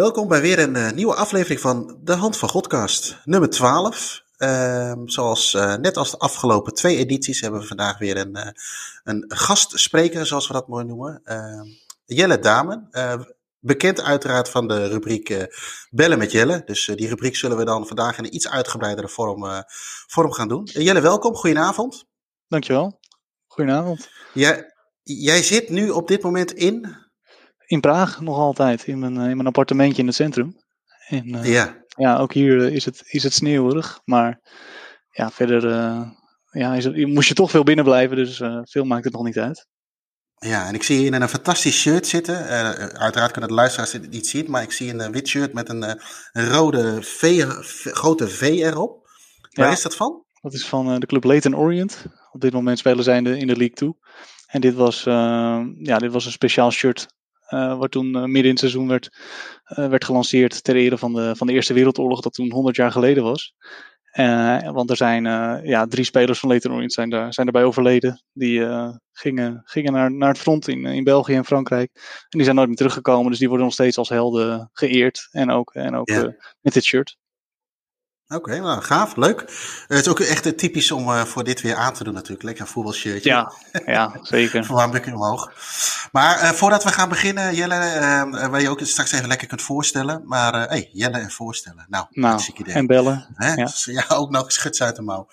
[0.00, 4.22] Welkom bij weer een uh, nieuwe aflevering van De Hand van Godcast, nummer 12.
[4.38, 8.46] Uh, zoals uh, net als de afgelopen twee edities hebben we vandaag weer een, uh,
[9.04, 11.20] een gastspreker, zoals we dat mooi noemen.
[11.24, 11.66] Ehm,
[12.04, 12.88] Jelle Damen,
[13.58, 15.48] bekend uiteraard van de rubriek
[15.90, 16.62] Bellen met Jelle.
[16.64, 19.64] Dus die rubriek zullen we dan vandaag in een iets uitgebreidere vorm,
[20.06, 20.64] vorm gaan doen.
[20.72, 22.04] Jelle, welkom, goedenavond.
[22.48, 23.00] Dankjewel,
[23.46, 24.08] goedenavond.
[24.34, 24.72] Jij,
[25.02, 27.08] jij zit nu op dit moment in
[27.70, 30.56] in Praag nog altijd, in mijn, in mijn appartementje in het centrum.
[31.08, 31.76] En, uh, ja.
[31.96, 34.40] ja, ook hier is het, is het sneeuwig, maar
[35.10, 36.10] ja, verder uh,
[36.50, 39.24] ja, is het, moest je toch veel binnen blijven, dus uh, veel maakt het nog
[39.24, 39.66] niet uit.
[40.38, 42.46] Ja, en ik zie je in een fantastisch shirt zitten.
[42.98, 45.82] uiteraard kunnen de luisteraars het niet zien, maar ik zie een wit shirt met een,
[46.32, 47.44] een rode v,
[47.84, 49.08] grote V erop.
[49.50, 50.24] Waar ja, is dat van?
[50.40, 52.04] Dat is van de club Leighton Orient.
[52.32, 53.92] Op dit moment spelen zij in de, in de League 2.
[54.46, 55.02] En dit was,
[55.78, 57.08] ja, dit was een speciaal shirt
[57.50, 59.18] uh, wat toen uh, midden in het seizoen werd,
[59.68, 62.92] uh, werd gelanceerd ter ere van de, van de Eerste Wereldoorlog, dat toen 100 jaar
[62.92, 63.54] geleden was.
[64.72, 65.24] want er zijn
[65.64, 68.22] ja, drie spelers van Leighton Orient zijn, daar, zijn daarbij overleden.
[68.32, 68.66] Die
[69.12, 71.90] gingen, gingen naar, naar het front in, in België en Frankrijk.
[71.94, 75.28] En die zijn nooit meer teruggekomen, dus die worden nog steeds als helden geëerd.
[75.30, 76.34] En ook, en ook ja.
[76.60, 77.16] met dit shirt.
[78.34, 79.40] Oké, okay, nou gaaf, leuk.
[79.86, 82.42] het is ook echt typisch om uh, voor dit weer aan te doen natuurlijk.
[82.42, 83.30] Lekker een voetbalshirtje.
[83.30, 83.52] Ja,
[83.86, 84.64] ja zeker.
[84.66, 85.52] Verwarming omhoog.
[86.12, 89.62] Maar uh, voordat we gaan beginnen, Jelle, uh, waar je ook straks even lekker kunt
[89.62, 90.22] voorstellen.
[90.24, 91.86] Maar hey, Jelle en voorstellen.
[91.88, 92.74] Nou, nou idee.
[92.74, 93.26] en bellen.
[93.34, 93.52] Hè?
[93.54, 93.68] Ja.
[93.84, 94.04] ja.
[94.16, 95.28] ook nog schuts uit de mouw.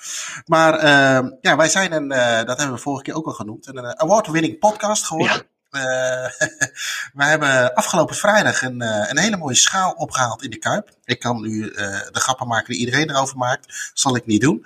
[0.45, 2.07] Maar ehm, ja, wij zijn een,
[2.45, 5.35] dat hebben we vorige keer ook al genoemd, een award-winning podcast geworden.
[5.35, 5.56] Ja.
[5.77, 6.47] Uh,
[7.19, 10.89] we hebben afgelopen vrijdag een, uh, een hele mooie schaal opgehaald in de Kuip.
[11.05, 11.73] Ik kan nu uh,
[12.11, 13.91] de grappen maken die iedereen erover maakt.
[13.93, 14.65] zal ik niet doen.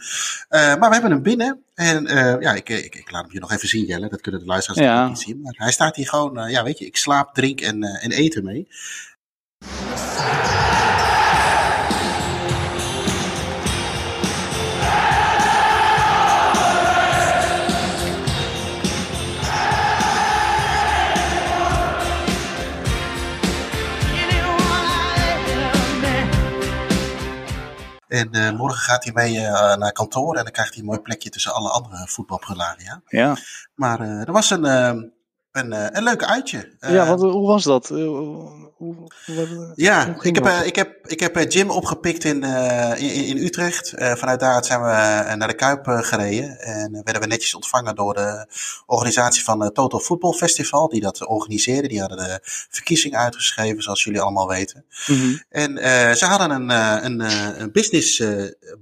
[0.50, 1.64] maar we hebben hem binnen.
[1.74, 2.04] En
[2.40, 4.10] ja, ik, ik, ik, laat hem je nog even zien, Jelle.
[4.10, 5.08] Dat kunnen de luisteraars ja.
[5.08, 5.42] niet zien.
[5.42, 8.68] Maar hij staat hier gewoon, ja weet je, ik slaap, drink en, en eten mee.
[28.92, 31.70] Gaat hij mee uh, naar kantoor en dan krijgt hij een mooi plekje tussen alle
[31.70, 33.02] andere voetbalprularia.
[33.08, 33.36] Ja.
[33.76, 36.76] Maar uh, er was een, een, een leuk uitje.
[36.80, 37.90] ja, want hoe was dat?
[38.82, 42.92] Hoe, hoe, ja, hoe ik, heb, uh, ik heb, ik heb Jim opgepikt in, uh,
[42.98, 43.94] in, in, Utrecht.
[43.96, 46.60] Uh, vanuit daaruit zijn we naar de Kuip gereden.
[46.60, 48.48] En werden we netjes ontvangen door de
[48.86, 50.90] organisatie van het Total Football Festival.
[50.90, 51.88] Die dat organiseerde.
[51.88, 54.86] Die hadden de verkiezing uitgeschreven, zoals jullie allemaal weten.
[55.08, 55.44] Mm -hmm.
[55.50, 55.78] En
[56.18, 56.70] ze hadden een,
[57.06, 57.20] een,
[57.62, 58.24] een business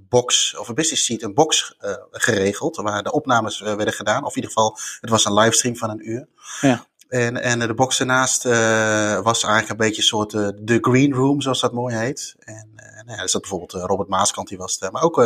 [0.08, 1.76] box, of een business seat, een box
[2.10, 2.76] geregeld.
[2.76, 4.24] Waar de opnames werden gedaan.
[4.24, 6.28] Of in ieder geval, het was een livestream van een uur.
[6.60, 6.88] Ja.
[7.10, 11.12] En, en de box ernaast uh, was eigenlijk een beetje een soort uh, de green
[11.12, 12.34] room, zoals dat mooi heet.
[12.38, 14.92] En uh, nou ja, er zat bijvoorbeeld Robert Maaskant, die was er.
[14.92, 15.16] Maar ook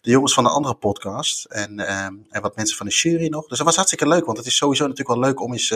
[0.00, 1.44] de jongens van de andere podcast.
[1.44, 1.78] En,
[2.30, 3.46] en wat mensen van de jury nog.
[3.46, 5.68] Dus dat was hartstikke leuk, want het is sowieso natuurlijk wel leuk om eens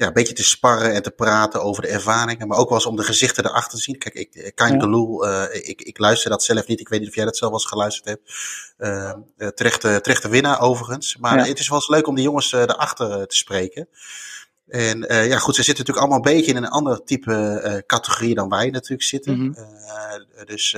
[0.00, 2.48] ja, een beetje te sparren en te praten over de ervaringen.
[2.48, 3.98] Maar ook wel eens om de gezichten erachter te zien.
[3.98, 4.80] Kijk, ik, Kain
[5.22, 5.48] ja.
[5.48, 6.80] Ik, ik luister dat zelf niet.
[6.80, 8.32] Ik weet niet of jij dat zelf wel eens geluisterd hebt.
[8.78, 9.12] Uh,
[9.48, 11.16] terechte, terechte winnaar overigens.
[11.16, 11.44] Maar ja.
[11.44, 13.88] het is wel eens leuk om die jongens erachter te spreken.
[14.70, 17.76] En uh, ja, goed, ze zitten natuurlijk allemaal een beetje in een ander type uh,
[17.86, 19.38] categorie dan wij natuurlijk zitten.
[19.38, 19.64] Mm -hmm.
[20.36, 20.76] uh, dus,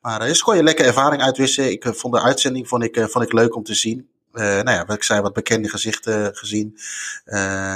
[0.00, 1.70] maar dus kon je lekker ervaring uitwisselen.
[1.70, 4.08] Ik vond de uitzending vond ik, vond ik leuk om te zien.
[4.32, 6.70] nou ja, wat ik zei, wat bekende gezichten gezien.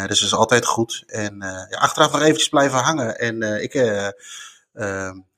[0.07, 1.05] dus dat is altijd goed.
[1.07, 1.37] En
[1.71, 3.19] ja, achteraf nog eventjes blijven hangen.
[3.19, 3.73] En ik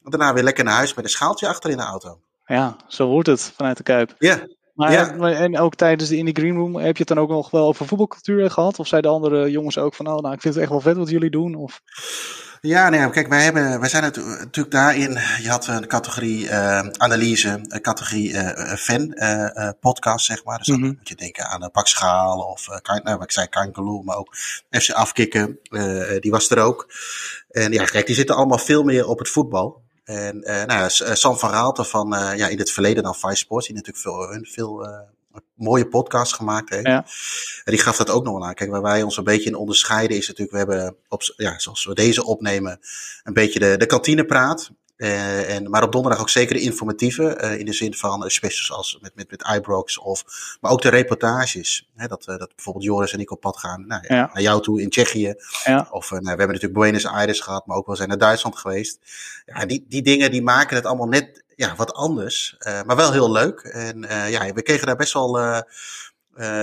[0.03, 2.21] daarna weer lekker naar huis met een schaaltje achter in de auto.
[2.47, 4.15] Ja, zo hoort het vanuit de Kuip.
[4.19, 4.47] Ja.
[4.75, 5.33] Maar, ja.
[5.33, 7.87] En ook tijdens de Indie Green Room, heb je het dan ook nog wel over
[7.87, 8.79] voetbalcultuur gehad?
[8.79, 10.97] Of zeiden de andere jongens ook van, oh, nou, ik vind het echt wel vet
[10.97, 11.55] wat jullie doen?
[11.55, 11.83] Of...
[12.63, 15.13] Ja, nee, kijk, wij, hebben, wij zijn natuurlijk daarin.
[15.43, 20.59] Je had een categorie uh, analyse, een categorie uh, fan uh, podcast, zeg maar.
[20.59, 20.95] Dus dan mm -hmm.
[20.99, 22.67] moet je denken aan een Pakschaal of,
[23.03, 24.37] nou, ik zei Kankeloe, maar ook
[24.71, 25.59] FC Afkikken,
[26.21, 26.93] die was er ook.
[27.51, 29.83] En ja, kijk, die zitten allemaal veel meer op het voetbal.
[30.11, 33.35] En uh, nou ja, Sam van Raalte van uh, ja, in het verleden dan Vice
[33.35, 34.87] Sports, die natuurlijk veel, veel
[35.55, 36.87] mooie podcasts gemaakt heeft.
[36.87, 37.05] Ja.
[37.65, 38.55] En die gaf dat ook nog wel aan.
[38.55, 41.85] Kijk, waar wij ons een beetje in onderscheiden is natuurlijk, we hebben, op, ja, zoals
[41.85, 42.81] we deze opnemen,
[43.23, 44.71] een beetje de, de kantinepraat.
[45.01, 48.29] Uh, en, maar op donderdag ook zeker de informatieve, uh, in de zin van uh,
[48.29, 50.25] specials als met, met, met iBrox of,
[50.61, 51.89] maar ook de reportages.
[51.97, 54.31] Hè, dat, dat bijvoorbeeld Joris en ik op pad gaan nou, ja.
[54.33, 55.35] naar jou toe in Tsjechië.
[55.65, 55.89] Ja.
[55.91, 58.99] Of nou, we hebben natuurlijk Buenos Aires gehad, maar ook wel zijn naar Duitsland geweest.
[59.47, 62.57] Ja, die, die dingen die maken het allemaal net ja, wat anders,
[62.87, 63.61] maar wel heel leuk.
[63.61, 65.39] En ja, we kregen daar best wel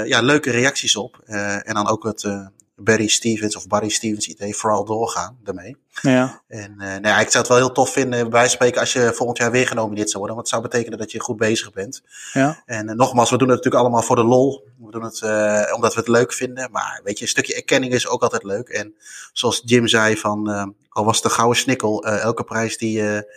[0.06, 1.20] ja, leuke reacties op.
[1.26, 5.78] en dan ook het Barry Stevens of Barry Stevens idee vooral doorgaan daarmee.
[6.02, 6.42] Ja.
[6.48, 9.12] En uh, nou ja, ik zou het wel heel tof vinden, bij spreken, als je
[9.14, 10.36] volgend jaar weer genomineerd zou worden.
[10.36, 12.02] Want het zou betekenen dat je goed bezig bent.
[12.34, 12.64] Ja.
[12.66, 14.68] En uh, nogmaals, we doen het natuurlijk allemaal voor de lol.
[14.80, 16.72] We doen het uh, omdat we het leuk vinden.
[16.72, 18.70] Maar weet je, een stukje erkenning is ook altijd leuk.
[18.70, 18.96] En
[19.34, 20.48] zoals Jim zei, van,
[20.90, 23.36] al was het de gouden snikkel, elke prijs die je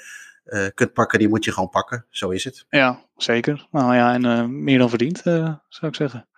[0.75, 2.05] kunt pakken, die moet je gewoon pakken.
[2.11, 2.65] Zo is het.
[2.71, 3.67] Ja, zeker.
[3.71, 6.29] Nou ja, en meer dan verdiend, zou ik zeggen.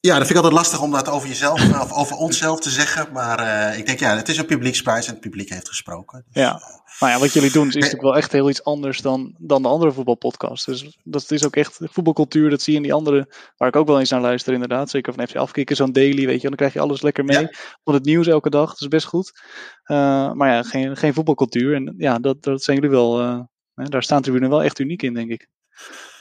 [0.00, 3.12] Ja, dat vind ik altijd lastig om dat over jezelf of over onszelf te zeggen.
[3.12, 6.24] Maar uh, ik denk, ja, het is een publieksprijs en het publiek heeft gesproken.
[6.30, 6.60] Dus, ja,
[6.98, 9.68] nou ja, wat jullie doen is natuurlijk wel echt heel iets anders dan, dan de
[9.68, 10.64] andere voetbalpodcasts.
[10.64, 13.86] Dus dat is ook echt voetbalcultuur, dat zie je in die andere, waar ik ook
[13.86, 14.90] wel eens naar luister inderdaad.
[14.90, 17.40] Zeker van FC Afkikken, zo'n daily, weet je, dan krijg je alles lekker mee.
[17.40, 17.50] Ja.
[17.84, 19.40] Van het nieuws elke dag, dat is best goed.
[19.84, 21.74] Uh, maar ja, geen, geen voetbalcultuur.
[21.74, 23.40] En ja, dat, dat zijn jullie wel, uh,
[23.74, 25.48] daar staan Tribune wel echt uniek in, denk ik.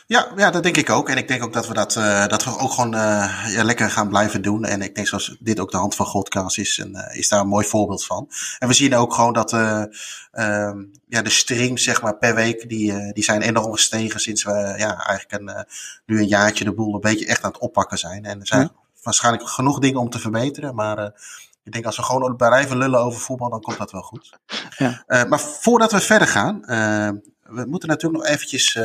[0.07, 1.09] Ja, ja, dat denk ik ook.
[1.09, 3.89] En ik denk ook dat we dat, uh, dat we ook gewoon uh, ja, lekker
[3.89, 4.65] gaan blijven doen.
[4.65, 7.39] En ik denk zoals dit ook de hand van Godkaas is, en, uh, is daar
[7.39, 8.29] een mooi voorbeeld van.
[8.59, 9.83] En we zien ook gewoon dat uh,
[11.07, 15.05] ja, de streams zeg maar, per week, die, die zijn enorm gestegen sinds we ja,
[15.05, 15.65] eigenlijk een,
[16.05, 18.25] nu een jaartje de boel een beetje echt aan het oppakken zijn.
[18.25, 18.71] En er zijn ja.
[19.03, 21.11] waarschijnlijk genoeg dingen om te verbeteren, maar
[21.63, 24.39] ik denk als we gewoon blijven lullen over voetbal, dan komt dat wel goed.
[24.77, 25.03] Ja.
[25.29, 26.61] maar voordat we verder gaan,
[27.43, 28.79] we moeten natuurlijk nog eventjes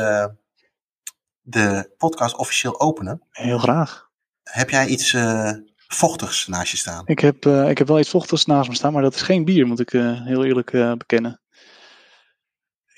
[1.43, 3.21] de podcast officieel openen.
[3.31, 4.09] Heel graag.
[4.43, 5.51] Heb jij iets uh,
[5.87, 7.03] vochtigs naast je staan?
[7.05, 9.45] Ik heb, uh, ik heb wel iets vochtigs naast me staan, maar dat is geen
[9.45, 11.41] bier, moet ik uh, heel eerlijk bekennen.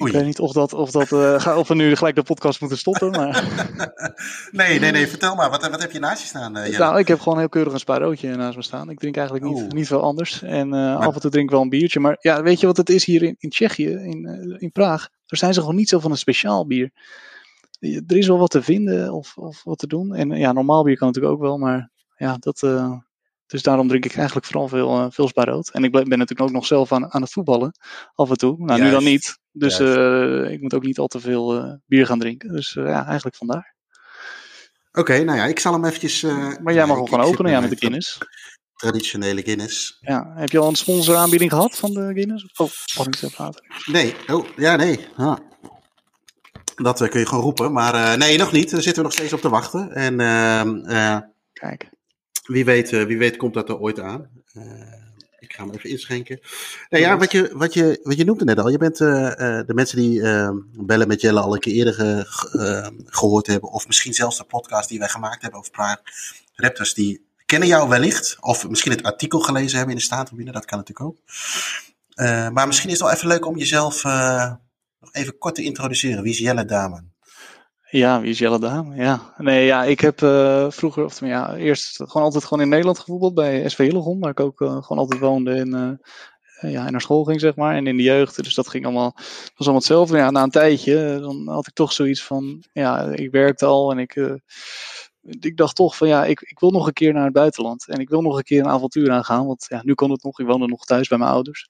[0.01, 0.11] Oei.
[0.11, 1.11] Ik weet niet of, dat, of, dat,
[1.57, 3.11] of we nu gelijk de podcast moeten stoppen.
[3.11, 3.43] Maar...
[4.51, 5.49] nee, nee, nee, vertel maar.
[5.49, 6.51] Wat, wat heb je naast je staan?
[6.51, 8.89] nou, ik heb gewoon heel keurig een spaarrootje naast me staan.
[8.89, 10.41] Ik drink eigenlijk niet, niet veel anders.
[10.41, 10.97] En maar...
[10.97, 11.99] af en toe drink ik wel een biertje.
[11.99, 15.09] Maar ja, weet je wat het is hier in, in Tsjechië, in, in Praag?
[15.25, 16.91] Daar zijn ze gewoon niet zo van een speciaal bier
[17.79, 20.15] er is wel wat te vinden of, of wat te doen.
[20.15, 22.61] En ja, normaal bier kan natuurlijk ook wel, maar ja, dat.
[22.61, 22.93] Uh,
[23.45, 25.63] dus daarom drink ik eigenlijk vooral veel, uh, veel.
[25.71, 27.71] En ik ben natuurlijk ook nog zelf aan, aan het voetballen
[28.15, 28.57] af en toe.
[28.57, 28.83] Nou, Juist.
[28.83, 29.39] nu dan niet.
[29.51, 32.53] Dus uh, ik moet ook niet al te veel bier gaan drinken.
[32.53, 33.75] Dus ja, eigenlijk vandaar.
[34.89, 36.21] Oké, okay, nou ja, ik zal hem eventjes...
[36.61, 38.17] maar jij mag hem gewoon openen, ja, met de Guinness.
[38.75, 39.97] Traditionele Guinness.
[39.99, 42.45] Ja, heb je al een sponsoraanbieding gehad van de Guinness?
[42.55, 43.61] Oh, mag ik zelf later?
[43.85, 45.07] Nee, oh, ja, nee.
[45.15, 45.37] Ah.
[46.75, 47.71] Dat uh, kun je gewoon roepen.
[47.71, 48.71] Maar uh, nee, nog niet.
[48.71, 49.91] Daar zitten we nog steeds op te wachten.
[49.91, 50.19] En
[50.91, 51.17] uh,
[51.53, 51.89] Kijk.
[52.45, 54.29] Wie weet, wie weet komt dat er ooit aan.
[55.39, 56.39] ik ga hem even inschenken.
[56.89, 58.69] Nou ja, wat je, wat je, wat je noemde net al.
[58.69, 60.21] Je bent de mensen die
[60.85, 63.69] bellen met Jelle al een keer eerder ge, gehoord hebben.
[63.69, 66.01] Of misschien zelfs de podcast die wij gemaakt hebben over Praag
[66.55, 66.93] Raptors.
[66.93, 68.37] Die kennen jou wellicht.
[68.39, 70.51] Of misschien het artikel gelezen hebben in de Staattribune.
[70.51, 71.17] Dat kan natuurlijk ook.
[72.53, 74.03] maar misschien is het wel even leuk om jezelf
[75.11, 76.23] even kort te introduceren.
[76.23, 77.13] Wie is Jelle Damen?
[77.89, 78.97] Ja, wie is Jelle Damen?
[78.97, 82.99] Ja, nee, ja, ik heb uh, vroeger, of ja, eerst gewoon altijd gewoon in Nederland
[82.99, 85.99] gevoetbald bij SV Hillegom, waar ik ook uh, gewoon altijd woonde en
[86.61, 88.43] uh, ja, naar school ging, zeg maar, en in de jeugd.
[88.43, 90.17] Dus dat ging allemaal, was allemaal hetzelfde.
[90.17, 93.99] Ja, na een tijdje, dan had ik toch zoiets van, ja, ik werkte al en
[93.99, 94.39] ik,
[95.39, 97.99] ik dacht toch van, ja, ik, ik wil nog een keer naar het buitenland en
[97.99, 100.47] ik wil nog een keer een avontuur aangaan, want ja, nu kon het nog, ik
[100.47, 101.69] woonde nog thuis bij mijn ouders.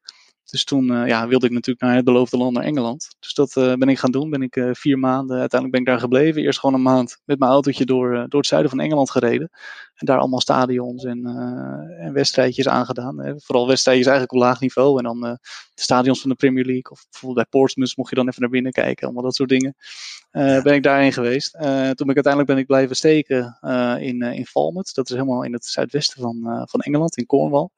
[0.52, 3.16] Dus toen uh, ja, wilde ik natuurlijk naar het beloofde land, naar Engeland.
[3.20, 4.30] Dus dat uh, ben ik gaan doen.
[4.30, 6.42] Ben ik uh, vier maanden, uiteindelijk ben ik daar gebleven.
[6.42, 9.50] Eerst gewoon een maand met mijn autootje door, door het zuiden van Engeland gereden.
[9.96, 11.26] En daar allemaal stadions en,
[12.00, 13.20] en wedstrijdjes aangedaan.
[13.20, 13.34] Hè.
[13.40, 14.98] Vooral wedstrijdjes eigenlijk op laag niveau.
[14.98, 16.92] En dan de stadions van de Premier League.
[16.92, 19.06] Of bijvoorbeeld bij Portsmouth mocht je dan even naar binnen kijken.
[19.06, 19.76] Allemaal dat soort dingen.
[20.32, 20.62] Ja.
[20.62, 21.52] Ben ik daarheen geweest.
[21.52, 21.62] toen
[22.06, 23.58] ben ik uiteindelijk ben ik blijven steken
[24.00, 24.94] in, in Falmouth.
[24.94, 27.70] Dat is helemaal in het zuidwesten van, van Engeland, in Cornwall.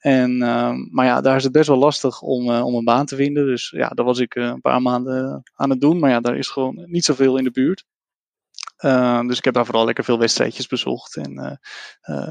[0.00, 3.06] En, uh, maar ja, daar is het best wel lastig om, uh, om een baan
[3.06, 3.46] te vinden.
[3.46, 5.98] Dus ja, daar was ik uh, een paar maanden aan het doen.
[5.98, 7.84] Maar ja, daar is gewoon niet zoveel in de buurt.
[8.84, 11.16] Uh, dus ik heb daar vooral lekker veel wedstrijdjes bezocht.
[11.16, 11.60] En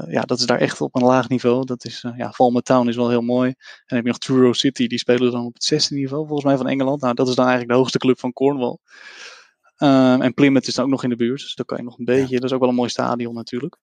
[0.08, 1.64] ja, dat is daar echt op een laag niveau.
[1.64, 3.48] Dat is, ja, Falmouth Town is wel heel mooi.
[3.48, 6.46] En dan heb je nog Truro City, die spelen dan op het zesde niveau volgens
[6.46, 7.00] mij van Engeland.
[7.00, 8.78] Nou, dat is dan eigenlijk de hoogste club van Cornwall.
[9.78, 11.40] Uh, en Plymouth is dan ook nog in de buurt.
[11.40, 12.34] Dus daar kan je nog een beetje.
[12.34, 12.40] Ja.
[12.40, 13.76] Dat is ook wel een mooi stadion natuurlijk.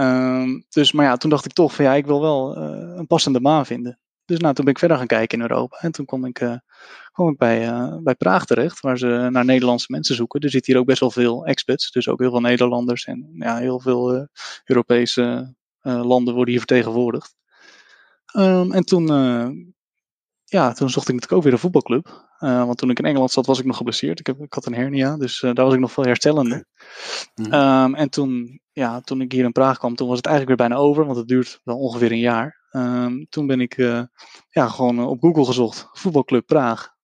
[0.00, 3.06] Um, dus, maar ja, toen dacht ik toch van ja, ik wil wel uh, een
[3.06, 3.98] passende baan vinden.
[4.24, 5.76] Dus nou, toen ben ik verder gaan kijken in Europa.
[5.80, 6.56] En toen kwam ik, uh,
[7.12, 10.40] kwam ik bij, uh, bij Praag terecht, waar ze naar Nederlandse mensen zoeken.
[10.40, 13.56] Er zitten hier ook best wel veel expats, dus ook heel veel Nederlanders en ja,
[13.56, 14.28] heel veel
[14.64, 17.34] Europese landen worden hier vertegenwoordigd.
[18.36, 19.06] Um, en toen,
[20.44, 22.29] ja, toen zocht ik natuurlijk ook weer een voetbalclub.
[22.40, 24.20] Uh, want toen ik in Engeland zat, was ik nog geblesseerd.
[24.20, 26.66] Ik, heb, ik had een hernia, dus uh, daar was ik nog veel herstellende.
[27.34, 27.52] Mm.
[27.52, 30.68] Um, en toen, ja, toen ik hier in Praag kwam, toen was het eigenlijk weer
[30.68, 32.68] bijna over, want het duurt wel ongeveer een jaar.
[32.70, 34.02] Um, toen ben ik uh,
[34.50, 36.98] ja, gewoon op Google gezocht, voetbalclub Praag.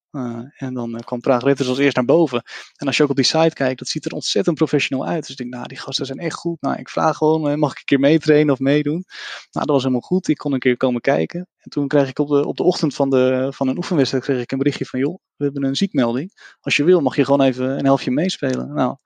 [0.57, 2.43] En dan kwam Praag Raptors als eerst naar boven.
[2.77, 5.21] En als je ook op die site kijkt, dat ziet er ontzettend professioneel uit.
[5.21, 6.61] Dus ik denk, nou, die gasten zijn echt goed.
[6.61, 9.05] Nou, ik vraag gewoon, mag ik een keer meetrainen of meedoen?
[9.51, 10.29] Nou, dat was helemaal goed.
[10.29, 11.49] Ik kon een keer komen kijken.
[11.67, 14.43] En toen kreeg ik op de, op de ochtend van, de, van een oefenwedstrijd kreeg
[14.43, 16.57] ik een berichtje van, joh, we hebben een ziekmelding.
[16.61, 18.75] Als je wil, mag je gewoon even een helftje meespelen.
[18.75, 18.97] Nou,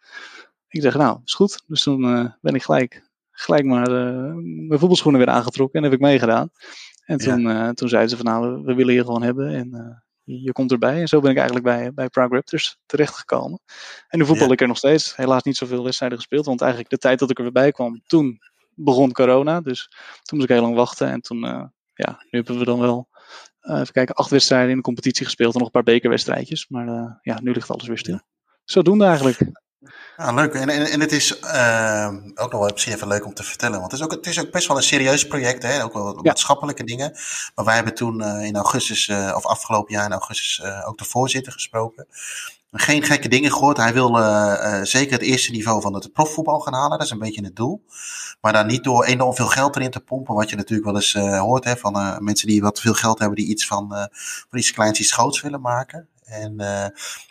[0.69, 1.63] ik zeg, nou, is goed.
[1.67, 2.01] Dus toen
[2.41, 4.33] ben ik gelijk gelijk maar uh,
[4.69, 6.51] mijn voetbalschoenen weer aangetrokken en heb ik meegedaan.
[7.05, 7.67] En toen, ja.
[7.67, 11.01] uh, toen zeiden ze van nou, we willen je gewoon hebben en je komt erbij.
[11.01, 13.61] En zo ben ik eigenlijk bij, bij Prague Raptors terechtgekomen.
[14.09, 14.53] En nu voetbal ja.
[14.53, 15.17] ik er nog steeds.
[15.17, 18.03] Helaas niet zoveel wedstrijden gespeeld, want eigenlijk de tijd dat ik er weer bij kwam,
[18.07, 18.39] toen
[18.75, 19.61] begon corona.
[19.61, 19.89] Dus
[20.23, 23.09] toen moest ik heel lang wachten en toen, ja, nu hebben we dan wel,
[23.61, 26.69] even kijken, acht wedstrijden in de competitie gespeeld en nog een paar bekerwedstrijdjes.
[26.69, 28.21] Maar ja, nu ligt alles weer stil.
[28.65, 29.39] Zodoende eigenlijk.
[30.17, 30.55] Ja, leuk.
[30.55, 33.81] En, en, en het is uh, ook nog wel misschien even leuk om te vertellen.
[33.81, 35.63] Want het is ook, het is ook best wel een serieus project.
[35.63, 35.85] Hè?
[35.85, 36.21] Ook wel ja.
[36.23, 37.19] maatschappelijke dingen.
[37.55, 41.05] Maar wij hebben toen uh, in augustus, uh, of afgelopen jaar in augustus, ook de
[41.05, 42.07] voorzitter gesproken.
[42.73, 43.77] Geen gekke dingen gehoord.
[43.77, 44.15] Hij wil
[44.87, 46.99] zeker het eerste niveau van het profvoetbal gaan halen.
[46.99, 47.85] Dat is een beetje het doel.
[48.41, 50.35] Maar dan niet door enorm veel geld erin te pompen.
[50.35, 53.37] Wat je natuurlijk wel eens hoort hè, van mensen die wat veel geld hebben.
[53.37, 54.09] Die iets van,
[54.49, 56.09] van iets kleins, iets groots willen maken.
[56.25, 56.57] En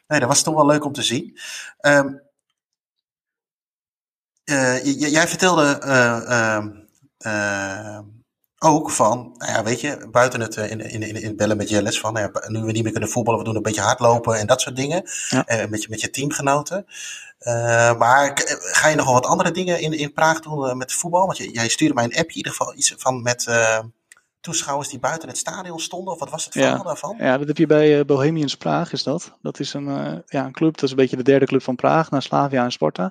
[0.08, 1.40] nee, dat was toch wel leuk om te zien.
[1.82, 2.22] Um,
[4.50, 6.58] uh, jij vertelde uh,
[7.26, 8.00] uh,
[8.60, 12.14] ook van, nou ja, weet je, buiten het in, in, in, bellen met Jellis van,
[12.14, 14.62] nou ja, nu we niet meer kunnen voetballen, we doen een beetje hardlopen en dat
[14.62, 15.04] soort dingen.
[15.30, 15.46] Ja.
[15.70, 16.86] met, je, met je teamgenoten.
[17.98, 18.32] maar
[18.72, 21.26] ga je nog wel wat andere dingen in, in Praag doen met voetbal?
[21.26, 23.48] Want jij stuurde mij een appje in ieder geval iets van met
[24.40, 26.14] toeschouwers die buiten het stadion stonden?
[26.14, 26.84] Of wat was het verhaal ja.
[26.84, 27.16] daarvan?
[27.18, 29.38] Ja, dat heb je bij uh, Bohemians Praag, is dat.
[29.42, 31.76] Dat is een, uh, ja, een club, dat is een beetje de derde club van
[31.76, 33.04] Praag, na Slavia en Sparta.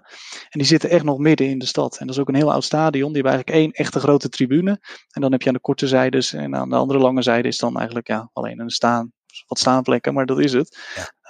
[0.48, 1.96] En die zitten echt nog midden in de stad.
[1.98, 3.12] En dat is ook een heel oud stadion.
[3.12, 4.80] Die hebben eigenlijk één echte grote tribune.
[5.10, 7.58] En dan heb je aan de korte zijdes en aan de andere lange zijde is
[7.58, 9.12] dan eigenlijk ja, alleen een staan,
[9.46, 10.78] wat staanplekken, maar dat is het.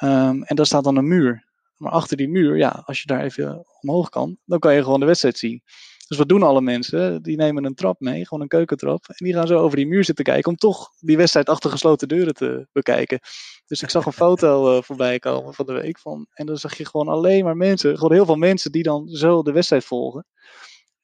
[0.01, 0.29] Ja.
[0.29, 1.47] Um, en daar staat dan een muur.
[1.77, 5.01] Maar achter die muur, ja, als je daar even omhoog kan, dan kan je gewoon
[5.01, 5.63] de wedstrijd zien.
[6.09, 7.23] Dus wat doen alle mensen?
[7.23, 9.05] Die nemen een trap mee, gewoon een keukentrap.
[9.07, 12.09] En die gaan zo over die muur zitten kijken om toch die wedstrijd achter gesloten
[12.09, 13.19] deuren te bekijken.
[13.67, 15.99] Dus ik zag een foto uh, voorbij komen van de week.
[15.99, 19.09] Van, en dan zag je gewoon alleen maar mensen, gewoon heel veel mensen die dan
[19.09, 20.27] zo de wedstrijd volgen.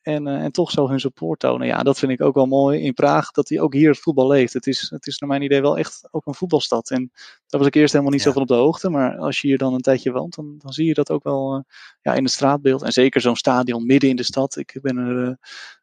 [0.05, 1.67] En, uh, en toch zo hun support tonen.
[1.67, 4.27] Ja, dat vind ik ook wel mooi in Praag, dat hij ook hier het voetbal
[4.27, 4.53] leeft.
[4.53, 6.91] Het is, het is naar mijn idee wel echt ook een voetbalstad.
[6.91, 7.11] En
[7.47, 8.27] daar was ik eerst helemaal niet ja.
[8.27, 8.91] zo van op de hoogte.
[8.91, 11.57] Maar als je hier dan een tijdje woont, dan, dan zie je dat ook wel
[11.57, 11.63] uh,
[12.01, 12.83] ja, in het straatbeeld.
[12.83, 14.57] En zeker zo'n stadion midden in de stad.
[14.57, 15.35] Ik ben er uh,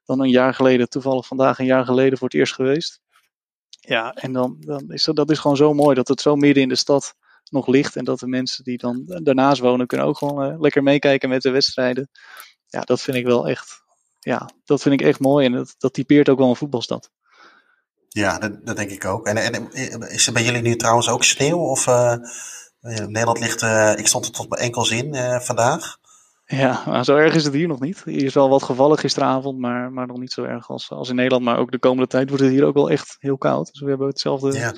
[0.03, 3.01] dan een jaar geleden, toevallig vandaag een jaar geleden, voor het eerst geweest.
[3.79, 6.63] Ja, en dan, dan is dat, dat is gewoon zo mooi dat het zo midden
[6.63, 7.15] in de stad
[7.49, 7.95] nog ligt.
[7.95, 11.49] En dat de mensen die dan daarnaast wonen kunnen ook gewoon lekker meekijken met de
[11.49, 12.09] wedstrijden.
[12.67, 13.81] Ja, dat vind ik wel echt
[14.23, 17.11] ja, dat vind ik echt mooi en dat, dat typeert ook wel een voetbalstad.
[18.07, 19.27] Ja, dat, dat denk ik ook.
[19.27, 19.71] En, en,
[20.09, 21.57] is er bij jullie nu trouwens ook sneeuw?
[21.57, 22.15] Of uh,
[22.81, 25.97] Nederland ligt, uh, ik stond er tot mijn enkels in uh, vandaag.
[26.45, 28.01] Ja, maar zo erg is het hier nog niet.
[28.05, 31.15] Hier is wel wat gevallen gisteravond, maar, maar nog niet zo erg als, als in
[31.15, 31.43] Nederland.
[31.43, 33.71] Maar ook de komende tijd wordt het hier ook wel echt heel koud.
[33.71, 34.73] Dus we hebben hetzelfde, ja.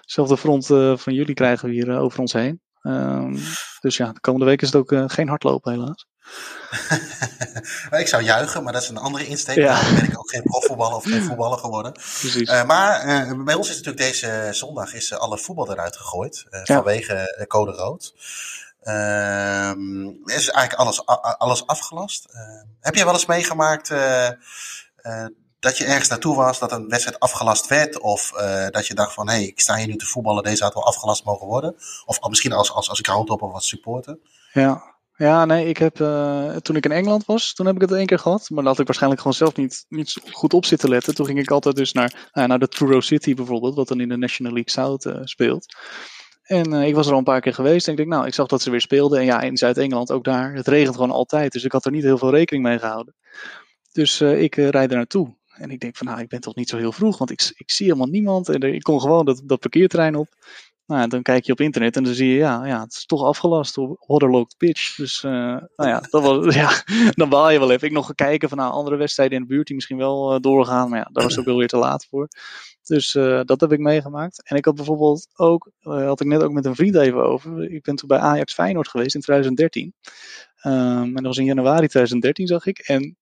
[0.00, 0.66] hetzelfde front
[1.00, 2.60] van jullie krijgen we hier over ons heen.
[2.82, 3.40] Um,
[3.80, 6.06] dus ja, de komende week is het ook geen hardlopen helaas.
[8.02, 9.56] ik zou juichen, maar dat is een andere insteek.
[9.56, 9.82] Ja.
[9.82, 11.92] Dan ben ik ook geen profvoetballer of geen voetballer geworden.
[11.92, 12.50] Precies.
[12.50, 16.46] Uh, maar uh, bij ons is natuurlijk deze zondag is alle voetbal eruit gegooid.
[16.50, 16.64] Ja.
[16.64, 18.14] Vanwege code rood.
[18.80, 21.06] Ehm, is eigenlijk alles,
[21.38, 22.26] alles afgelast.
[22.80, 23.92] heb jij wel eens meegemaakt
[25.60, 28.00] dat je ergens naartoe was, dat een wedstrijd afgelast werd?
[28.00, 28.30] Of
[28.70, 30.86] dat je dacht van, hé, hey, ik sta hier nu te voetballen, deze had wel
[30.86, 31.76] afgelast mogen worden?
[32.04, 34.18] Of misschien als, als, als groundhopper of als supporter?
[34.52, 37.92] Ja, ja, nee, ik heb, uh, toen ik in Engeland was, toen heb ik het
[37.92, 38.50] één keer gehad.
[38.50, 41.14] Maar dat had ik waarschijnlijk gewoon zelf niet, niet goed op zitten letten.
[41.14, 44.08] Toen ging ik altijd dus naar, uh, naar de Truro City bijvoorbeeld, wat dan in
[44.08, 45.66] de National League South uh, speelt.
[46.42, 48.62] En ik was er al een paar keer geweest en ik nou, ik zag dat
[48.62, 49.18] ze weer speelden.
[49.18, 50.54] En ja, in Zuid-Engeland ook daar.
[50.54, 53.14] Het regent gewoon altijd, dus ik had er niet heel veel rekening mee gehouden.
[53.92, 55.36] Dus ik rijd er naartoe.
[55.58, 57.70] En ik denk van, nou, ik ben toch niet zo heel vroeg, want ik, ik
[57.70, 58.48] zie helemaal niemand.
[58.48, 59.66] En ik kom gewoon dat, dat
[60.14, 60.28] op.
[60.86, 63.22] Nou, dan kijk je op internet en dan zie je, ja, ja het is toch
[63.22, 64.96] afgelast door waterlogged pitch.
[64.96, 66.70] Dus, uh, nou ja, dat was, ja,
[67.10, 67.88] dan baal je wel even.
[67.88, 70.88] Ik nog gekeken van nou, andere wedstrijden in de buurt die misschien wel uh, doorgaan.
[70.88, 72.28] Maar ja, daar was ook wel weer te laat voor.
[72.82, 74.42] Dus uh, dat heb ik meegemaakt.
[74.48, 77.70] En ik had bijvoorbeeld ook, had ik net ook met een vriend even over.
[77.70, 79.94] Ik ben toen bij Ajax Feyenoord geweest in 2013.
[80.62, 82.78] Um, en dat was in januari 2013, zag ik.
[82.78, 83.16] En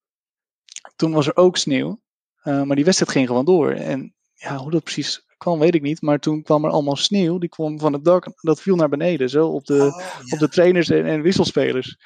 [0.96, 2.00] toen was er ook sneeuw.
[2.46, 3.70] Maar die wedstrijd ging gewoon door.
[3.70, 6.02] En ja, hoe dat precies kwam, weet ik niet.
[6.02, 7.38] Maar toen kwam er allemaal sneeuw.
[7.38, 8.32] Die kwam van het dak.
[8.40, 9.28] Dat viel naar beneden.
[9.28, 10.32] Zo op de, oh, ja.
[10.32, 11.96] op de trainers en, en, wisselspelers.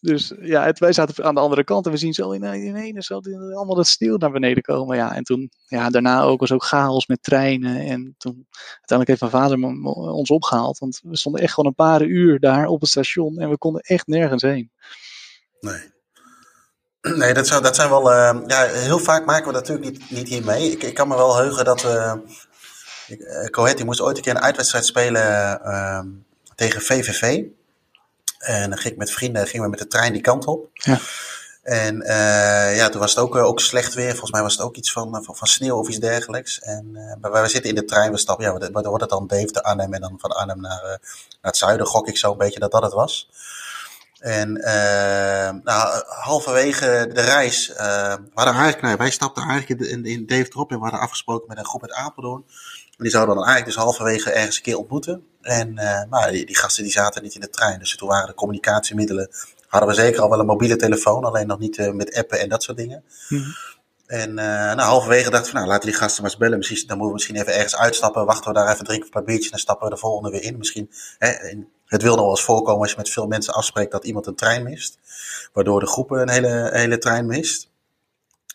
[0.00, 2.76] Dus ja, het, wij zaten aan de andere kant en we zien zo in, in
[2.76, 3.20] ene zo
[3.54, 4.96] allemaal dat sneeuw naar beneden komen.
[4.96, 7.76] Ja, en toen, ja, daarna ook was ook chaos met treinen.
[7.76, 8.46] En toen
[8.78, 10.78] uiteindelijk heeft mijn vader ons opgehaald.
[10.78, 13.80] Want we stonden echt gewoon een paar uur daar op het station en we konden
[13.80, 14.70] echt nergens heen.
[15.60, 15.98] Nee.
[17.20, 18.12] Nee, dat zijn, dat zijn wel.
[18.12, 20.70] Uh, ja, heel vaak maken we dat natuurlijk niet, niet hier mee.
[20.70, 21.84] Ik, ik kan me wel heugen dat.
[21.84, 22.14] Uh,
[23.50, 26.00] Cohet moest ooit een keer een uitwedstrijd spelen uh,
[26.54, 27.42] tegen VVV.
[28.38, 30.68] En dan ging ik met vrienden gingen we met de trein die kant op.
[30.72, 30.98] Ja.
[31.62, 34.10] En uh, ja, toen was het ook, ook slecht weer.
[34.10, 36.60] Volgens mij was het ook iets van, van, van sneeuw of iets dergelijks.
[36.60, 36.90] En
[37.22, 39.94] uh, wij, zitten in de trein, we stappen, ja, dan wordt het dan Deventer, Arnhem
[39.94, 40.98] en dan van Arnhem naar, naar
[41.40, 43.28] het zuiden, gok ik zo een beetje dat dat het was.
[44.20, 50.04] En uh, nou, halverwege de reis, uh, we hadden eigenlijk, nou, wij stapten eigenlijk in,
[50.04, 52.44] in Deventer op en we hadden afgesproken met een groep uit Apeldoorn.
[52.96, 55.26] En die zouden dan eigenlijk dus halverwege ergens een keer ontmoeten.
[55.40, 58.26] En uh, maar die, die, gasten die zaten niet in de trein, dus toen waren
[58.26, 59.30] de communicatiemiddelen,
[59.66, 62.62] hadden we zeker al wel een mobiele telefoon, alleen nog niet met appen en dat
[62.62, 63.04] soort dingen.
[63.28, 63.54] Mm
[64.06, 66.58] En nou, halverwege dachten we, nou, laten die gasten maar eens bellen.
[66.58, 68.26] Misschien, dan moeten we misschien even ergens uitstappen.
[68.26, 70.42] Wachten we daar even, drinken een paar biertjes en dan stappen we de volgende weer
[70.42, 70.58] in.
[70.58, 73.92] Misschien hè, in, het wil nog wel eens voorkomen als je met veel mensen afspreekt
[73.92, 74.98] dat iemand een trein mist.
[75.52, 77.68] Waardoor de groep een hele, hele trein mist.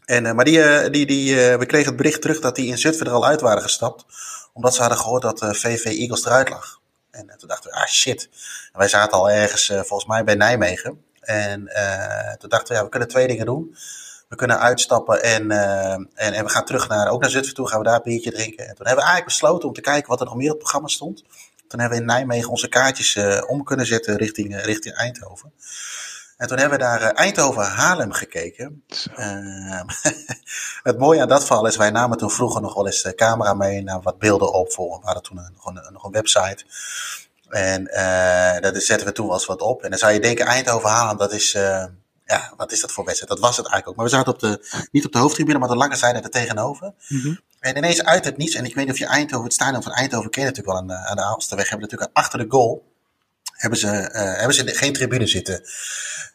[0.05, 2.67] En, uh, maar die, uh, die, die, uh, we kregen het bericht terug dat die
[2.67, 4.05] in Zutphen er al uit waren gestapt.
[4.53, 6.79] Omdat ze hadden gehoord dat VV Eagles eruit lag.
[7.11, 8.29] En toen dachten we, ah shit.
[8.71, 11.03] En wij zaten al ergens volgens mij bij Nijmegen.
[11.19, 11.69] En
[12.37, 13.75] toen dachten we, ja, we kunnen twee dingen doen.
[14.29, 17.67] We kunnen uitstappen en, en, en we gaan terug naar, ook naar Zutphen toe.
[17.67, 18.67] Gaan we daar een biertje drinken.
[18.67, 20.59] En toen hebben we eigenlijk besloten om te kijken wat er nog meer op het
[20.59, 21.23] programma stond.
[21.67, 25.53] Toen hebben we in Nijmegen onze kaartjes uh, om kunnen zetten richting, uh, richting Eindhoven.
[26.37, 28.83] En toen hebben we daar uh, Eindhoven-Haarlem gekeken.
[30.83, 33.53] het mooie aan dat verhaal is, wij namen toen vroeger nog wel eens de camera
[33.53, 34.99] mee, naar wat beelden op voor.
[34.99, 36.65] We hadden toen nog, een, nog een website.
[37.49, 37.83] En
[38.61, 39.83] daar zetten we toen wel eens wat op.
[39.83, 41.55] En dan zou je denken, Eindhoven-Haarlem, dat is
[42.25, 43.31] ja, wat is dat voor wedstrijd?
[43.31, 43.95] Dat was het eigenlijk ook.
[43.95, 46.93] Maar we zaten op de, niet op de hoofdtribune, maar de lange zijde er tegenover.
[47.07, 47.39] Mm -hmm.
[47.65, 49.91] En ineens uit het niets, en ik weet niet of je Eindhoven, het stadion van
[49.91, 52.91] Eindhoven ken je natuurlijk wel aan de, aan de hebben natuurlijk achter de goal,
[53.51, 55.61] hebben ze, uh, hebben ze geen tribune zitten.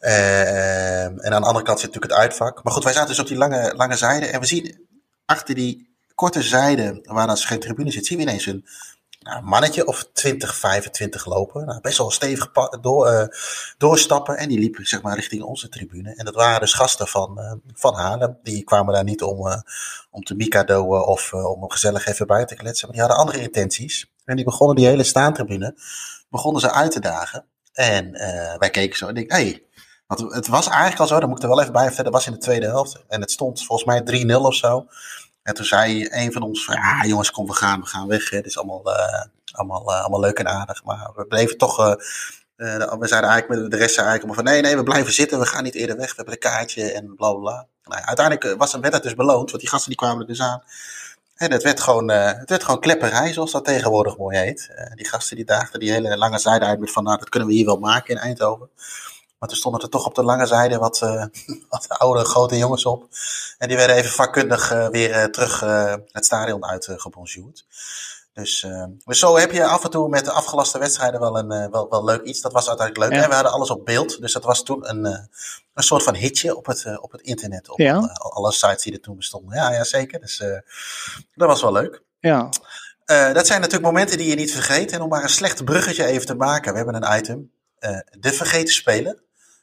[0.01, 2.63] Uh, en aan de andere kant zit natuurlijk het uitvak.
[2.65, 4.87] Maar goed, wij zaten dus op die lange, lange zijde en we zien
[5.25, 8.67] achter die korte zijde, waar dan geen tribune zit, zien we ineens een
[9.21, 11.67] nou, mannetje of 20, 25 lopen.
[11.67, 13.25] Nou, best wel stevig door, uh,
[13.79, 14.37] doorstappen.
[14.37, 16.15] En die liepen zeg maar richting onze tribune.
[16.15, 18.39] En dat waren dus gasten van, uh, van Haarlem.
[18.43, 19.61] Die kwamen daar niet om, uh,
[20.11, 22.89] om te mikadoen of om gezellig even bij te kletsen.
[22.89, 24.11] Maar die hadden andere intenties.
[24.25, 25.75] En die begonnen die hele staantribune,
[26.29, 27.45] begonnen ze uit te dagen.
[27.73, 28.13] En
[28.59, 29.65] wij keken zo en ik, hey,
[30.07, 32.21] want het was eigenlijk al zo, daar moet ik er wel even bij vertellen, dat
[32.21, 33.05] was in de tweede helft.
[33.09, 34.87] En het stond volgens mij 3-0 of zo.
[35.43, 38.31] En toen zei een van ons ja jongens, kom we gaan, we gaan weg.
[38.31, 40.85] Het is allemaal, uh, allemaal, uh, allemaal leuk en aardig.
[40.85, 41.95] Maar we bleven toch, uh,
[42.99, 45.63] we zeiden eigenlijk met de rest eigenlijk van, nee, nee, we blijven zitten, we gaan
[45.63, 46.09] niet eerder weg.
[46.09, 47.67] We hebben een kaartje en bla bla.
[47.85, 50.63] Nou, uiteindelijk was, werd het dus beloond, want die gasten die kwamen er dus aan.
[51.35, 54.71] En het werd gewoon, het werd gewoon klepperij, zoals dat tegenwoordig mooi heet.
[54.95, 57.55] die gasten die daagden die hele lange zijde uit met van, nou, dat kunnen we
[57.55, 58.71] hier wel maken in Eindhoven.
[59.41, 61.25] Maar toen stonden er toch op de lange zijde wat, uh,
[61.69, 63.09] wat oude, grote jongens op.
[63.59, 65.61] En die werden even vakkundig uh, weer uh, terug
[66.13, 67.67] het stadion uitgebonjourd.
[68.33, 68.67] Dus,
[69.05, 72.05] dus zo heb je af en toe met de afgelaste wedstrijden wel een wel, wel
[72.05, 72.41] leuk iets.
[72.41, 73.19] Dat was uiteindelijk leuk.
[73.19, 73.25] Ja.
[73.25, 74.21] En we hadden alles op beeld.
[74.21, 75.05] Dus dat was toen een,
[75.75, 77.69] een soort van hitje op het, op het internet.
[77.69, 77.97] Op ja.
[78.15, 79.57] alle sites die er toen bestonden.
[79.57, 80.21] Ja, ja zeker.
[80.21, 80.39] Dus
[81.35, 82.03] dat was wel leuk.
[82.19, 82.49] Ja.
[83.07, 84.93] dat zijn natuurlijk momenten die je niet vergeet.
[84.93, 86.71] En om maar een slecht bruggetje even te maken.
[86.71, 87.51] We hebben een item.
[88.19, 89.19] de vergeten speler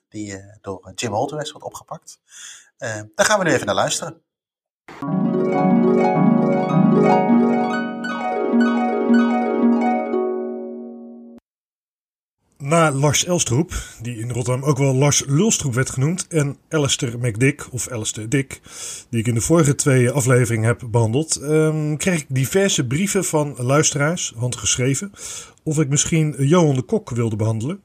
[0.10, 2.20] die uh, door Jim Holterwest wordt opgepakt.
[2.80, 4.22] Uh, daar gaan we nu even naar luisteren.
[12.58, 17.67] Na Lars Elstroep, die in Rotterdam ook wel Lars Lulstroep werd genoemd, en Alistair McDick,
[17.72, 18.62] of Alistair Dick,
[19.10, 23.56] die ik in de vorige twee afleveringen heb behandeld, um, kreeg ik diverse brieven van
[23.58, 25.12] luisteraars, handgeschreven,
[25.63, 27.82] of ik misschien Johan de Kok wilde behandelen.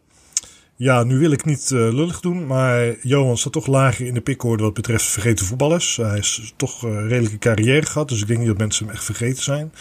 [0.82, 4.20] Ja, nu wil ik niet uh, lullig doen, maar Johan staat toch lager in de
[4.20, 5.96] pikorde wat betreft vergeten voetballers.
[5.96, 8.94] Hij is toch een uh, redelijke carrière gehad, dus ik denk niet dat mensen hem
[8.94, 9.72] echt vergeten zijn.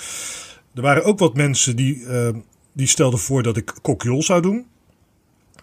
[0.76, 2.30] Er waren ook wat mensen die, uh,
[2.74, 4.66] die stelden voor dat ik Kokjol zou doen.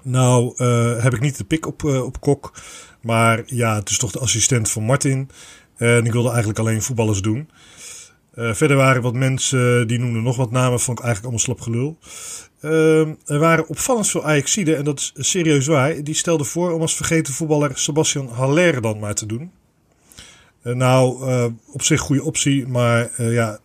[0.03, 0.65] Nou
[1.03, 2.53] heb ik niet de pik op, op Kok,
[3.01, 5.31] maar ja, het is toch de assistent van Martin.
[5.77, 7.51] En ik wilde eigenlijk alleen voetballers doen.
[8.35, 11.99] verder waren wat mensen die noemden nog wat namen, vond ik eigenlijk allemaal slap gelul.
[12.61, 16.03] Uh, er waren opvallend veel Ajaxiden, en dat is serieus waar.
[16.03, 19.51] Die stelden voor om als vergeten voetballer Sebastian Haller dan maar te doen.
[20.63, 23.59] Uh, nou, uh, op zich goede optie, maar uh, ja,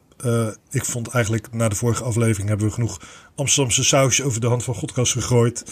[0.70, 3.02] ik vond eigenlijk na de vorige aflevering hebben we genoeg
[3.36, 5.66] Amsterdamse sausje over de hand van Godkas gegooid.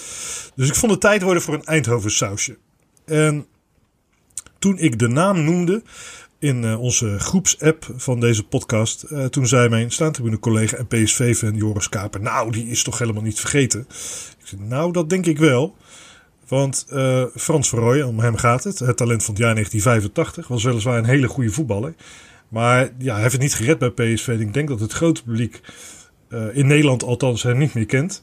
[0.55, 2.57] Dus ik vond het tijd worden voor een Eindhoven sausje.
[3.05, 3.45] En
[4.59, 5.83] toen ik de naam noemde
[6.41, 11.55] in uh, onze groepsapp van deze podcast, uh, toen zei mijn staantribune collega en PSV-fan
[11.55, 13.79] Joris Kaper, nou, die is toch helemaal niet vergeten.
[14.39, 15.75] Ik zei, nou, dat denk ik wel.
[16.47, 20.63] Want uh, Frans Verrooy, om hem gaat het, het talent van het jaar 1985, was
[20.63, 21.93] weliswaar een hele goede voetballer.
[22.47, 24.37] Maar ja, hij heeft het niet gered bij PSV.
[24.39, 25.61] Ik denk dat het grote publiek
[26.53, 28.21] in Nederland althans hem niet meer kent.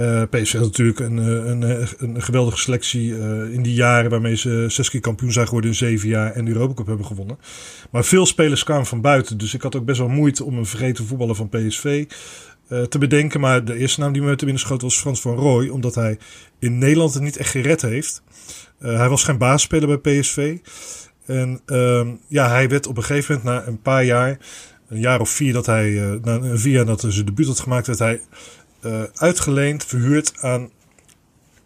[0.00, 3.18] Uh, PSV had natuurlijk een, een, een geweldige selectie
[3.52, 6.52] in die jaren waarmee ze zes keer kampioen zijn geworden in zeven jaar en de
[6.52, 7.38] Europa Cup hebben gewonnen.
[7.90, 10.66] Maar veel spelers kwamen van buiten, dus ik had ook best wel moeite om een
[10.66, 12.06] vergeten voetballer van PSV
[12.88, 13.40] te bedenken.
[13.40, 16.18] Maar de eerste naam die me te binnen schoot was Frans van Rooij, omdat hij
[16.58, 18.22] in Nederland het niet echt gered heeft.
[18.78, 20.56] hij was geen baasspeler bij PSV.
[21.26, 21.60] En
[22.28, 24.38] ja, hij werd op een gegeven moment na een paar jaar
[24.88, 27.86] een jaar of vier dat hij, na vier jaar dat hij zijn debuut had gemaakt,
[27.86, 28.20] werd hij
[28.82, 30.70] uh, uitgeleend, verhuurd aan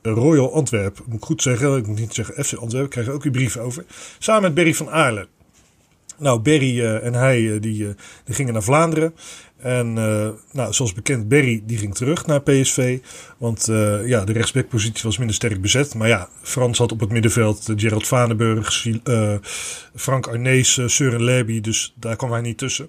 [0.03, 1.03] Royal Antwerp.
[1.07, 3.57] Moet ik goed zeggen, ik moet niet zeggen FC Antwerp, ik krijg ook uw brief
[3.57, 3.85] over.
[4.19, 5.29] Samen met Berry van Aarle.
[6.19, 9.15] Nou, Berry uh, en hij uh, die, die gingen naar Vlaanderen.
[9.57, 9.93] En
[10.53, 12.99] nou, zoals bekend, Berry die ging terug naar PSV.
[13.39, 13.65] Want
[14.05, 15.95] ja, de rechtsbackpositie was minder sterk bezet.
[15.95, 18.87] Maar ja, Frans had op het middenveld Gerald Vanenburg,
[19.95, 21.61] Frank Arnees, Søren Leby.
[21.61, 22.89] Dus daar kwam hij niet tussen.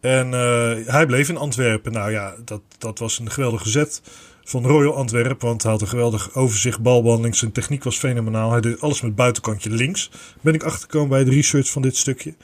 [0.00, 1.92] En uh, hij bleef in Antwerpen.
[1.92, 4.02] Nou ja, dat, dat was een geweldige zet
[4.44, 5.46] van Royal Antwerpen.
[5.46, 7.36] Want hij had een geweldig overzicht, balbehandeling.
[7.36, 8.50] Zijn techniek was fenomenaal.
[8.50, 10.10] Hij deed alles met buitenkantje links.
[10.40, 12.34] Ben ik achtergekomen bij de research van dit stukje.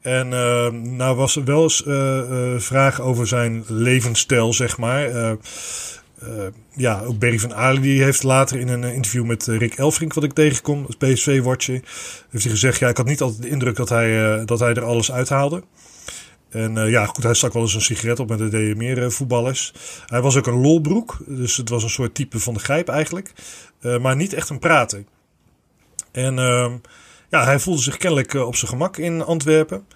[0.00, 5.36] En uh, nou was er wel eens uh, vraag over zijn levensstijl, zeg maar.
[6.74, 10.24] ja, ook Berry van Aalen die heeft later in een interview met Rick Elfrink, wat
[10.24, 11.80] ik tegenkom, als PSV-watcher,
[12.30, 14.84] heeft hij gezegd, ja, ik had niet altijd de indruk dat hij, dat hij er
[14.84, 15.62] alles uithaalde.
[16.54, 19.08] En uh, ja, goed, hij stak wel eens een sigaret op met de meer uh,
[19.08, 19.72] voetballers.
[20.06, 23.32] Hij was ook een lolbroek, dus het was een soort type van de grijp eigenlijk.
[23.80, 25.04] Uh, maar niet echt een prater.
[26.12, 26.76] En ehm,
[27.30, 29.86] ja, hij voelde zich kennelijk op zijn gemak in Antwerpen.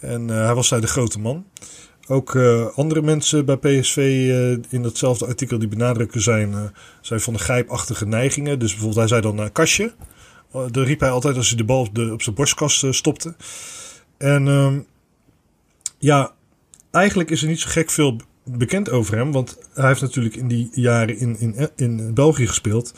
[0.00, 1.46] En hij was daar de grote man.
[2.06, 2.36] Ook
[2.74, 3.96] andere mensen bij PSV
[4.70, 8.58] in datzelfde artikel die benadrukken zijn, zijn van de grijpachtige neigingen.
[8.58, 9.94] Dus bijvoorbeeld hij zei dan kastje.
[10.70, 13.34] daar riep hij altijd als hij de bal op, de, op zijn borstkast stopte.
[14.18, 14.78] En ehm,
[16.04, 16.34] ja,
[16.90, 19.32] eigenlijk is er niet zo gek veel bekend over hem.
[19.32, 22.94] Want hij heeft natuurlijk in die jaren in, in, in België gespeeld.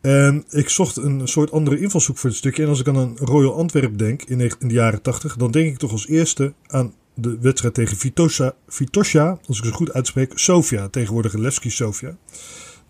[0.00, 2.62] En ik zocht een soort andere invalshoek voor het stukje.
[2.62, 5.66] En als ik aan een Royal Antwerp denk in, in de jaren 80, dan denk
[5.66, 10.32] ik toch als eerste aan de wedstrijd tegen Vitosha, Vitosha als ik het goed uitspreek,
[10.34, 12.16] Sofia, tegenwoordig Levski Sofia.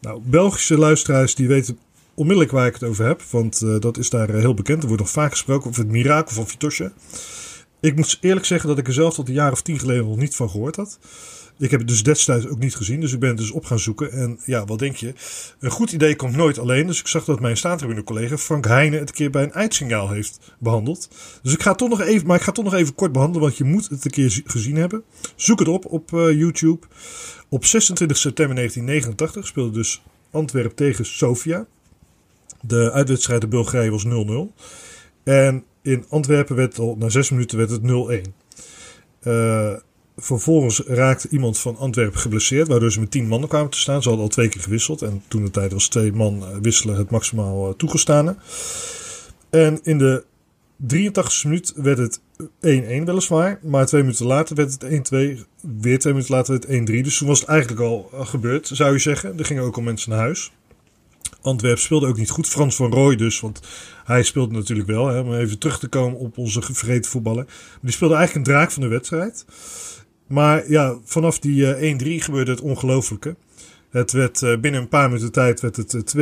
[0.00, 1.78] Nou, Belgische luisteraars die weten
[2.14, 4.82] onmiddellijk waar ik het over heb, want uh, dat is daar uh, heel bekend.
[4.82, 6.92] Er wordt nog vaak gesproken over het mirakel van Vitosha.
[7.84, 10.16] Ik moet eerlijk zeggen dat ik er zelf tot een jaar of tien geleden nog
[10.16, 10.98] niet van gehoord had.
[11.58, 13.78] Ik heb het dus destijds ook niet gezien, dus ik ben het dus op gaan
[13.78, 14.10] zoeken.
[14.12, 15.14] En ja, wat denk je?
[15.60, 16.86] Een goed idee komt nooit alleen.
[16.86, 20.38] Dus ik zag dat mijn staantribune-collega Frank Heijnen het een keer bij een eindsignaal heeft
[20.58, 21.08] behandeld.
[21.42, 23.56] Dus ik ga toch nog even, maar ik ga toch nog even kort behandelen, want
[23.56, 25.02] je moet het een keer gezien hebben.
[25.36, 26.86] Zoek het op op uh, YouTube.
[27.48, 31.66] Op 26 september 1989 speelde dus Antwerp tegen Sofia.
[32.60, 34.08] De uitwedstrijd in Bulgarije was 0-0.
[35.24, 38.30] En in Antwerpen werd al na zes minuten werd het 0-1.
[39.22, 39.72] Uh,
[40.16, 44.02] vervolgens raakte iemand van Antwerpen geblesseerd, waardoor ze met tien mannen kwamen te staan.
[44.02, 47.10] Ze hadden al twee keer gewisseld en toen de tijd was twee man wisselen het
[47.10, 48.36] maximaal uh, toegestane.
[49.50, 50.24] En in de
[50.82, 55.40] 83e minuut werd het 1-1 weliswaar, maar twee minuten later werd het 1-2,
[55.80, 57.02] weer twee minuten later werd het 1-3.
[57.02, 59.38] Dus toen was het eigenlijk al gebeurd, zou je zeggen.
[59.38, 60.52] Er gingen ook al mensen naar huis.
[61.44, 62.48] Antwerp speelde ook niet goed.
[62.48, 63.60] Frans van Rooij dus, want
[64.04, 65.06] hij speelde natuurlijk wel.
[65.06, 67.46] Hè, om even terug te komen op onze vergeten voetballen.
[67.82, 69.44] Die speelde eigenlijk een draak van de wedstrijd.
[70.26, 73.36] Maar ja, vanaf die uh, eh, 1-3 gebeurde het ongelofelijke.
[73.90, 76.20] Het werd uh, binnen een paar minuten tijd werd het 2-3,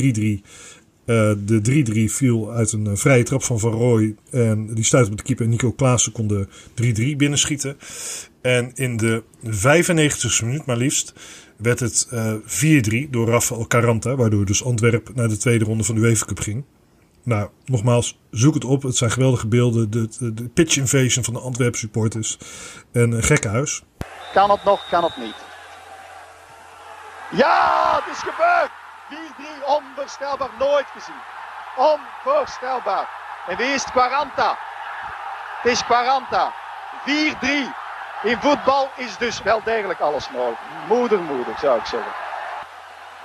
[0.00, 0.46] 3-3.
[1.06, 4.14] Uh, de 3-3 viel uit een vrije trap van Van Rooij.
[4.30, 6.46] En die stuitte met de keeper Nico Klaassen kon de
[7.12, 7.76] 3-3 binnenschieten.
[8.42, 11.12] En in de 95e minuut maar liefst
[11.56, 14.14] werd het uh, 4-3 door Rafael Caranta.
[14.14, 16.64] Waardoor dus Antwerp naar de tweede ronde van de UEFA Cup ging.
[17.22, 18.82] Nou, nogmaals, zoek het op.
[18.82, 19.90] Het zijn geweldige beelden.
[19.90, 22.38] De, de, de pitch invasion van de Antwerp supporters.
[22.92, 23.82] En een gekke huis.
[24.32, 25.34] Kan het nog, kan het niet.
[27.30, 28.70] Ja, het is gebeurd!
[29.62, 31.20] 4-3, onvoorstelbaar, nooit gezien.
[31.76, 33.08] Onvoorstelbaar.
[33.46, 33.90] En wie is het?
[33.92, 34.58] Quaranta.
[35.62, 36.52] Het is Quaranta.
[37.06, 37.79] 4-3.
[38.22, 40.60] In voetbal is dus wel degelijk alles mogelijk.
[40.88, 42.12] Moeder, moeder zou ik zeggen.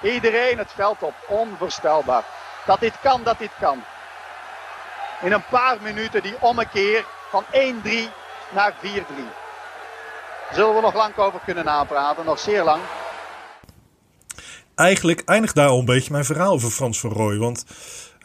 [0.01, 2.23] Iedereen het veld op, onvoorstelbaar.
[2.65, 3.83] Dat dit kan, dat dit kan.
[5.21, 7.51] In een paar minuten die ommekeer van 1-3
[8.49, 8.77] naar 4-3.
[10.51, 12.81] Zullen we nog lang over kunnen napraten, nog zeer lang.
[14.75, 17.37] Eigenlijk eindigt daar al een beetje mijn verhaal over Frans van Rooij.
[17.37, 17.65] Want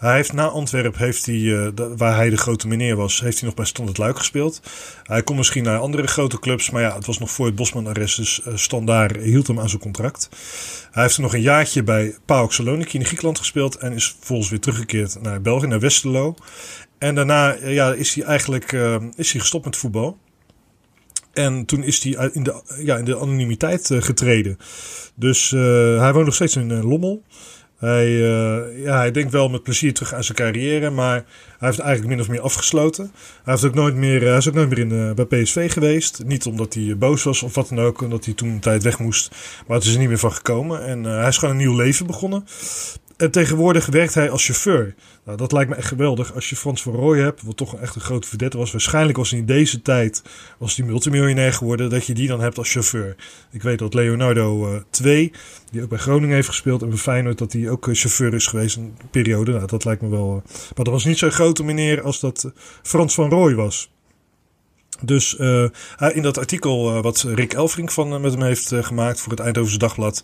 [0.00, 3.46] Hij heeft na Antwerpen, heeft hij, uh, waar hij de grote meneer was, heeft hij
[3.46, 4.60] nog bij Standard Luik gespeeld.
[5.02, 8.16] Hij kon misschien naar andere grote clubs, maar ja, het was nog voor het Bosman-arrest,
[8.16, 10.28] dus uh, Standaard hield hem aan zijn contract.
[10.90, 14.50] Hij heeft er nog een jaartje bij PAOK Saloniki in Griekenland gespeeld en is volgens
[14.50, 16.34] weer teruggekeerd naar België, naar Westerlo.
[16.98, 18.72] En daarna ja, is hij eigenlijk
[19.16, 20.18] is hij gestopt met voetbal.
[21.32, 24.56] En toen is hij in de, ja, in de anonimiteit getreden.
[25.14, 27.22] Dus hij woont nog steeds in Lommel.
[27.80, 31.14] Hij, uh, ja, hij denkt wel met plezier terug aan zijn carrière, maar
[31.58, 33.12] hij heeft eigenlijk min of meer afgesloten.
[33.44, 36.22] Hij, heeft ook nooit meer, hij is ook nooit meer in, uh, bij PSV geweest.
[36.24, 38.98] Niet omdat hij boos was of wat dan ook, omdat hij toen een tijd weg
[38.98, 39.30] moest.
[39.66, 40.84] Maar het is er niet meer van gekomen.
[40.84, 42.44] En hij is gewoon een nieuw leven begonnen.
[43.20, 44.94] En tegenwoordig werkt hij als chauffeur.
[45.24, 46.34] Nou, dat lijkt me echt geweldig.
[46.34, 48.70] Als je Frans van Rooij hebt, wat toch echt een grote verdette was.
[48.70, 50.22] Waarschijnlijk was hij in deze tijd
[50.58, 51.90] was hij multimiljonair geworden.
[51.90, 53.16] Dat je die dan hebt als chauffeur.
[53.50, 55.32] Ik weet dat Leonardo uh, 2,
[55.70, 56.82] die ook bij Groningen heeft gespeeld.
[56.82, 59.52] En Feyenoord dat hij ook chauffeur is geweest een periode.
[59.52, 60.42] Nou, dat lijkt me wel.
[60.52, 62.52] Maar dat was niet zo'n grote meneer als dat
[62.82, 63.90] Frans van Rooij was.
[65.02, 65.64] Dus uh,
[66.12, 69.78] in dat artikel uh, wat Rick Elfrink van, met hem heeft gemaakt voor het Eindhovense
[69.78, 70.22] Dagblad,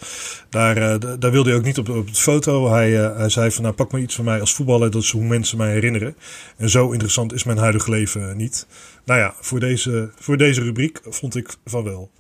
[0.49, 2.71] daar, daar wilde hij ook niet op, op de foto.
[2.71, 5.25] Hij, hij zei van nou pak maar iets van mij als voetballer, dat is hoe
[5.25, 6.17] mensen mij herinneren.
[6.57, 8.67] En zo interessant is mijn huidige leven niet.
[9.05, 12.11] Nou ja, voor deze, voor deze rubriek vond ik van wel.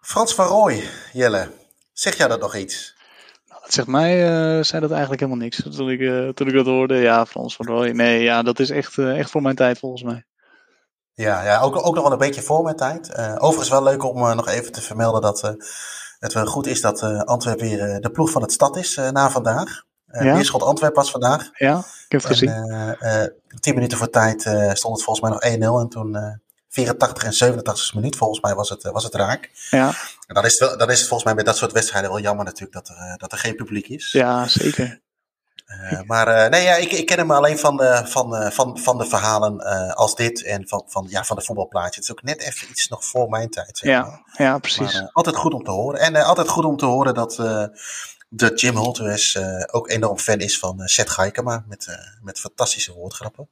[0.00, 1.50] Frans van Rooij, Jelle,
[1.92, 2.98] zeg jij dat nog iets?
[3.72, 5.62] Zeg mij uh, zei dat eigenlijk helemaal niks.
[5.76, 7.92] Toen ik, uh, toen ik dat hoorde, ja, Frans van Rooij.
[7.92, 10.24] Nee, ja, dat is echt, uh, echt voor mijn tijd volgens mij.
[11.12, 13.18] Ja, ja ook, ook nog wel een beetje voor mijn tijd.
[13.38, 15.56] overigens wel leuk om nog even te vermelden dat
[16.18, 19.82] het wel goed is dat Antwerpen weer de ploeg van het stad is na vandaag.
[20.08, 20.34] Uh, ja?
[20.34, 21.50] Beerschot Antwerpen was vandaag.
[21.52, 22.96] Ja, ik heb het gezien.
[23.60, 24.40] tien minuten voor tijd
[24.72, 28.68] stond het volgens mij nog 1-0 en toen 84 en 87 minuut volgens mij was
[28.68, 29.50] het, was het raak.
[29.70, 29.94] Ja.
[30.26, 32.20] En dan is, het wel, dan is het volgens mij bij dat soort wedstrijden wel
[32.20, 34.12] jammer natuurlijk dat er, dat er geen publiek is.
[34.12, 35.00] Ja, zeker.
[35.70, 38.98] Uh, maar uh, nee, ja, ik, ik ken hem alleen van de, van, van, van
[38.98, 42.00] de verhalen uh, als dit en van, van, ja, van de voetbalplaatje.
[42.00, 43.78] Het is ook net even iets nog voor mijn tijd.
[43.78, 44.46] Zeg ja, maar.
[44.46, 45.00] ja, precies.
[45.00, 46.00] Maar, altijd goed om te horen.
[46.00, 47.38] En altijd goed om te horen dat
[48.32, 52.40] de Jim Holteres uh, ook enorm fan is van uh, Seth Gaikema met, uh, met
[52.40, 53.48] fantastische woordgrappen.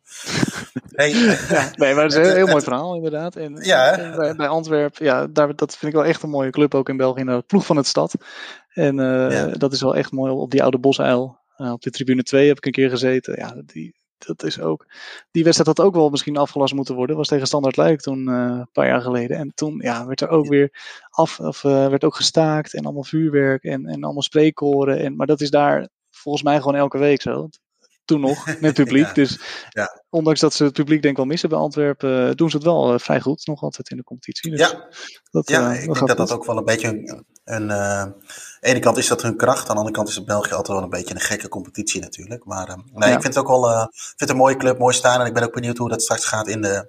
[0.92, 3.36] hey, ja, nee, maar het is een heel, heel mooi verhaal inderdaad.
[3.36, 6.50] En, ja, en bij, bij Antwerpen, ja, daar, dat vind ik wel echt een mooie
[6.50, 7.24] club ook in België.
[7.24, 8.14] De ploeg van het stad.
[8.68, 9.46] En ja.
[9.46, 11.38] dat is wel echt mooi op die oude bosuil.
[11.56, 13.34] op de tribune 2 heb ik een keer gezeten.
[13.36, 14.86] Ja, die, dat is ook.
[15.30, 17.16] Die wedstrijd had ook wel misschien afgelast moeten worden.
[17.16, 19.36] Was tegen Standard Luik toen uh, een paar jaar geleden.
[19.36, 20.70] En toen ja, werd er ook weer
[21.10, 24.98] af, of uh, werd ook gestaakt en allemaal vuurwerk en, en allemaal spreekkoren.
[24.98, 27.48] En, maar dat is daar volgens mij gewoon elke week zo.
[28.04, 29.06] Toen nog, met publiek.
[29.06, 30.02] ja, dus ja.
[30.08, 32.98] ondanks dat ze het publiek denk ik wel missen bij Antwerpen, doen ze het wel
[32.98, 33.46] vrij goed.
[33.46, 34.50] Nog altijd in de competitie.
[34.50, 34.88] Dus ja,
[35.30, 37.26] dat, ja ik denk dat dat ook wel een beetje een.
[37.48, 38.14] Een aan
[38.60, 40.76] de ene kant is dat hun kracht, aan de andere kant is het België altijd
[40.76, 42.44] wel een beetje een gekke competitie natuurlijk.
[42.44, 43.14] Maar uh, nee, ja.
[43.14, 45.20] ik vind het ook wel uh, vind het een mooie club, mooi staan.
[45.20, 46.88] En ik ben ook benieuwd hoe dat straks gaat in de,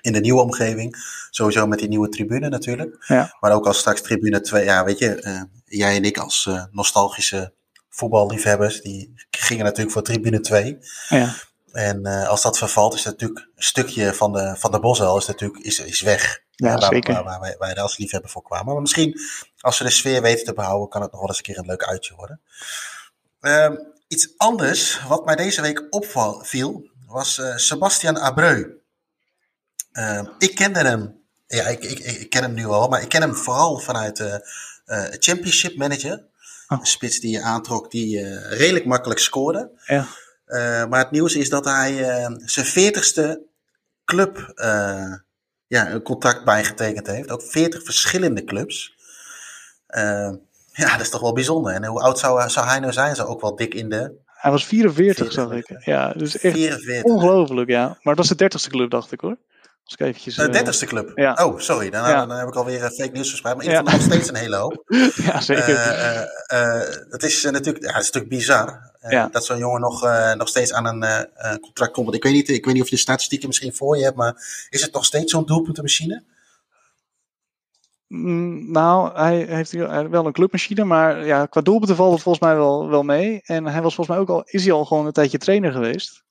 [0.00, 0.96] in de nieuwe omgeving.
[1.30, 3.04] Sowieso met die nieuwe tribune natuurlijk.
[3.06, 3.36] Ja.
[3.40, 7.52] Maar ook als straks tribune 2, ja weet je, uh, jij en ik als nostalgische
[7.88, 10.78] voetballiefhebbers, die gingen natuurlijk voor tribune 2.
[11.08, 11.34] Ja.
[11.76, 15.78] En als dat vervalt, is natuurlijk een stukje van de, van de is natuurlijk is,
[15.78, 16.40] is weg.
[16.50, 17.14] Ja, waar, zeker.
[17.14, 18.72] Waar, waar, wij, wij er als liefhebber voor kwamen.
[18.72, 19.20] Maar misschien,
[19.60, 21.66] als we de sfeer weten te behouden, kan het nog wel eens een keer een
[21.66, 22.40] leuk uitje worden.
[23.40, 23.70] Uh,
[24.08, 28.66] iets anders, wat mij deze week opviel, was uh, Sebastian Abreu.
[29.92, 33.22] Uh, ik kende hem, ja, ik, ik, ik, ken hem nu al, maar ik ken
[33.22, 34.48] hem vooral vanuit de
[35.18, 36.24] Championship Manager.
[36.68, 36.78] Oh.
[36.78, 39.70] Een spits die je aantrok, die redelijk makkelijk scoorde.
[39.86, 40.06] Ja.
[40.88, 41.94] Maar het nieuws is dat hij
[42.44, 43.42] zijn veertigste
[44.04, 44.52] club
[45.66, 47.30] ja, een contract bijgetekend heeft.
[47.30, 48.96] Ook 40 verschillende clubs.
[50.76, 51.72] Ja, dat is toch wel bijzonder.
[51.72, 53.14] En hoe oud zou, zou hij nou zijn?
[53.14, 54.24] Zou ook wel dik in de...
[54.24, 55.32] Hij was 44, 44.
[55.32, 55.84] zag ik.
[55.84, 57.02] Ja, dus echt 44.
[57.02, 57.86] ongelooflijk, ja.
[57.86, 59.36] Maar het was de 30ste club, dacht ik hoor.
[59.84, 61.18] Als ik eventjes, de 30ste uh, club?
[61.18, 61.44] Ja.
[61.44, 61.90] Oh, sorry.
[61.90, 62.26] Dan, ja.
[62.26, 63.56] dan heb ik alweer fake nieuws verspreid.
[63.56, 64.84] Maar in ieder geval nog steeds een hele hoop.
[65.26, 65.76] ja, zeker.
[66.52, 66.80] Uh,
[67.10, 68.95] dat is natuurlijk, ja, dat is natuurlijk bizar.
[69.08, 69.28] Ja.
[69.28, 70.02] Dat zo'n jongen nog,
[70.36, 71.28] nog steeds aan een
[71.60, 72.06] contract komt.
[72.06, 74.16] Want ik weet, niet, ik weet niet of je de statistieken misschien voor je hebt.
[74.16, 76.22] Maar is het nog steeds zo'n doelpuntenmachine?
[78.08, 79.72] Mm, nou, hij heeft
[80.10, 83.40] wel een clubmachine, maar ja, qua doelpunten valt het volgens mij wel, wel mee.
[83.44, 86.24] En hij was volgens mij ook al, is hij al gewoon een tijdje trainer geweest.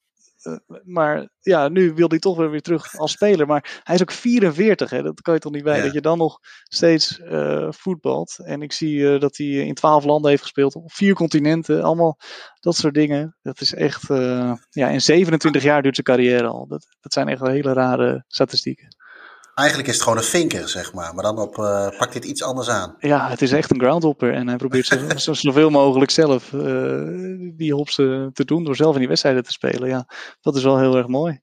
[0.45, 3.47] Uh, maar ja, nu wil hij toch weer, terug als speler.
[3.47, 5.01] Maar hij is ook 44, hè?
[5.01, 5.77] dat kan je toch niet bij.
[5.77, 5.83] Ja.
[5.83, 8.39] Dat je dan nog steeds uh, voetbalt.
[8.43, 12.17] En ik zie uh, dat hij in 12 landen heeft gespeeld, op vier continenten, allemaal
[12.59, 13.35] dat soort dingen.
[13.41, 14.07] Dat is echt,
[14.69, 16.67] ja, in 27 jaar duurt zijn carrière al.
[16.67, 18.95] Dat, dat zijn echt hele rare statistieken.
[19.55, 21.13] Eigenlijk is het gewoon een vinker, zeg maar.
[21.13, 22.95] Maar dan op, uh, pakt dit iets anders aan.
[22.99, 24.33] Ja, het is echt een groundhopper.
[24.33, 26.61] En hij probeert zo, zo, zoveel mogelijk zelf uh,
[27.57, 29.89] die hops te doen door zelf in die wedstrijden te spelen.
[29.89, 30.07] Ja,
[30.41, 31.41] dat is wel heel erg mooi.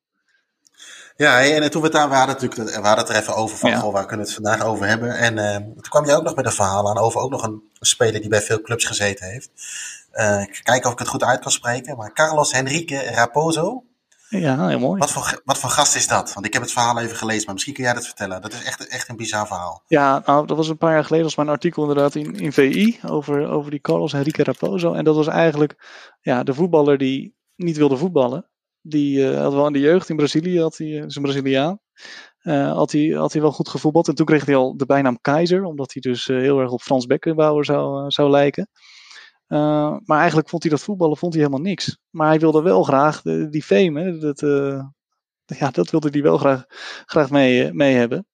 [1.17, 3.57] Ja, en toen we het daar we hadden, natuurlijk, we hadden het er even over
[3.57, 3.79] van, ja.
[3.79, 5.17] goh, waar kunnen we het vandaag over hebben?
[5.17, 8.21] En toen kwam je ook nog met een verhaal aan over ook nog een, speler
[8.21, 9.51] die bij veel clubs gezeten heeft.
[10.13, 13.85] Uh, kijken of ik het goed uit kan spreken, maar Carlos Henrique Raposo.
[14.41, 14.99] Ja, heel mooi.
[14.99, 16.33] Wat voor, wat voor gast is dat?
[16.33, 18.43] Want ik heb het verhaal even gelezen, maar misschien kun jij dat vertellen.
[18.43, 19.83] Dat is echt, echt een bizar verhaal.
[19.87, 22.99] Ja, nou, dat was een paar jaar geleden, was mijn artikel inderdaad in, in VI
[23.07, 24.93] over, over die Carlos Henrique Raposo.
[24.93, 25.75] En dat was eigenlijk
[26.21, 28.51] ja, de voetballer die niet wilde voetballen.
[28.81, 31.81] Die uh, had wel in de jeugd in Brazilië, had hij, is een Braziliaan.
[32.43, 34.09] Uh, had, hij, had hij wel goed gevoetbald.
[34.09, 36.83] En toen kreeg hij al de bijnaam Keizer, omdat hij dus uh, heel erg op
[36.83, 38.69] Frans Beckenbauer zou, zou lijken.
[39.53, 41.99] Uh, maar eigenlijk vond hij dat voetballen vond hij helemaal niks.
[42.11, 44.41] Maar hij wilde wel graag die fame, hè, dat,
[45.47, 46.65] ja, dat wilde hij wel graag,
[47.07, 48.27] graag mee, mee hebben.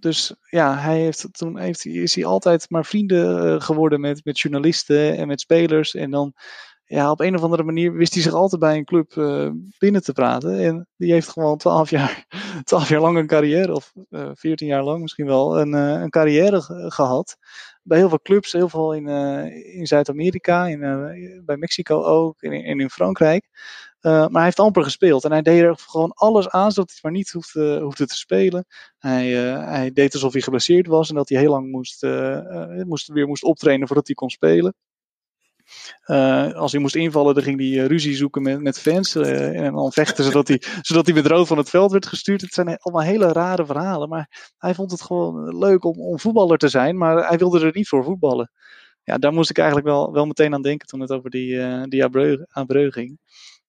[0.00, 5.16] dus ja, hij heeft, toen heeft, is hij altijd maar vrienden geworden met, met journalisten
[5.16, 5.94] en met spelers.
[5.94, 6.34] En dan
[6.88, 10.02] ja, op een of andere manier wist hij zich altijd bij een club uh, binnen
[10.02, 10.58] te praten.
[10.58, 12.26] En die heeft gewoon twaalf jaar,
[12.64, 16.10] twaalf jaar lang een carrière, of uh, veertien jaar lang misschien wel, een, uh, een
[16.10, 17.36] carrière gehad.
[17.86, 19.08] Bij heel veel clubs, heel veel in,
[19.64, 23.48] in Zuid-Amerika, in, bij Mexico ook, en in, in Frankrijk.
[24.00, 27.12] maar hij heeft amper gespeeld en hij deed er gewoon alles aan zodat hij maar
[27.12, 28.66] niet hoefde, hoefde te spelen.
[28.98, 32.06] Hij, hij deed alsof hij geblesseerd was en dat hij heel lang moest,
[32.86, 34.74] moest, weer moest optrainen voordat hij kon spelen.
[36.06, 39.16] Uh, als hij moest invallen, dan ging hij ruzie zoeken met, met fans.
[39.16, 42.40] Uh, en dan vechten zodat hij, zodat hij met rood van het veld werd gestuurd.
[42.40, 44.08] Het zijn allemaal hele rare verhalen.
[44.08, 46.98] Maar hij vond het gewoon leuk om, om voetballer te zijn.
[46.98, 48.50] Maar hij wilde er niet voor voetballen.
[49.02, 52.04] Ja, daar moest ik eigenlijk wel, wel meteen aan denken toen het over die, die
[52.52, 53.18] Abreu ging.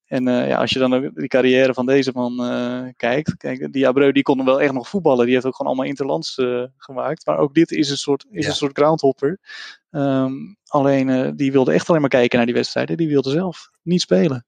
[0.08, 3.38] En uh, ja, als je dan ook die carrière van deze man uh, kijkt.
[3.38, 5.26] Kijk, die Abreu die kon wel echt nog voetballen.
[5.26, 7.26] Die heeft ook gewoon allemaal interlands uh, gemaakt.
[7.26, 8.50] Maar ook dit is een soort, is ja.
[8.50, 9.40] een soort groundhopper.
[9.92, 12.98] Um, alleen die wilde echt alleen maar kijken naar die wedstrijden.
[12.98, 14.46] Die wilde zelf niet spelen.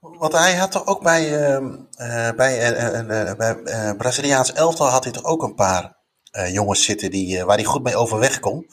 [0.00, 5.42] Want hij had toch ook bij, uh, bij, bij Braziliaans elftal had hij toch ook
[5.42, 5.96] een paar
[6.52, 8.66] jongens zitten die, waar hij goed mee overweg kon.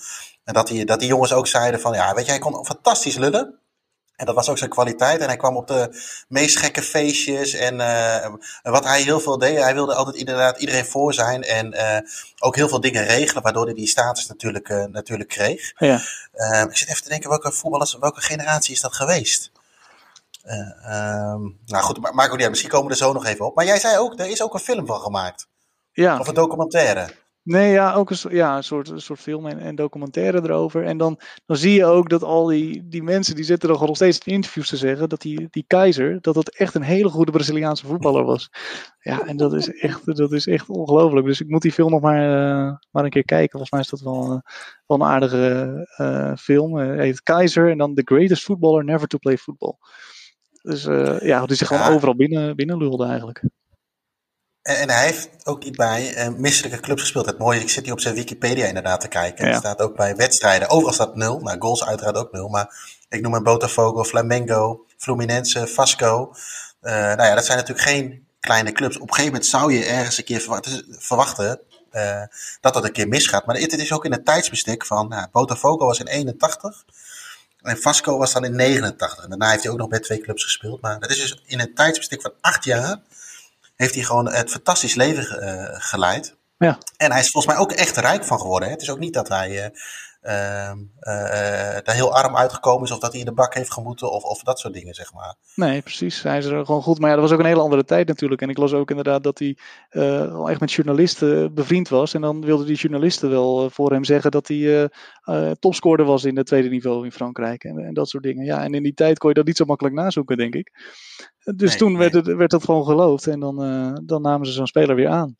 [0.44, 3.18] En dat die, dat die jongens ook zeiden van, ja, weet je, hij kon fantastisch
[3.18, 3.60] lullen.
[4.18, 5.20] En dat was ook zijn kwaliteit.
[5.20, 5.90] En hij kwam op de
[6.28, 7.54] meest gekke feestjes.
[7.54, 8.28] En uh,
[8.64, 11.44] wat hij heel veel deed, hij wilde altijd inderdaad iedereen voor zijn.
[11.44, 11.98] En uh,
[12.40, 15.74] ook heel veel dingen regelen, waardoor hij die status natuurlijk, uh, natuurlijk kreeg.
[15.78, 15.96] Ja.
[16.70, 19.52] ik zit even te denken, welke voetballers, welke generatie is dat geweest?
[20.46, 22.50] um, nou goed, maar maak ook niet uit.
[22.50, 23.56] Misschien komen we er zo nog even op.
[23.56, 25.48] Maar jij zei ook, er is ook een film van gemaakt.
[25.92, 26.20] Ja.
[26.20, 27.10] Of een documentaire.
[27.48, 30.84] Nee, ja, ook een, ja, een, soort, een soort film en, en, documentaire erover.
[30.84, 33.96] En dan, dan zie je ook dat al die, die mensen, die zitten er nog
[33.96, 37.32] steeds in interviews te zeggen, dat die, die keizer, dat dat echt een hele goede
[37.32, 38.50] Braziliaanse voetballer was.
[39.00, 41.26] Ja, en dat is echt, dat is echt ongelooflijk.
[41.26, 43.50] Dus ik moet die film nog maar, uh, maar een keer kijken.
[43.50, 44.40] Volgens mij is dat wel, uh,
[44.86, 46.80] wel een aardige uh, film.
[46.80, 49.76] Heet Keizer en dan The Greatest Footballer Never to Play Football.
[50.62, 50.84] Dus
[51.22, 53.44] ja, die zich gewoon overal binnen, binnen lulde eigenlijk.
[54.68, 57.26] En hij heeft ook niet bij uh, misselijke clubs gespeeld.
[57.26, 59.46] Het mooie, ik zit hier op zijn Wikipedia inderdaad te kijken.
[59.46, 59.52] Ja.
[59.52, 60.70] Er staat ook bij wedstrijden.
[60.70, 61.40] Overal staat nul.
[61.40, 62.48] Nou, goals uiteraard ook nul.
[62.48, 66.34] Maar ik noem een Botafogo, Flamengo, Fluminense, Vasco.
[66.82, 68.96] Uh, nou ja, dat zijn natuurlijk geen kleine clubs.
[68.96, 71.60] Op een gegeven moment zou je ergens een keer verwachten, verwachten
[71.92, 72.22] uh,
[72.62, 73.46] dat dat een keer misgaat.
[73.46, 76.86] Maar het is ook in het tijdsbestek van, nou, Botafogo was in 81.
[77.62, 79.24] En Vasco was dan in 89.
[79.24, 80.82] En daarna heeft hij ook nog bij twee clubs gespeeld.
[80.82, 83.00] Maar dat is dus in een tijdsbestek van acht jaar
[83.78, 86.36] heeft hij gewoon het fantastisch leven uh, geleid.
[86.58, 86.78] Ja.
[86.98, 88.68] En hij is volgens mij ook echt rijk van geworden.
[88.68, 88.74] Hè?
[88.74, 89.70] Het is ook niet dat hij uh,
[90.22, 94.44] daar heel arm uitgekomen is of dat hij in de bak heeft gemoeten of, of
[94.44, 95.36] dat soort dingen, zeg maar.
[95.56, 96.24] Nee, precies.
[96.24, 97.00] Hij is er gewoon goed.
[97.00, 98.42] Maar ja, dat was ook een hele andere tijd natuurlijk.
[98.42, 99.58] En ik las ook inderdaad dat hij
[100.30, 102.14] al echt met journalisten bevriend was.
[102.14, 104.90] En dan wilden die journalisten wel voor hem zeggen dat hij
[105.60, 107.64] topscorer was in het tweede niveau in Frankrijk.
[107.64, 108.46] En, en, dat soort dingen.
[108.46, 110.72] Ja, en in die tijd kon je dat niet zo makkelijk nazoeken, denk ik.
[111.56, 114.54] Dus nee, toen werd, het, werd dat gewoon geloofd en dan, uh, dan namen ze
[114.54, 115.38] zo'n speler weer aan.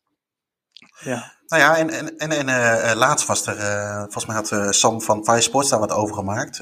[1.00, 1.37] Ja.
[1.48, 4.68] Nou ja, en, en, en, en uh, laatst was er, uh, volgens mij had uh,
[4.70, 6.60] Sam van Five Sports daar wat over gemaakt.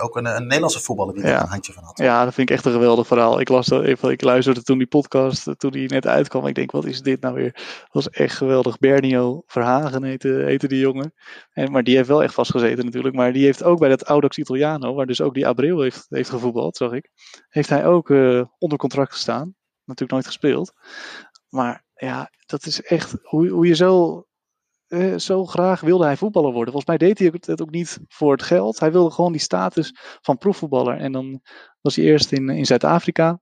[0.00, 1.36] ook een, een, Nederlandse voetballer die ja.
[1.36, 1.98] er een handje van had.
[1.98, 3.40] Ja, dat vind ik echt een geweldig verhaal.
[3.40, 6.46] Ik, las dat, even, ik luisterde toen die podcast, toen die net uitkwam.
[6.46, 7.52] Ik denk, wat is dit nou weer?
[7.52, 8.78] Dat was echt geweldig.
[8.78, 11.14] Bernio Verhagen heette, heette die jongen.
[11.52, 13.14] En, maar die heeft wel echt vastgezeten natuurlijk.
[13.14, 16.30] Maar die heeft ook bij dat Audax Italiano, waar dus ook die Abreu heeft, heeft
[16.30, 17.10] gevoetbald, zag ik.
[17.48, 18.08] Heeft hij ook
[18.58, 19.54] onder contract gestaan.
[19.84, 20.72] Natuurlijk nooit gespeeld.
[21.48, 24.24] Maar ja, dat is echt hoe, hoe je zo,
[24.86, 26.72] eh, zo graag wilde hij voetballer worden.
[26.72, 28.80] Volgens mij deed hij het ook niet voor het geld.
[28.80, 30.96] Hij wilde gewoon die status van profvoetballer.
[30.96, 31.40] En dan
[31.80, 33.40] was hij eerst in, in Zuid-Afrika.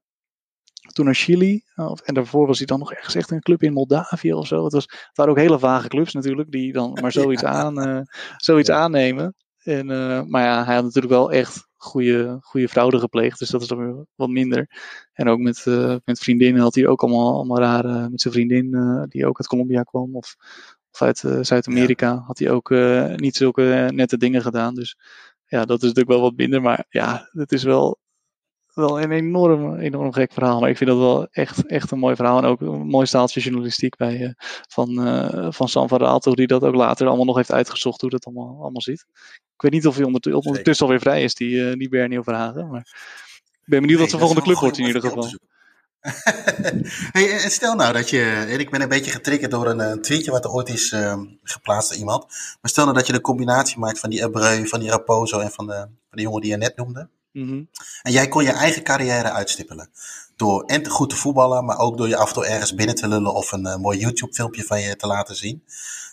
[0.93, 1.63] toen naar Chili.
[2.03, 4.63] en daarvoor was hij dan nog ergens echt een club in Moldavië of zo.
[4.63, 8.05] Het, was, het waren ook hele vage clubs natuurlijk, die dan maar zoiets, aan,
[8.37, 9.35] zoiets aannemen.
[9.69, 9.87] En,
[10.29, 13.39] maar ja, hij had natuurlijk wel echt goede, goede fraude gepleegd.
[13.39, 14.69] Dus dat is dan weer wat minder.
[15.13, 18.09] En ook met, uh, met vriendinnen had hij ook allemaal, allemaal rare.
[18.09, 20.15] Met zijn vriendin, uh, die ook uit Colombia kwam.
[20.15, 20.35] Of,
[20.91, 22.23] of uit uh, Zuid-Amerika.
[22.25, 22.69] Had hij ook
[23.15, 24.75] niet zulke nette dingen gedaan.
[24.75, 24.97] Dus
[25.45, 26.61] ja, dat is natuurlijk wel wat minder.
[26.61, 27.99] Maar ja, het is wel,
[28.73, 30.59] wel een enorm, enorm gek verhaal.
[30.59, 32.37] Maar ik vind dat wel echt, echt een mooi verhaal.
[32.37, 34.33] En ook een mooi staaltje journalistiek bij,
[34.69, 34.93] van,
[35.53, 36.35] van Sam van Raalte.
[36.35, 38.01] Die dat ook later allemaal nog heeft uitgezocht.
[38.01, 39.05] Hoe dat allemaal, allemaal zit.
[39.59, 42.69] Ik weet niet of hij ondertussen, ondertussen alweer vrij is, die, uh, die Bernie Overhagen.
[42.69, 42.87] Maar
[43.51, 45.29] ik ben benieuwd wat zijn volgende club wordt in ieder geval.
[47.15, 50.01] hey, en stel nou dat je, en ik ben een beetje getriggerd door een, een
[50.01, 52.25] tweetje wat er ooit is uh, geplaatst door iemand.
[52.61, 55.51] Maar stel nou dat je de combinatie maakt van die Abreu, van die Raposo en
[55.51, 57.09] van de, van de jongen die je net noemde.
[57.31, 57.69] Mm -hmm.
[58.01, 59.89] En jij kon je eigen carrière uitstippelen.
[60.35, 62.95] Door en te goed te voetballen, maar ook door je af en toe ergens binnen
[62.95, 65.63] te lullen of een uh, mooi YouTube filmpje van je te laten zien.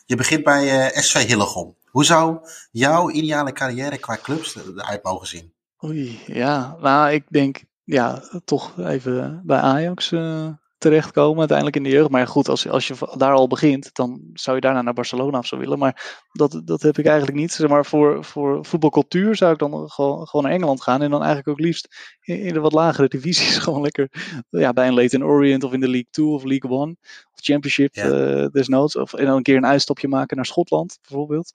[0.07, 1.77] Je begint bij uh, SV Hillegom.
[1.87, 2.39] Hoe zou
[2.71, 5.53] jouw ideale carrière qua clubs eruit mogen zien?
[5.85, 6.77] Oei, ja.
[6.81, 10.49] Nou, ik denk ja, toch even bij Ajax uh,
[10.79, 12.11] terechtkomen uiteindelijk in de jeugd.
[12.11, 15.47] Maar goed, als, als je daar al begint, dan zou je daarna naar Barcelona of
[15.47, 15.79] zo willen.
[15.79, 17.53] Maar dat, dat heb ik eigenlijk niet.
[17.53, 21.03] Zeg maar voor, voor voetbalcultuur zou ik dan gewoon, gewoon naar Engeland gaan.
[21.03, 23.59] En dan eigenlijk ook liefst in, in de wat lagere divisies.
[23.59, 24.09] Gewoon lekker
[24.51, 26.99] ja, bij een Leighton Orient of in de League 2 of League 1
[27.33, 28.07] of Championship ja.
[28.07, 28.97] uh, desnoods.
[28.97, 31.55] Of, en dan een keer een uitstapje maken naar Schotland bijvoorbeeld.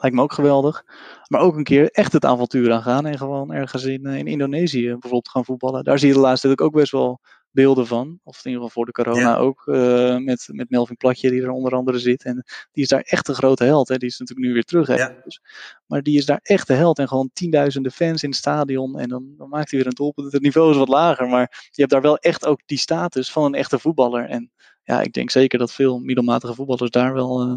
[0.00, 0.84] Lijkt me ook geweldig.
[1.28, 5.28] Maar ook een keer echt het avontuur aangaan en gewoon ergens in, in Indonesië bijvoorbeeld
[5.28, 5.84] gaan voetballen.
[5.84, 7.20] Daar zie je de laatste tijd ook best wel
[7.54, 8.20] beelden van.
[8.22, 9.36] Of in ieder geval voor de corona ja.
[9.36, 9.66] ook.
[9.66, 12.24] Uh, met, met Melvin Platje die er onder andere zit.
[12.24, 13.88] En die is daar echt een grote held.
[13.88, 13.96] Hè.
[13.96, 14.86] Die is natuurlijk nu weer terug.
[14.86, 14.94] Hè.
[14.94, 15.14] Ja.
[15.24, 15.40] Dus,
[15.86, 16.98] maar die is daar echt de held.
[16.98, 18.98] En gewoon tienduizenden fans in het stadion.
[18.98, 20.32] En dan, dan maakt hij weer een doelpunt.
[20.32, 21.28] Het niveau is wat lager.
[21.28, 24.28] Maar je hebt daar wel echt ook die status van een echte voetballer.
[24.28, 24.52] En
[24.82, 27.46] ja, ik denk zeker dat veel middelmatige voetballers daar wel...
[27.46, 27.56] Uh,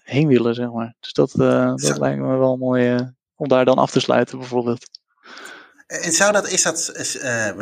[0.00, 0.94] heen willen, zeg maar.
[1.00, 3.00] Dus dat, uh, dat lijkt me wel mooi uh,
[3.36, 5.00] om daar dan af te sluiten, bijvoorbeeld.
[5.86, 7.12] En zou dat, is dat, is,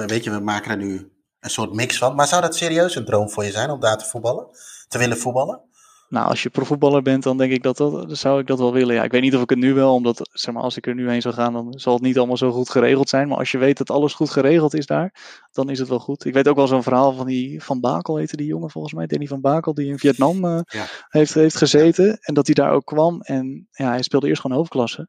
[0.06, 1.12] weet je, we maken er nu
[1.48, 3.98] een soort mix van, maar zou dat serieus een droom voor je zijn om daar
[3.98, 4.46] te voetballen?
[4.88, 5.60] Te willen voetballen?
[6.08, 8.94] Nou, als je profvoetballer bent, dan denk ik dat, dat zou ik dat wel willen.
[8.94, 10.94] Ja, ik weet niet of ik het nu wel, omdat zeg maar, als ik er
[10.94, 13.28] nu heen zou gaan, dan zal het niet allemaal zo goed geregeld zijn.
[13.28, 15.14] Maar als je weet dat alles goed geregeld is daar,
[15.52, 16.24] dan is het wel goed.
[16.24, 19.06] Ik weet ook wel zo'n verhaal van die Van Bakel, heette die jongen volgens mij,
[19.06, 20.84] Danny Van Bakel, die in Vietnam uh, ja.
[21.08, 22.18] heeft, heeft gezeten.
[22.20, 23.20] En dat hij daar ook kwam.
[23.20, 25.08] En ja, hij speelde eerst gewoon hoofdklasse.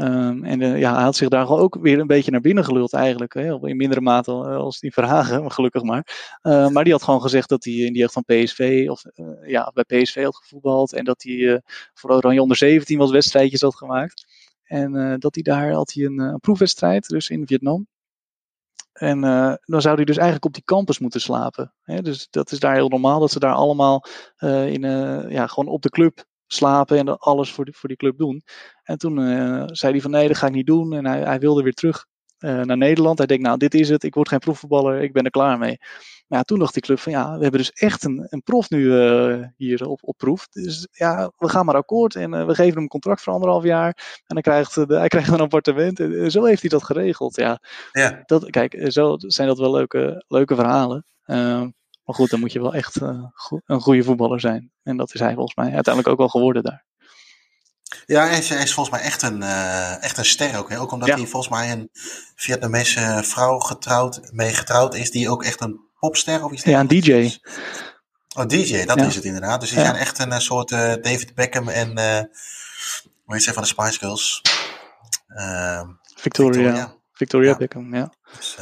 [0.00, 2.92] Um, en uh, ja, hij had zich daar ook weer een beetje naar binnen geluld
[2.92, 3.34] eigenlijk.
[3.34, 3.68] Hè?
[3.68, 6.38] In mindere mate als die Verhagen, gelukkig maar.
[6.42, 9.26] Uh, maar die had gewoon gezegd dat hij in die jeugd van PSV, of uh,
[9.48, 10.92] ja, bij PSV had gevoetbald.
[10.92, 11.62] En dat hij
[11.94, 14.26] voor Oranje onder 17 wat wedstrijdjes had gemaakt.
[14.64, 17.86] En dat hij daar had hij een, een proefwedstrijd, dus in Vietnam.
[18.92, 19.20] En
[19.64, 21.72] dan zou hij dus eigenlijk op die campus moeten slapen.
[21.82, 22.02] Hè?
[22.02, 24.04] Dus dat is daar heel normaal, dat ze daar allemaal
[24.38, 24.80] in,
[25.30, 28.42] ja, gewoon op de club slapen en alles voor die, voor die club doen.
[28.82, 30.92] En toen uh, zei hij van nee, dat ga ik niet doen.
[30.92, 32.06] En hij, hij wilde weer terug
[32.38, 33.18] uh, naar Nederland.
[33.18, 34.02] Hij denkt, nou, dit is het.
[34.02, 35.02] Ik word geen profvoetballer.
[35.02, 35.78] Ik ben er klaar mee.
[36.26, 38.70] Maar ja, toen dacht die club van ja, we hebben dus echt een, een prof
[38.70, 40.48] nu uh, hier op, op proef.
[40.48, 44.22] Dus ja, we gaan maar akkoord en we geven hem een contract voor anderhalf jaar.
[44.26, 46.00] En dan krijgt hij krijgt een appartement.
[46.00, 47.36] En zo heeft hij dat geregeld.
[47.36, 47.60] Ja,
[47.92, 48.22] ja.
[48.26, 51.06] Dat, kijk, zo zijn dat wel leuke, leuke verhalen.
[52.04, 54.72] Maar goed, dan moet je wel echt uh, go een goede voetballer zijn.
[54.82, 56.84] En dat is hij volgens mij uiteindelijk ook wel geworden daar.
[58.06, 60.70] Ja, hij is, hij is volgens mij echt een, uh, echt een ster ook.
[60.70, 60.80] Hè?
[60.80, 61.16] Ook omdat ja.
[61.16, 61.88] hij volgens mij een
[62.34, 66.88] Vietnamese vrouw getrouwd, mee getrouwd is, die ook echt een popster of iets Ja, een
[66.88, 67.12] DJ.
[67.12, 67.40] Is.
[68.36, 69.06] Oh, DJ, dat ja.
[69.06, 69.60] is het inderdaad.
[69.60, 69.84] Dus die ja.
[69.84, 71.88] zijn echt een soort uh, David Beckham en,
[73.24, 74.42] hoe heet ze van de Spice Girls?
[76.14, 76.62] Victoria.
[76.62, 78.12] Victoria, Victoria Beckham, ja.
[78.36, 78.56] Dus,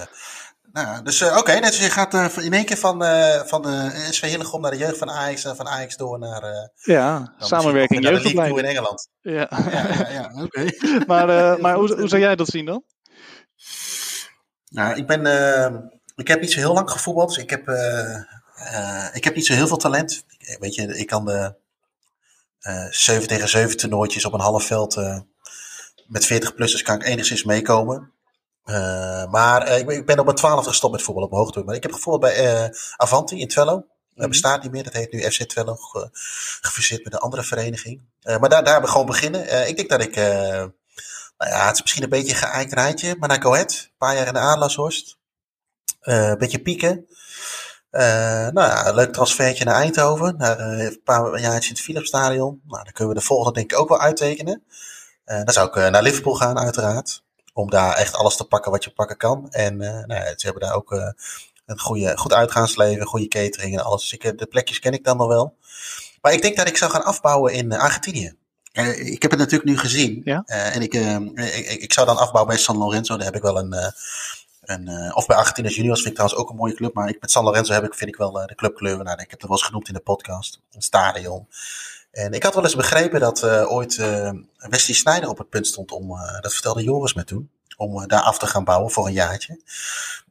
[0.72, 3.62] nou, dus uh, oké, okay, dus je gaat uh, in één keer van, uh, van
[3.62, 6.70] de SV Hillegom naar de jeugd van Ajax en van Ajax door naar...
[6.74, 8.58] ja, samenwerking jeugdopleiding.
[8.58, 9.08] in Engeland.
[9.20, 10.42] Ja, ja, ja, ja oké.
[10.42, 11.04] Okay.
[11.06, 12.84] maar maar hoe, hoe zou jij dat zien dan?
[14.68, 15.20] Nou, ik ben...
[16.16, 17.68] ik heb niet zo heel lang gevoetbald, dus ik heb,
[19.12, 20.24] ik heb niet zo heel veel talent.
[20.58, 21.54] Weet je, ik kan de
[22.90, 24.96] 7 tegen 7 toernooitjes op een half veld
[26.12, 28.12] met 40-plussers kan ik enigszins meekomen.
[28.66, 31.42] Uh, maar uh, ik, ben, ik, ben op mijn twaalfde gestopt met voetbal op mijn
[31.42, 31.62] hoogte.
[31.62, 33.74] Maar ik heb gevoetbald bij uh, Avanti in Twello.
[33.74, 34.28] Dat mm-hmm.
[34.28, 34.84] bestaat niet meer.
[34.84, 35.74] Dat heet nu FC Twello.
[35.74, 36.08] Ge,
[36.60, 38.02] gefuseerd met een andere vereniging.
[38.22, 39.68] maar daar, daar gewoon beginnen.
[39.68, 40.16] ik denk dat ik...
[40.16, 43.16] nou ja, het is misschien een beetje een geëikt rijtje.
[43.18, 43.70] Maar naar Go Ahead.
[43.70, 45.18] Een paar jaar in de Adelaarshorst.
[46.00, 47.06] een beetje pieken.
[47.90, 50.36] nou ja, een leuk transfertje naar Eindhoven.
[50.36, 52.60] Naar, een paar jaar in het Philipsstadion.
[52.66, 54.62] Nou, dan kunnen we de volgende denk ik ook wel uittekenen.
[55.24, 57.22] dan zou ik naar Liverpool gaan uiteraard
[57.52, 59.50] om daar echt alles te pakken wat je pakken kan.
[59.50, 61.14] En uh, nou ja, ze hebben daar ook met
[61.66, 64.00] een goede, goed uitgaansleven, goede catering en alles.
[64.00, 65.56] Dus ik, de plekjes ken ik dan nog wel.
[66.20, 68.34] Maar ik denk dat ik zou gaan afbouwen in Argentinië.
[68.94, 70.20] ik heb het natuurlijk nu gezien.
[70.24, 70.42] Ja?
[70.46, 73.16] en ik, ik, ik, zou dan afbouwen bij San Lorenzo.
[73.16, 73.92] Daar heb ik wel een
[74.62, 76.94] en, uh, of bij Argentinos Juniors vind ik trouwens ook een mooie club.
[76.94, 78.96] Maar ik, met San Lorenzo heb ik, vind ik wel de clubkleur.
[78.96, 80.60] Nou, ik heb het wel eens genoemd in de podcast.
[80.72, 81.46] Een stadion.
[82.12, 83.96] En ik had wel eens begrepen dat uh, ooit
[84.56, 86.08] Wesley Sneijder op het punt stond om,
[86.40, 89.60] dat vertelde Joris me toen, om daar af te gaan bouwen voor een jaartje.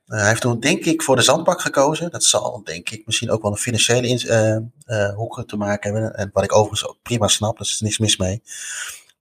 [0.05, 2.11] hij heeft toen denk ik voor de zandbak gekozen.
[2.11, 4.71] Dat zal denk ik misschien ook wel een financiële in,
[5.15, 6.15] hoek te maken hebben.
[6.15, 8.41] En wat ik overigens ook prima snap, daar is niks mis mee.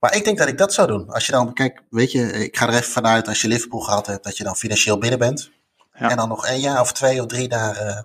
[0.00, 1.10] Maar ik denk dat ik dat zou doen.
[1.10, 4.06] Als je dan, kijk, weet je, ik ga er even vanuit als je Liverpool gehad
[4.06, 5.50] hebt, dat je dan financieel binnen bent.
[5.94, 6.10] Ja.
[6.10, 8.00] En dan nog een jaar of twee of drie daar uh, uh,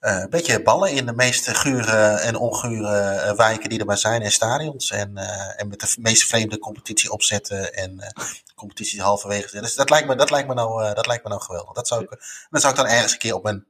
[0.00, 4.22] een beetje ballen in de meest gure en ongure uh, wijken die er maar zijn
[4.22, 4.90] en stadions.
[4.90, 5.16] En,
[5.56, 8.12] en met de meest vreemde competitie opzetten en
[8.54, 9.60] competitie halverwege.
[9.60, 11.74] Dus dat lijkt me, dat lijkt me, nou, dat lijkt me nou geweldig.
[11.74, 12.08] Dat zou ik,
[12.50, 13.66] dat zou ik dan ergens een keer op mijn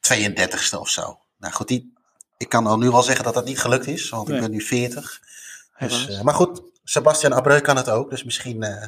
[0.00, 1.20] 32ste of zo.
[1.38, 1.92] Nou goed, die,
[2.36, 4.36] ik kan al nu wel zeggen dat dat niet gelukt is, want nee.
[4.36, 5.20] ik ben nu 40.
[5.78, 8.84] Dus, maar goed, Sebastian Abreu kan het ook, dus misschien uh,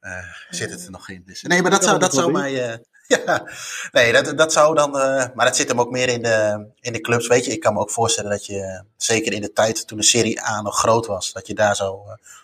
[0.00, 1.22] uh, zit het er nog in.
[1.26, 2.80] Dus, nee, maar dat zou, dat zou mij.
[3.26, 3.46] Ja,
[3.92, 4.90] nee, dat, dat zou dan.
[5.34, 7.26] maar dat zit hem ook meer in de, in de clubs.
[7.26, 10.04] Weet je, ik kan me ook voorstellen dat je, zeker in de tijd toen de
[10.04, 12.00] Serie A nog groot was, dat je daar zou,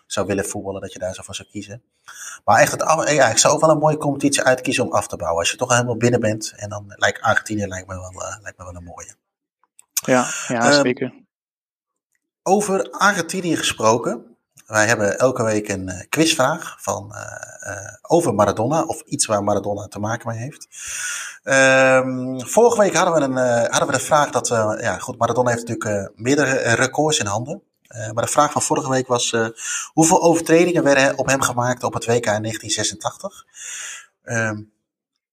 [0.06, 1.82] zou willen voetballen, dat je daar zo voor zou kiezen.
[2.44, 5.16] Maar echt, het, ja, ik zou ook wel een mooie competitie uitkiezen om af te
[5.16, 5.40] bouwen.
[5.40, 8.64] Als je toch helemaal binnen bent, en dan lijkt Argentinië lijkt me wel, lijkt me
[8.64, 9.14] wel een mooie.
[9.92, 11.12] Ja, ja um, zeker.
[12.42, 14.31] Over Argentinië gesproken.
[14.72, 19.44] Wij hebben elke week een uh, quizvraag van, uh, uh, over Maradona of iets waar
[19.44, 20.68] Maradona te maken mee heeft.
[21.44, 24.48] Um, vorige week hadden we, een, hadden we de vraag dat,
[24.80, 27.62] ja goed, Maradona heeft natuurlijk meerdere records in handen.
[28.12, 29.36] maar de vraag van vorige week was,
[29.92, 33.44] hoeveel overtredingen werden op hem gemaakt op het WK in 1986?
[34.24, 34.72] Um,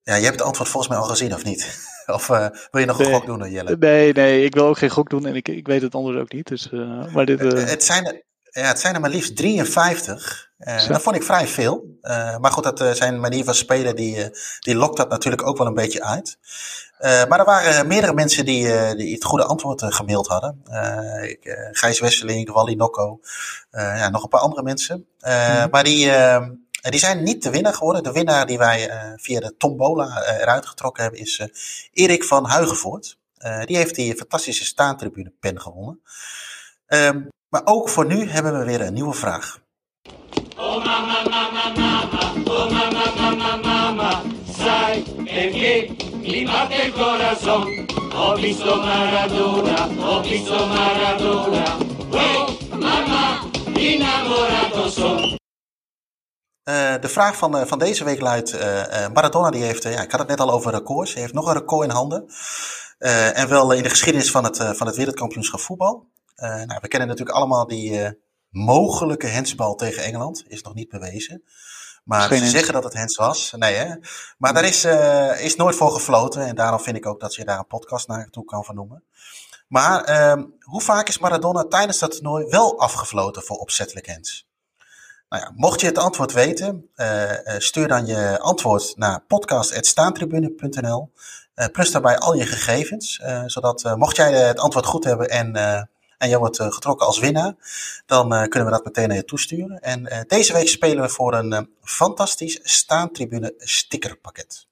[0.01, 1.87] ja, je hebt het antwoord volgens mij al gezien, of niet?
[2.05, 3.77] Of wil je nog een nee, gok doen, Jelle?
[3.77, 6.33] Nee, nee, ik wil ook geen gok doen en ik, ik weet het antwoord ook
[6.33, 6.47] niet.
[6.47, 6.69] Dus,
[7.13, 10.49] maar dit, het zijn ja, het zijn er maar liefst 53.
[10.59, 11.97] Uh, dat vond ik vrij veel.
[12.01, 14.29] Uh, maar goed, dat uh, zijn manier van spelen, die,
[14.59, 16.37] die lokt dat natuurlijk ook wel een beetje uit.
[16.99, 20.61] maar er waren meerdere mensen die, die het goede antwoord gemaild hadden.
[21.23, 23.19] Ik, Gijs Wesseling, Wally Nokko,
[23.71, 25.07] ja, nog een paar andere mensen.
[25.19, 25.67] Mm.
[25.71, 26.11] Maar die,
[26.81, 28.03] die zijn niet de winnaar geworden.
[28.03, 31.41] De winnaar die wij via de tombola eruit getrokken hebben is
[31.93, 33.17] Erik van Huigenvoort.
[33.65, 36.01] die heeft die fantastische staantribune pen gewonnen.
[36.87, 39.59] Um, maar ook voor nu hebben we weer een nieuwe vraag.
[40.57, 44.21] Oh mama, mama, mama, oh mama, mama, mama,
[44.57, 47.87] sai perché mi batte il corazon.
[48.13, 51.77] Ho visto Maradona, ho visto Maradona,
[52.11, 53.41] oh mama,
[53.73, 55.37] innamorato son.
[56.63, 58.61] Uh, de vraag van, uh, van deze week luidt: uh,
[59.13, 61.53] Maradona die heeft, ja, ik had het net al over records, hij heeft nog een
[61.53, 62.25] record in handen.
[63.33, 66.07] en wel in de geschiedenis van het, van het wereldkampioenschap voetbal.
[66.43, 68.09] Uh, nou, we kennen natuurlijk allemaal die uh,
[68.49, 70.43] mogelijke hensbal tegen Engeland.
[70.47, 71.43] Is nog niet bewezen.
[72.03, 73.53] Maar ze zeggen dat het hens was.
[73.57, 73.95] Nee, hè?
[74.37, 76.45] Maar daar is, uh, is nooit voor gefloten.
[76.45, 79.03] En daarom vind ik ook dat je daar een podcast naartoe kan vernoemen.
[79.67, 84.47] Maar ehm, hoe vaak is Maradona tijdens dat toernooi wel afgefloten voor opzettelijk hens?
[85.29, 86.89] Nou ja, mocht je het antwoord weten,
[87.57, 91.11] stuur dan je antwoord naar podcast.staantribune.nl.
[91.71, 95.51] plus daarbij al je gegevens, zodat mocht jij het antwoord goed hebben en
[96.19, 97.53] en jij wordt uh, getrokken als winnaar,
[98.05, 99.79] dan uh, kunnen we dat meteen naar je toesturen.
[99.79, 104.67] En uh, deze week spelen we voor een fantastisch staantribune stickerpakket.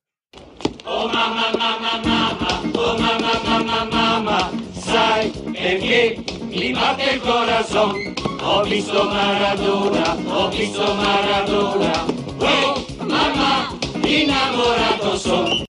[0.86, 4.50] Oh mama, mama, mama, oh mama, mama, mama,
[4.86, 8.16] sai perché mi batte il corazon.
[8.42, 12.06] Ho visto Maradona, ho visto Maradona,
[12.40, 13.54] oh mama,
[14.02, 15.66] innamorato son.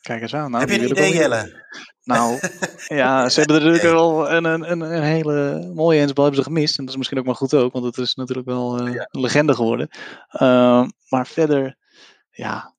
[0.00, 0.50] Kijk eens aan.
[0.50, 1.64] Nou, Heb je een idee, Jelle?
[2.04, 2.38] Nou,
[3.00, 6.78] ja, ze hebben er natuurlijk wel een, een, een hele mooie hensbal hebben ze gemist.
[6.78, 9.20] En dat is misschien ook maar goed ook, want het is natuurlijk wel uh, een
[9.20, 9.88] legende geworden.
[10.32, 11.76] Uh, maar verder,
[12.30, 12.74] ja,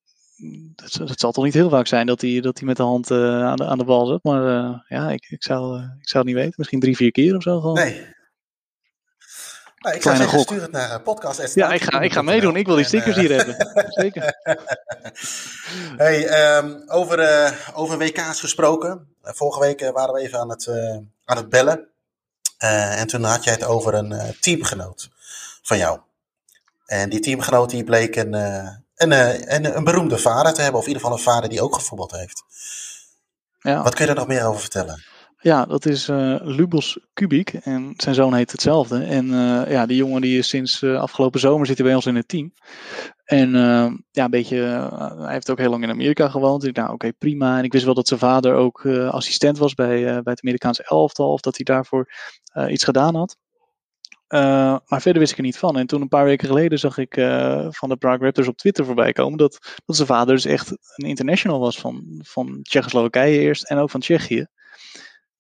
[0.76, 3.44] het, het, zal toch niet heel vaak zijn dat hij dat met de hand uh,
[3.44, 4.24] aan, de, aan de bal zit.
[4.24, 6.54] Maar uh, ja, ik, ik, zou, ik zou het niet weten.
[6.58, 7.76] Misschien drie, vier keer of zo gewoon.
[7.76, 8.13] Nee.
[9.84, 11.54] Nou, ik zou zeggen, stuur het naar podcast.
[11.54, 12.56] Ja, ik ga, ik ga meedoen.
[12.56, 13.56] Ik wil die stickers hier hebben.
[14.02, 14.34] Zeker.
[15.98, 19.16] Hey, um, over, uh, over WK's gesproken.
[19.22, 20.68] Vorige week waren we even aan het,
[21.26, 21.88] aan het bellen.
[22.58, 25.10] en toen had jij het over een teamgenoot
[25.62, 26.00] van jou.
[26.86, 29.12] En die teamgenoot die bleek een, een,
[29.56, 30.80] een, een beroemde vader te hebben.
[30.80, 32.44] Of in ieder geval een vader die ook gevoetbald heeft.
[33.60, 33.84] Ja.
[33.84, 35.04] Wat kun je er nog meer over vertellen?
[35.44, 39.04] Ja, dat is uh, Lubos Kubik en zijn zoon heet hetzelfde.
[39.04, 42.16] En uh, ja, die jongen die is sinds uh, afgelopen zomer zit bij ons in
[42.16, 42.54] het team.
[43.26, 43.52] En
[44.12, 44.58] ja, een beetje,
[45.18, 46.66] hij heeft ook heel lang in Amerika gewoond.
[46.66, 47.58] Ik nou oké, prima.
[47.58, 51.32] En ik wist wel dat zijn vader ook assistent was bij, bij het Amerikaanse elftal.
[51.32, 52.12] Of dat hij daarvoor
[52.68, 53.38] iets gedaan had.
[54.88, 55.78] maar verder wist ik er niet van.
[55.78, 57.14] En toen een paar weken geleden zag ik
[57.70, 59.38] van de Prague Raptors op Twitter voorbij komen.
[59.38, 63.70] Dat, dat zijn vader dus echt een international was van, van Tsjechoslowakije eerst.
[63.70, 64.48] En ook van Tsjechië.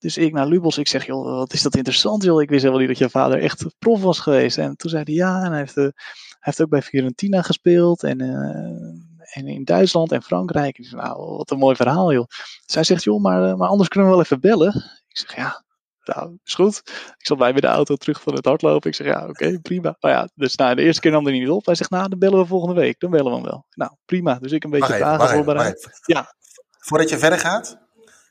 [0.03, 2.41] Dus ik naar Lubos, ik zeg, joh, wat is dat interessant, joh.
[2.41, 4.57] Ik wist helemaal niet dat je vader echt prof was geweest.
[4.57, 5.93] En toen zei hij, ja, en hij heeft, uh, hij
[6.39, 8.03] heeft ook bij Fiorentina gespeeld.
[8.03, 10.77] En, uh, en in Duitsland en Frankrijk.
[10.77, 12.25] Ik nou, wat een mooi verhaal, joh.
[12.65, 14.75] Zij zegt, joh, maar, uh, maar anders kunnen we wel even bellen.
[15.07, 15.63] Ik zeg, ja,
[16.03, 16.81] nou, is goed.
[17.17, 18.89] Ik zat bij met de auto terug van het hardlopen.
[18.89, 19.97] Ik zeg, ja, oké, okay, prima.
[19.99, 21.65] Maar ja, dus nou, de eerste keer nam hij niet op.
[21.65, 22.99] Hij zegt, nou, dan bellen we volgende week.
[22.99, 23.65] Dan bellen we hem wel.
[23.69, 24.39] Nou, prima.
[24.39, 26.01] Dus ik een beetje vragen voorbereid.
[26.05, 26.35] Ja.
[26.79, 27.82] Voordat je verder gaat,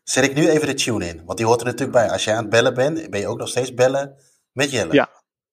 [0.03, 2.11] Zet ik nu even de tune in, want die hoort er natuurlijk bij.
[2.11, 4.16] Als jij aan het bellen bent, ben je ook nog steeds bellen
[4.53, 4.92] met Jelle.
[4.92, 5.09] Ja,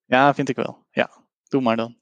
[0.05, 0.85] ja vind ik wel.
[0.91, 1.09] Ja,
[1.47, 1.97] doe maar dan.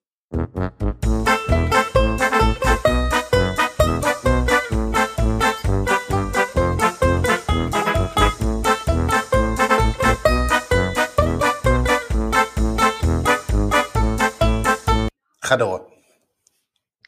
[15.40, 15.97] Ga door.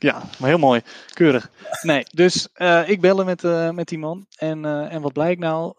[0.01, 0.81] Ja, maar heel mooi.
[1.13, 1.51] Keurig.
[1.81, 4.25] Nee, dus uh, ik bellen met, uh, met die man.
[4.35, 5.73] En, uh, en wat blijkt nou?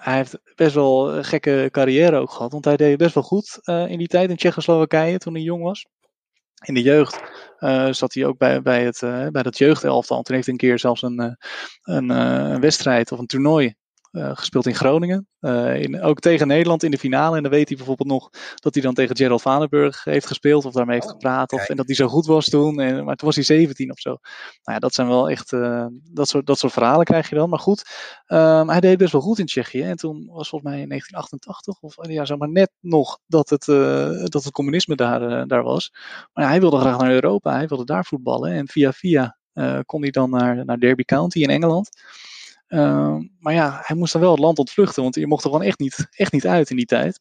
[0.00, 2.52] hij heeft best wel een gekke carrière ook gehad.
[2.52, 5.86] Want hij deed best wel goed in die tijd in Tsjechoslowakije toen hij jong was.
[6.64, 7.20] In de jeugd
[7.90, 9.00] zat hij ook bij, bij, het,
[9.32, 10.22] bij dat jeugdelftal.
[10.22, 11.36] Toen heeft hij een keer zelfs een,
[11.82, 13.74] een, wedstrijd of een toernooi
[14.16, 15.26] gespeeld in Groningen.
[15.40, 17.36] Uh, in, ook tegen Nederland in de finale.
[17.36, 20.64] En dan weet hij bijvoorbeeld nog dat hij dan tegen Gerald Vanenburg heeft gespeeld.
[20.64, 21.52] Of daarmee heeft gepraat.
[21.52, 22.80] Of, en dat hij zo goed was toen.
[22.80, 24.08] En, maar toen was hij 17 of zo.
[24.10, 24.20] Nou
[24.62, 25.52] ja, dat zijn wel echt.
[25.52, 27.48] Uh, dat, soort, dat soort verhalen krijg je dan.
[27.48, 27.84] Maar goed,
[28.26, 29.82] um, hij deed best wel goed in Tsjechië.
[29.82, 31.80] En toen was volgens mij in 1988.
[31.80, 33.64] Of ja, zeg maar net nog dat het,
[34.30, 35.90] dat het communisme daar, daar was.
[36.32, 37.52] Maar ja, hij wilde graag naar Europa.
[37.52, 38.52] Hij wilde daar voetballen.
[38.52, 39.38] En via via
[39.84, 41.90] kon hij dan naar, naar Derby County in Engeland.
[42.68, 45.66] Uh, maar ja, hij moest dan wel het land ontvluchten, want je mocht er gewoon
[45.66, 47.20] echt niet, echt niet uit in die tijd.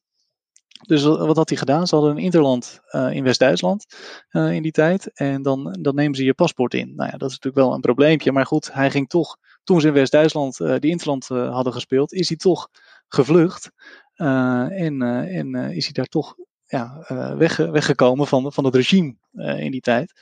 [0.88, 1.88] Dus wat had hij gedaan?
[1.88, 3.86] Ze hadden een interland uh, in West-Duitsland
[4.32, 5.12] uh, in die tijd.
[5.14, 6.96] En dan, dan nemen ze je paspoort in.
[6.96, 8.32] Nou ja, dat is natuurlijk wel een probleempje.
[8.32, 12.28] Maar goed, hij ging toch, toen ze in West-Duitsland uh, die interland hadden gespeeld, is
[12.28, 12.70] hij toch
[13.08, 13.72] gevlucht.
[14.16, 16.36] en en is hij daar toch
[16.66, 17.06] ja,
[17.38, 19.16] weg, weggekomen van, van het regime
[19.58, 20.14] in die tijd.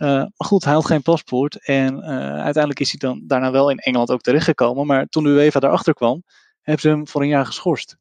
[0.00, 1.66] Uh, maar goed, hij had geen paspoort.
[1.66, 4.86] En uh, uiteindelijk is hij dan daarna wel in Engeland ook terechtgekomen.
[4.86, 6.22] Maar toen de UEFA daarachter kwam,
[6.60, 7.96] hebben ze hem voor een jaar geschorst.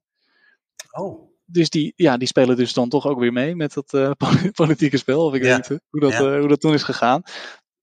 [0.92, 1.30] Oh.
[1.46, 4.12] Dus die, ja, die spelen dus dan toch ook weer mee met dat uh,
[4.54, 5.26] politieke spel.
[5.26, 5.48] Of ik ja.
[5.48, 6.40] weet niet hoe dat, ja.
[6.40, 7.22] hoe dat toen is gegaan.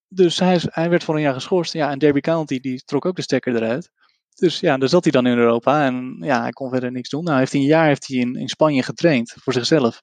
[0.09, 1.73] Dus hij, hij werd voor een jaar geschorst.
[1.73, 3.91] Ja, en Derby County die trok ook de stekker eruit.
[4.35, 5.87] Dus ja, daar zat hij dan in Europa.
[5.87, 7.25] En ja, hij kon verder niks doen.
[7.25, 10.03] Nou, heeft hij een jaar heeft hij in, in Spanje getraind voor zichzelf.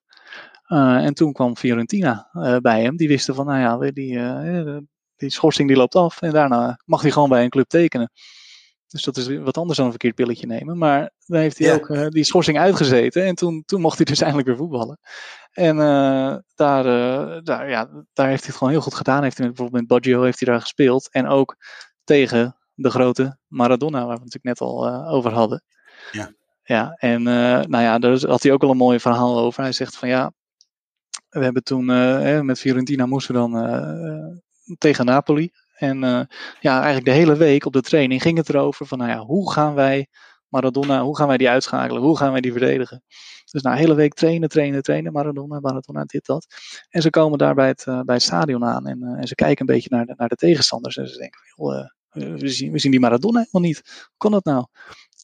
[0.74, 2.96] Uh, en toen kwam Fiorentina uh, bij hem.
[2.96, 4.78] Die wisten van, nou ja, die, uh,
[5.16, 6.22] die schorsing die loopt af.
[6.22, 8.12] En daarna mag hij gewoon bij een club tekenen.
[8.88, 10.78] Dus dat is wat anders dan een verkeerd pilletje nemen.
[10.78, 11.74] Maar dan heeft hij ja.
[11.74, 13.26] ook die schorsing uitgezeten.
[13.26, 15.00] En toen, toen mocht hij dus eindelijk weer voetballen.
[15.52, 15.78] En
[16.56, 16.84] daar,
[17.44, 19.24] daar, ja, daar heeft hij het gewoon heel goed gedaan.
[19.24, 21.12] Heeft hij met, bijvoorbeeld met Baggio heeft hij daar gespeeld.
[21.12, 21.56] En ook
[22.04, 25.64] tegen de grote Maradona, waar we het natuurlijk net al over hadden.
[26.12, 26.32] Ja.
[26.64, 29.62] Ja, en nou ja, daar had hij ook al een mooi verhaal over.
[29.62, 30.32] Hij zegt van ja,
[31.34, 34.38] we hebben toen uh, met Fiorentina moesten dan uh,
[34.78, 35.52] tegen Napoli.
[35.74, 36.22] En uh,
[36.60, 39.52] ja, eigenlijk de hele week op de training ging het erover van, nou ja, hoe
[39.52, 40.08] gaan wij
[40.48, 42.02] Maradona, hoe gaan wij die uitschakelen?
[42.02, 43.04] Hoe gaan wij die verdedigen?
[43.52, 46.46] Dus na nou, hele week trainen, trainen, trainen, Maradona, Maradona, dit, dat.
[46.90, 49.74] En ze komen daar bij het, bij het stadion aan en, en ze kijken een
[49.74, 50.98] beetje naar de, naar de tegenstanders.
[50.98, 51.40] En ze denken,
[52.14, 53.82] we, zien, we zien die Maradona helemaal niet.
[53.86, 54.66] Hoe kan dat nou?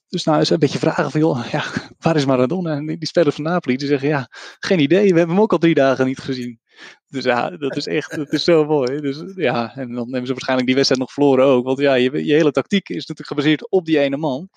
[0.10, 1.64] Dus nou eens een beetje vragen van, joh, ja,
[2.00, 2.76] waar is Maradona?
[2.76, 4.28] En die spelers van Napoli, die zeggen, ja,
[4.60, 6.60] geen idee, we hebben hem ook al drie dagen niet gezien.
[7.08, 9.02] Dus ja, dat is echt, dat is zo mooi.
[9.02, 11.66] Dus ja, en dan hebben ze waarschijnlijk die wedstrijd nog verloren ook.
[11.66, 14.50] Want ja, je, je hele tactiek is natuurlijk gebaseerd op die ene man.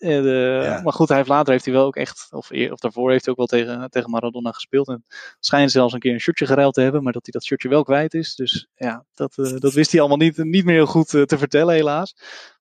[0.00, 0.80] En, uh, ja.
[0.82, 3.32] Maar goed, hij heeft later heeft hij wel ook echt, of, of daarvoor heeft hij
[3.32, 4.88] ook wel tegen, tegen Maradona gespeeld.
[4.88, 5.04] En
[5.40, 7.82] schijnt zelfs een keer een shirtje geruild te hebben, maar dat hij dat shirtje wel
[7.82, 8.34] kwijt is.
[8.34, 11.38] Dus ja, dat, uh, dat wist hij allemaal niet, niet meer heel goed uh, te
[11.38, 12.14] vertellen, helaas.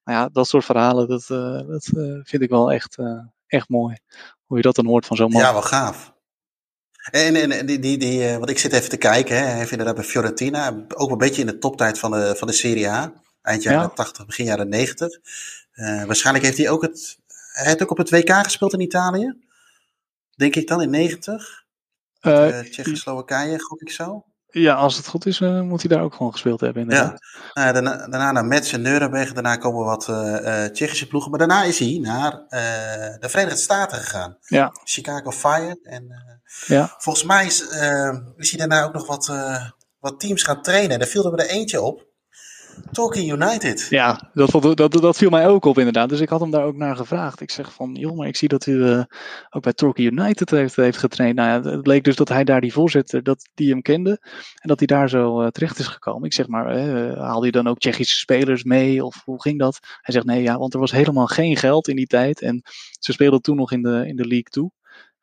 [0.10, 1.28] Maar ja, dat soort verhalen, dat,
[1.68, 1.84] dat
[2.24, 2.98] vind ik wel echt,
[3.48, 3.98] echt mooi.
[4.46, 5.42] Hoe je dat dan hoort van zo'n man.
[5.42, 6.14] Ja, wel gaaf.
[7.12, 9.44] En, en die, die, die, want ik zit even te kijken, hè.
[9.44, 12.54] hij heeft inderdaad bij Fiorentina, ook een beetje in de toptijd van de, van de
[12.54, 13.14] Serie A.
[13.42, 13.88] Eind jaren ja.
[13.88, 15.20] 80, begin jaren 90.
[16.06, 17.18] waarschijnlijk heeft hij ook het
[17.52, 19.34] hij heeft ook op het WK gespeeld in Italië.
[20.36, 21.64] Denk ik dan in 90.
[22.22, 24.26] Uh, uh, Tsjechoslowakije, gok ik zo.
[24.52, 26.82] Ja, als het goed is, uh, moet hij daar ook gewoon gespeeld hebben.
[26.82, 27.20] Inderdaad.
[27.54, 29.34] Ja, uh, daarna, daarna naar Metz en Nuremberg.
[29.34, 31.30] Daarna komen wat uh, Tsjechische ploegen.
[31.30, 32.32] Maar daarna is hij naar
[33.20, 34.38] de Verenigde Staten gegaan.
[34.40, 34.72] Ja.
[34.84, 35.80] Chicago Fire.
[35.84, 36.08] En
[36.66, 36.96] ja.
[36.98, 37.62] volgens mij is,
[38.36, 39.32] is hij daarna ook nog wat
[40.00, 40.92] wat teams gaan trainen.
[40.92, 42.08] En daar viel er er eentje op.
[42.92, 43.88] Torquay United.
[43.90, 46.10] Ja, dat, dat, viel mij ook op inderdaad.
[46.10, 47.42] Dus ik had hem daar ook naar gevraagd.
[47.42, 49.04] Ik zeg van, joh, maar ik zie dat u eh,
[49.50, 51.36] ook bij Torquay United heeft, heeft getraind.
[51.36, 54.18] Nou ja, het bleek dus dat hij daar die voorzitter, dat die hem kende.
[54.56, 56.24] En dat hij daar zo eh, terecht is gekomen.
[56.24, 59.06] Ik zeg maar, eh, haalde je dan ook Tsjechische spelers mee?
[59.06, 59.80] Of hoe ging dat?
[60.02, 62.42] Hij zegt, nee, ja, want er was helemaal geen geld in die tijd.
[62.42, 62.62] En
[63.00, 64.72] ze speelden toen nog in de, in de League toe.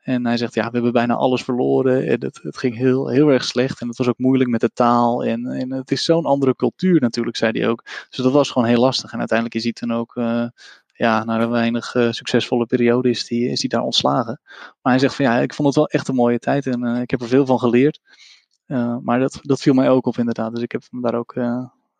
[0.06, 2.06] En hij zegt, ja, we hebben bijna alles verloren.
[2.06, 3.80] En het, het ging heel, heel erg slecht.
[3.80, 5.24] En het was ook moeilijk met de taal.
[5.24, 7.82] En, en het is zo'n andere cultuur natuurlijk, zei hij ook.
[7.84, 9.12] Dus dat was gewoon heel lastig.
[9.12, 10.46] En uiteindelijk is hij toen ook, eh,
[10.92, 14.40] ja, na een weinig eh, succesvolle periode, is hij is daar ontslagen.
[14.82, 16.66] Maar hij zegt van, ja, ik vond het wel echt een mooie tijd.
[16.66, 18.00] En eh, ik heb er veel van geleerd.
[19.02, 20.54] Maar dat, dat viel mij ook op inderdaad.
[20.54, 21.34] Dus ik heb hem daar ook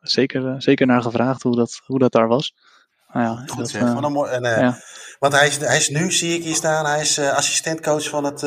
[0.01, 2.55] zeker, zeker naar gevraagd hoe dat, hoe dat daar was.
[3.21, 3.83] Ja, Goed dat, zeg.
[3.83, 4.79] eh, een en, eh, ja.
[5.19, 8.25] Want hij is, hij is nu, zie ik hier staan, hij is eh, assistentcoach van
[8.25, 8.43] het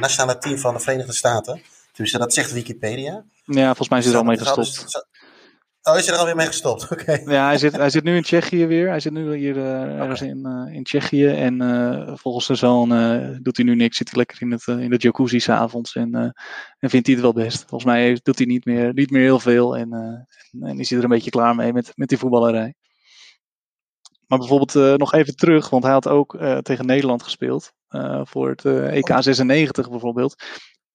[0.00, 1.62] nationale team van de Verenigde Staten.
[1.92, 3.24] Dus dat zegt Wikipedia.
[3.44, 5.06] ja, volgens mij is hij er al mee gestopt.
[5.82, 6.88] Oh, is er alweer mee gestopt?
[6.92, 7.20] Oké.
[7.24, 8.88] Ja, hij zit, hij zit nu in Tsjechië weer.
[8.88, 9.58] Hij zit nu hier
[9.98, 11.26] ergens in, in Tsjechië.
[11.26, 11.58] En
[12.18, 12.88] volgens zijn zoon
[13.42, 13.96] doet hij nu niks.
[13.96, 15.94] Zit hij lekker in, het, in de jacuzzi s'avonds.
[15.94, 16.34] En,
[16.78, 17.58] en vindt hij het wel best.
[17.58, 19.76] Volgens mij doet hij niet meer, niet meer heel veel.
[19.76, 22.74] En, en, en is hij er een beetje klaar mee met, met die voetballerij.
[24.26, 25.70] Maar bijvoorbeeld eh, nog even terug.
[25.70, 27.72] Want hij had ook eh, tegen Nederland gespeeld.
[27.88, 30.34] eh, voor het EK 96 bijvoorbeeld.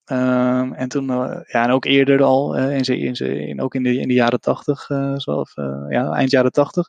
[0.06, 1.08] Ehm, en toen,
[1.48, 2.98] ja, en ook eerder al, in ze,
[3.48, 6.52] in ook in de, in de jaren tachtig, eh zo, of, eh, ja, eind jaren
[6.52, 6.88] tachtig,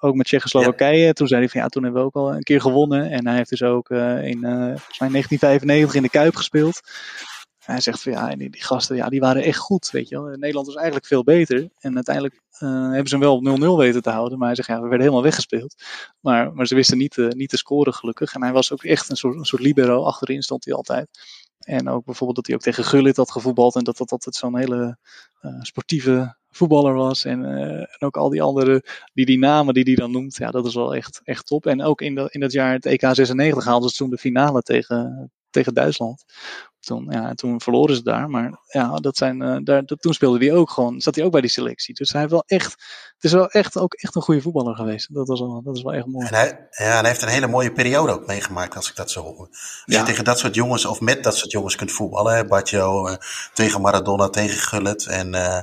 [0.00, 1.12] ook met Tsjechoslowakije.
[1.12, 3.10] Toen zei hij van ja, toen hebben we ook al een keer gewonnen.
[3.10, 6.80] En hij heeft dus ook in eh, volgens mij 1995 in de Kuip gespeeld.
[7.64, 10.36] Hij zegt van ja, die, gasten, ja, die waren echt goed, weet je wel.
[10.36, 11.68] Nederland was eigenlijk veel beter.
[11.78, 14.38] En uiteindelijk eh, hebben ze hem wel op 0-0 weten te houden.
[14.38, 15.74] Maar hij zegt ja, we werden helemaal weggespeeld.
[16.20, 18.34] Maar, maar ze wisten niet, eh, niet te scoren gelukkig.
[18.34, 20.02] En hij was ook echt een soort, een soort libero.
[20.04, 21.08] Achterin stond hij altijd.
[21.58, 23.76] En ook bijvoorbeeld dat hij ook tegen Gullit had gevoetbald.
[23.76, 24.98] En dat dat altijd zo'n hele
[25.40, 27.24] eh, sportieve voetballer was.
[27.24, 30.36] En, en ook al die andere, die, die namen die hij dan noemt.
[30.36, 31.66] Ja, dat is wel echt, echt top.
[31.66, 34.62] En ook in, de, in dat jaar het EK 96 haalden ze toen de finale
[34.62, 36.24] tegen, tegen Duitsland.
[36.82, 38.28] Toen, ja, en toen verloren ze daar.
[38.30, 41.00] Maar ja, dat zijn, eh, daar, dat, toen speelde hij ook gewoon.
[41.00, 41.94] Zat hij ook bij die selectie.
[41.94, 42.72] Dus hij heeft wel echt.
[43.14, 45.14] Het is wel echt ook echt een goede voetballer geweest.
[45.14, 46.26] Dat, was wel, dat is wel echt mooi.
[46.26, 49.10] En hij, ja, en hij heeft een hele mooie periode ook meegemaakt, als ik dat
[49.10, 49.48] zo hoor.
[49.48, 49.98] Als Ja.
[49.98, 53.16] je tegen dat soort jongens, of met dat soort jongens kunt voetballen, hè, Batjo, eh,
[53.54, 55.06] tegen Maradona, tegen Gullit.
[55.06, 55.58] En eh,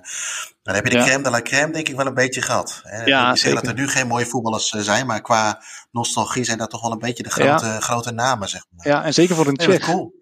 [0.64, 1.04] dan heb je de Ja.
[1.06, 2.80] crème de la crème, denk ik, wel een beetje gehad.
[2.84, 3.04] Hè.
[3.06, 5.62] Ja, ik zeg dat er nu geen mooie voetballers zijn, maar qua
[5.92, 8.88] nostalgie zijn dat toch wel een beetje de grote, grote namen, zeg maar.
[8.88, 9.86] Ja, en zeker voor een Tsjech.
[9.86, 10.18] cool.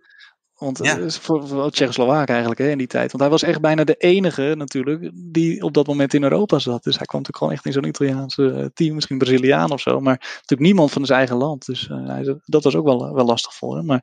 [0.58, 0.98] Want Ja.
[1.00, 3.12] eh, voor, voor Tsjechoslowaken eigenlijk hè, in die tijd.
[3.12, 6.84] Want hij was echt bijna de enige natuurlijk die op dat moment in Europa zat.
[6.84, 8.96] Dus hij kwam natuurlijk gewoon echt in zo'n Italiaanse eh, team.
[8.96, 10.00] Misschien Braziliaan of zo.
[10.00, 11.66] Maar natuurlijk niemand van zijn eigen land.
[11.66, 13.86] Dus eh, hij, dat was ook wel, wel lastig voor hem.
[13.86, 14.02] Maar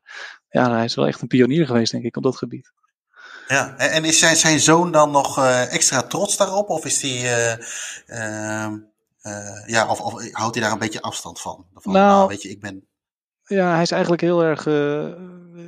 [0.48, 2.72] ja, hij is wel echt een pionier geweest denk ik op dat gebied.
[3.48, 5.38] Ja, en is zijn, zijn zoon dan nog
[5.70, 6.68] extra trots daarop?
[6.68, 7.52] Of is die, eh,
[8.06, 8.78] ehm,
[9.20, 11.66] eh, ja, of, of houdt hij daar een beetje afstand van?
[11.74, 12.86] Van, Nou, nou, weet je, ik ben...
[13.44, 14.64] Ja, hij is eigenlijk heel erg,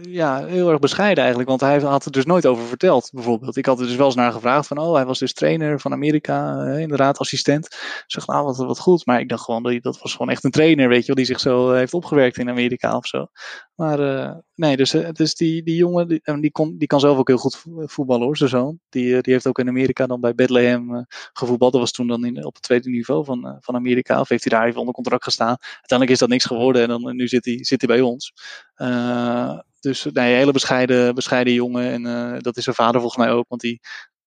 [0.03, 1.49] ja, heel erg bescheiden eigenlijk.
[1.49, 3.57] Want hij had het dus nooit over verteld, bijvoorbeeld.
[3.57, 5.93] Ik had er dus wel eens naar gevraagd van, oh, hij was dus trainer van
[5.93, 7.64] Amerika, eh, inderdaad, assistent.
[7.66, 9.07] Ik zeg, nou, wat, wat goed.
[9.07, 11.41] Maar ik dacht gewoon, dat, was gewoon echt een trainer, weet je wel, die zich
[11.41, 13.26] zo eh, heeft opgewerkt in Amerika of zo.
[13.74, 17.28] Maar eh, nee, dus, eh, dus die, die jongen, die, die, die kan zelf ook
[17.28, 18.78] heel goed vo- voetballen hoor, zijn zoon.
[18.89, 21.72] Die, eh, die heeft ook in Amerika dan bij Bethlehem eh, gevoetbald.
[21.72, 24.20] Dat was toen dan in, op het tweede niveau van, eh, van Amerika.
[24.20, 25.57] Of heeft hij daar even onder contract gestaan.
[25.61, 28.32] Uiteindelijk is dat niks geworden en dan, nu zit hij, zit hij bij ons.
[28.77, 31.91] Eh, dus nee, een hele bescheiden, bescheiden jongen.
[31.91, 33.45] En eh, dat is zijn vader volgens mij ook.
[33.49, 33.81] Want die,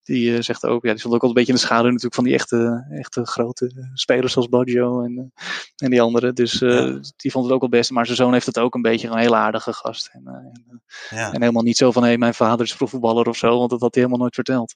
[0.03, 2.15] die eh, zegt ook, ja, die stond ook al een beetje in de schaduw natuurlijk
[2.15, 5.33] van die echte, echte grote spelers zoals Baggio en,
[5.75, 6.35] en die anderen.
[6.35, 6.99] Dus Ja.
[7.15, 7.91] die vond het ook wel best.
[7.91, 10.09] Maar zijn zoon heeft het ook een beetje een hele aardige gast.
[10.11, 11.31] En, en, Ja.
[11.33, 13.57] en helemaal niet zo van, hé, mijn vader is profvoetballer of zo.
[13.57, 14.75] Want dat had hij helemaal nooit verteld.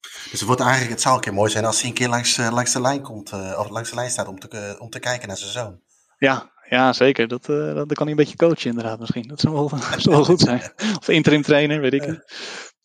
[0.00, 2.36] Dus het, wordt eigenlijk, het zou een keer mooi zijn als hij een keer langs,
[2.36, 5.36] langs de lijn komt, of langs de lijn staat om te, om te kijken naar
[5.36, 5.80] zijn zoon.
[6.18, 7.28] Ja, ja zeker.
[7.28, 9.28] Dat, eh, dat, kan hij een beetje coachen inderdaad misschien.
[9.28, 9.68] Dat zou wel,
[9.98, 10.72] zou wel goed zijn.
[10.98, 12.22] Of interim trainer, weet ik niet.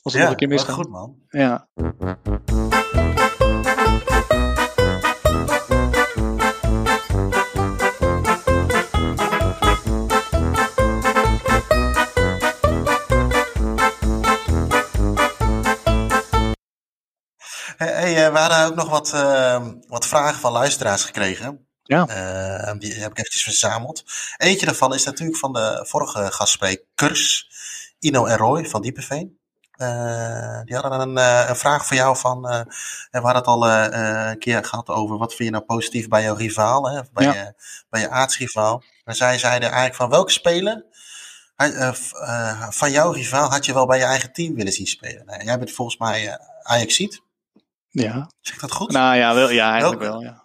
[0.02, 0.76] Als het nog een keer misgaat.
[0.76, 1.16] goed man.
[1.30, 1.68] Ja.
[17.78, 21.68] Hey, hey, eh, we hadden ook nog wat, eh, wat vragen van luisteraars gekregen.
[21.88, 22.08] Ja.
[22.08, 24.04] Eh, die heb ik eventjes verzameld.
[24.38, 27.50] Eentje daarvan is natuurlijk van de vorige gastspreekers,
[28.00, 29.38] Ino en Roy van Diepenveen.
[29.72, 34.40] Eh, die hadden een, eh, een vraag voor jou van, we hadden het al een
[34.40, 37.34] keer gehad over wat vind je nou positief bij jouw rivaal, hè, bij, Ja.
[37.34, 37.54] je,
[37.90, 38.84] bij je aartsrivaal.
[39.04, 40.86] En zij zeiden eigenlijk van welke speler
[42.70, 45.26] van jouw rivaal had je wel bij je eigen team willen zien spelen.
[45.26, 47.22] Nee, jij bent volgens mij Ajaxiet.
[47.90, 48.30] Ja.
[48.42, 48.92] Zeg ik dat goed?
[48.92, 50.22] Nou ja, wel, ja eigenlijk wel.
[50.22, 50.45] Ja.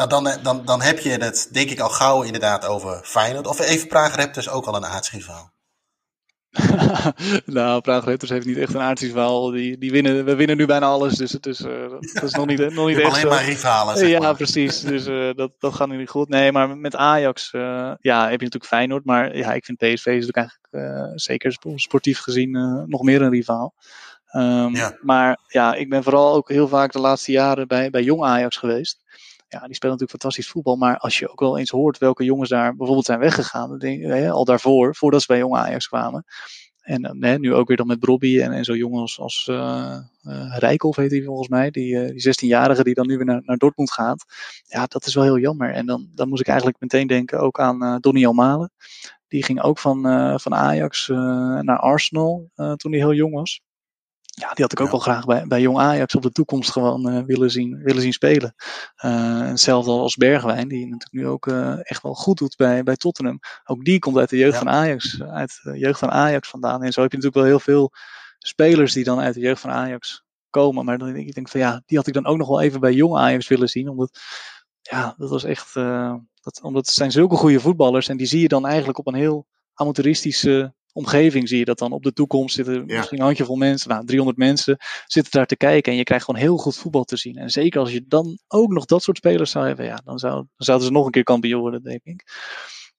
[0.00, 0.06] Ja.
[0.06, 3.46] Nou, dan, dan, dan heb je het denk ik al gauw inderdaad over Feyenoord.
[3.46, 5.52] Of even Praag Raptors ook al een aardsrivaal.
[7.46, 9.50] nou, Praag Raptors heeft niet echt een aardsrivaal.
[9.50, 12.46] Die, die winnen, we winnen nu bijna alles, dus het is, uh, dat is nog
[12.46, 13.12] niet, nog niet echt...
[13.12, 14.34] alleen maar rivalen, zeg Ja, maar.
[14.34, 14.80] precies.
[14.90, 16.28] Dus uh, dat, dat gaat nu niet goed.
[16.28, 17.62] Nee, maar met Ajax uh,
[18.00, 19.04] ja, heb je natuurlijk Feyenoord.
[19.04, 22.50] Maar ja, ik vind PSV is natuurlijk eigenlijk zeker sportief gezien
[22.86, 23.74] nog meer een rivaal.
[24.32, 24.96] Um, ja.
[25.00, 28.56] Maar ja, ik ben vooral ook heel vaak de laatste jaren bij, bij jong Ajax
[28.56, 29.02] geweest.
[29.52, 30.76] Ja, die spelen natuurlijk fantastisch voetbal.
[30.76, 33.78] Maar als je ook wel eens hoort welke jongens daar bijvoorbeeld zijn weggegaan.
[33.78, 36.24] Denk, hè, al daarvoor, voordat ze bij jong Ajax kwamen.
[36.80, 40.56] En hè, nu ook weer dan met Brobby en, en zo jongens als uh, uh,
[40.58, 41.70] Rijkoff heet hij volgens mij.
[41.70, 44.24] Die, die 16-jarige die dan nu weer naar, naar Dortmund gaat.
[44.66, 45.72] Ja, dat is wel heel jammer.
[45.72, 48.72] En dan, dan moest ik eigenlijk meteen denken ook aan Donny Almalen.
[49.28, 50.02] Die ging ook van,
[50.40, 51.08] van Ajax
[51.60, 53.60] naar Arsenal toen hij heel jong was.
[54.40, 54.92] Ja, die had ik ook ja.
[54.92, 58.12] wel graag bij, bij Jong Ajax op de toekomst gewoon uh, willen, zien, willen zien
[58.12, 58.54] spelen.
[59.04, 62.96] Uh, hetzelfde als Bergwijn, die natuurlijk nu ook uh, echt wel goed doet bij, bij
[62.96, 63.38] Tottenham.
[63.64, 64.58] Ook die komt uit de jeugd ja.
[64.58, 66.82] van Ajax, uit de jeugd van Ajax vandaan.
[66.82, 67.92] En zo heb je natuurlijk wel heel veel
[68.38, 70.84] spelers die dan uit de jeugd van Ajax komen.
[70.84, 72.80] Maar dan denk ik denk van ja, die had ik dan ook nog wel even
[72.80, 73.88] bij Jong Ajax willen zien.
[73.88, 74.18] Omdat,
[74.82, 78.08] ja, dat was echt, dat, omdat het zijn zulke goede voetballers.
[78.08, 81.92] En die zie je dan eigenlijk op een heel amateuristische omgeving zie je dat dan
[81.92, 82.96] op de toekomst zitten ja.
[82.96, 84.76] misschien een handjevol mensen, nou 300 mensen
[85.06, 87.36] zitten daar te kijken en je krijgt gewoon heel goed voetbal te zien.
[87.36, 90.34] En zeker als je dan ook nog dat soort spelers zou hebben, ja, dan, zou,
[90.34, 92.24] dan zouden ze nog een keer kampioen worden, denk ik.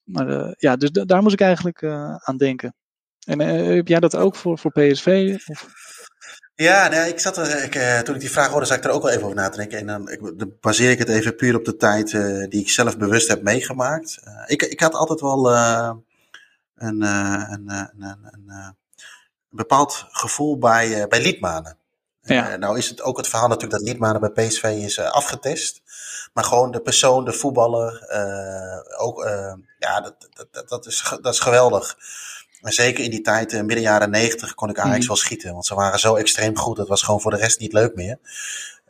[0.04, 2.76] Maar uh, ja, dus daar moest ik eigenlijk uh, aan denken.
[3.26, 5.38] En uh, heb jij dat ook voor, voor PSV?
[5.46, 5.68] Of?
[6.56, 9.02] Ja, nee, ik zat er, ik, toen ik die vraag hoorde, zat ik er ook
[9.02, 9.78] wel even over na te denken.
[9.78, 12.12] En dan, ik, dan baseer ik het even puur op de tijd
[12.52, 14.20] die ik zelf bewust heb meegemaakt.
[14.48, 15.52] Ik, ik had altijd wel
[16.82, 18.76] een, een, een, een, een,
[19.50, 21.78] bepaald gevoel bij, bij Liedmanen.
[22.22, 22.56] Ja.
[22.56, 25.82] nou is het ook het verhaal natuurlijk dat Liedmanen bij PSV is afgetest.
[26.34, 28.08] Maar gewoon de persoon, de voetballer,
[28.98, 29.24] ook,
[29.80, 30.16] ja, dat,
[30.52, 31.98] dat, dat, is, dat is geweldig.
[32.62, 35.08] Zeker in die tijd, midden jaren negentig, kon ik Ajax mm.
[35.08, 35.54] wel schieten.
[35.54, 36.78] Want ze waren zo extreem goed.
[36.78, 38.18] Dat was gewoon voor de rest niet leuk meer.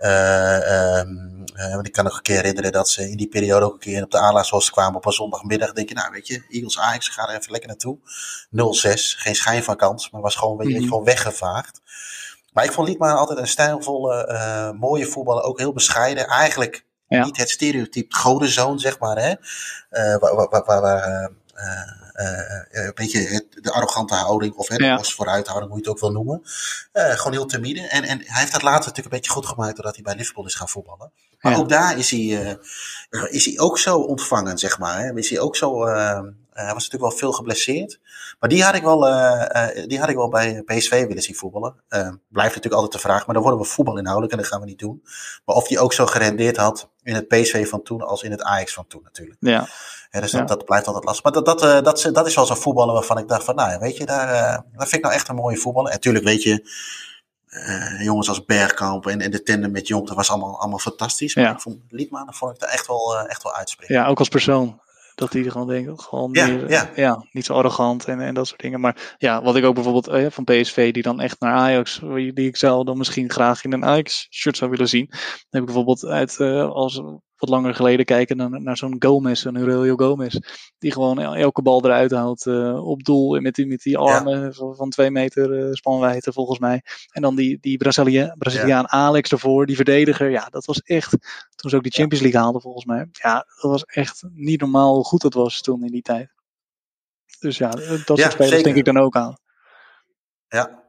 [0.01, 3.73] Uh, um, uh, ik kan nog een keer herinneren dat ze in die periode ook
[3.73, 5.73] een keer op de Ala's kwamen op een zondagmiddag.
[5.73, 7.97] denk je, nou weet je, Eagles Ajax, ga er even lekker naartoe.
[7.97, 8.01] 0-6,
[9.17, 10.87] geen schijn van kans, maar was gewoon, weet je, mm.
[10.87, 11.81] gewoon weggevaagd.
[12.53, 15.43] Maar ik vond Liedman altijd een stijlvolle, mooie voetballer.
[15.43, 16.27] Ook heel bescheiden.
[16.27, 17.23] Eigenlijk ja.
[17.23, 19.17] niet het stereotype godenzoon, zeg maar.
[19.17, 19.35] Hè?
[20.19, 25.03] waar, waar, waar, waar uh, een beetje het, de arrogante houding of het ja.
[25.03, 26.41] vooruithouding, hoe je het ook wil noemen.
[26.93, 27.81] Uh, gewoon heel timide.
[27.81, 30.45] En, en hij heeft dat later natuurlijk een beetje goed gemaakt doordat hij bij Liverpool
[30.45, 31.11] is gaan voetballen.
[31.41, 31.57] Maar ja.
[31.57, 32.57] ook daar is hij,
[33.29, 34.99] is hij ook zo ontvangen, zeg maar.
[34.99, 35.17] Hè?
[35.17, 37.99] Is hij ook zo, hij was natuurlijk wel veel geblesseerd.
[38.39, 38.99] Maar die had ik wel,
[39.87, 41.75] die had ik wel bij PSV willen zien voetballen.
[42.27, 44.79] blijft natuurlijk altijd de vraag, maar dan worden we voetbalinhoudelijk en dat gaan we niet
[44.79, 45.01] doen.
[45.45, 48.41] Maar of die ook zo gerendeerd had in het PSV van toen als in het
[48.41, 49.37] Ajax van toen natuurlijk.
[49.39, 49.67] Ja.
[50.19, 50.45] Dus dat, ja.
[50.45, 51.23] dat, blijft altijd lastig.
[51.23, 53.79] Maar dat, dat, uh, dat, dat is wel zo'n voetballer waarvan ik dacht van, nou
[53.79, 55.89] weet je, daar, uh, dat vind ik nou echt een mooie voetballer.
[55.89, 56.69] En natuurlijk weet je,
[57.47, 61.35] uh, jongens als Bergkamp en, en de tandem met Jong, dat was allemaal, allemaal fantastisch.
[61.35, 61.51] Maar ja.
[61.51, 63.53] ik vond Liedman, dat vond ik daar echt wel, echt wel.
[63.77, 64.81] Ja, ook als persoon.
[65.15, 66.89] Dat die er gewoon denkt, gewoon ja, meer, ja.
[66.95, 68.79] ja, niet zo arrogant en, en dat soort dingen.
[68.79, 72.47] Maar ja, wat ik ook bijvoorbeeld eh, van PSV, die dan echt naar Ajax, die
[72.47, 75.07] ik zou dan misschien graag in een Ajax-shirt zou willen zien.
[75.09, 77.01] Dan heb ik bijvoorbeeld uit, uh, als
[77.41, 80.37] wat langer geleden kijken naar, naar zo'n Gomez, een Aurelio Gomez.
[80.77, 84.51] Die gewoon elke bal eruit haalt uh, op doel met die, met die armen ja.
[84.51, 86.81] van, van twee meter uh, spanwijdte volgens mij.
[87.11, 88.89] En dan die, die Brazilia, Braziliaan ja.
[88.89, 90.29] Alex ervoor, die verdediger.
[90.29, 91.11] Ja, dat was echt,
[91.55, 93.07] toen ze ook die Champions League haalden volgens mij.
[93.11, 96.33] Ja, dat was echt niet normaal hoe goed dat was toen in die tijd.
[97.39, 98.63] Dus ja, dat soort spelers zeker.
[98.63, 99.37] denk ik dan ook aan.
[100.47, 100.80] Ja,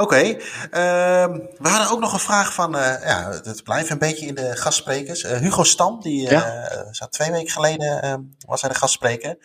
[0.00, 0.32] Oké, okay.
[0.34, 4.34] uh, we hadden ook nog een vraag van, uh, ja, het blijft een beetje in
[4.34, 5.24] de gastsprekers.
[5.24, 6.88] Uh, Hugo Stam, die ja.
[6.90, 9.36] zat twee weken geleden, ehm, was hij de gastspreker.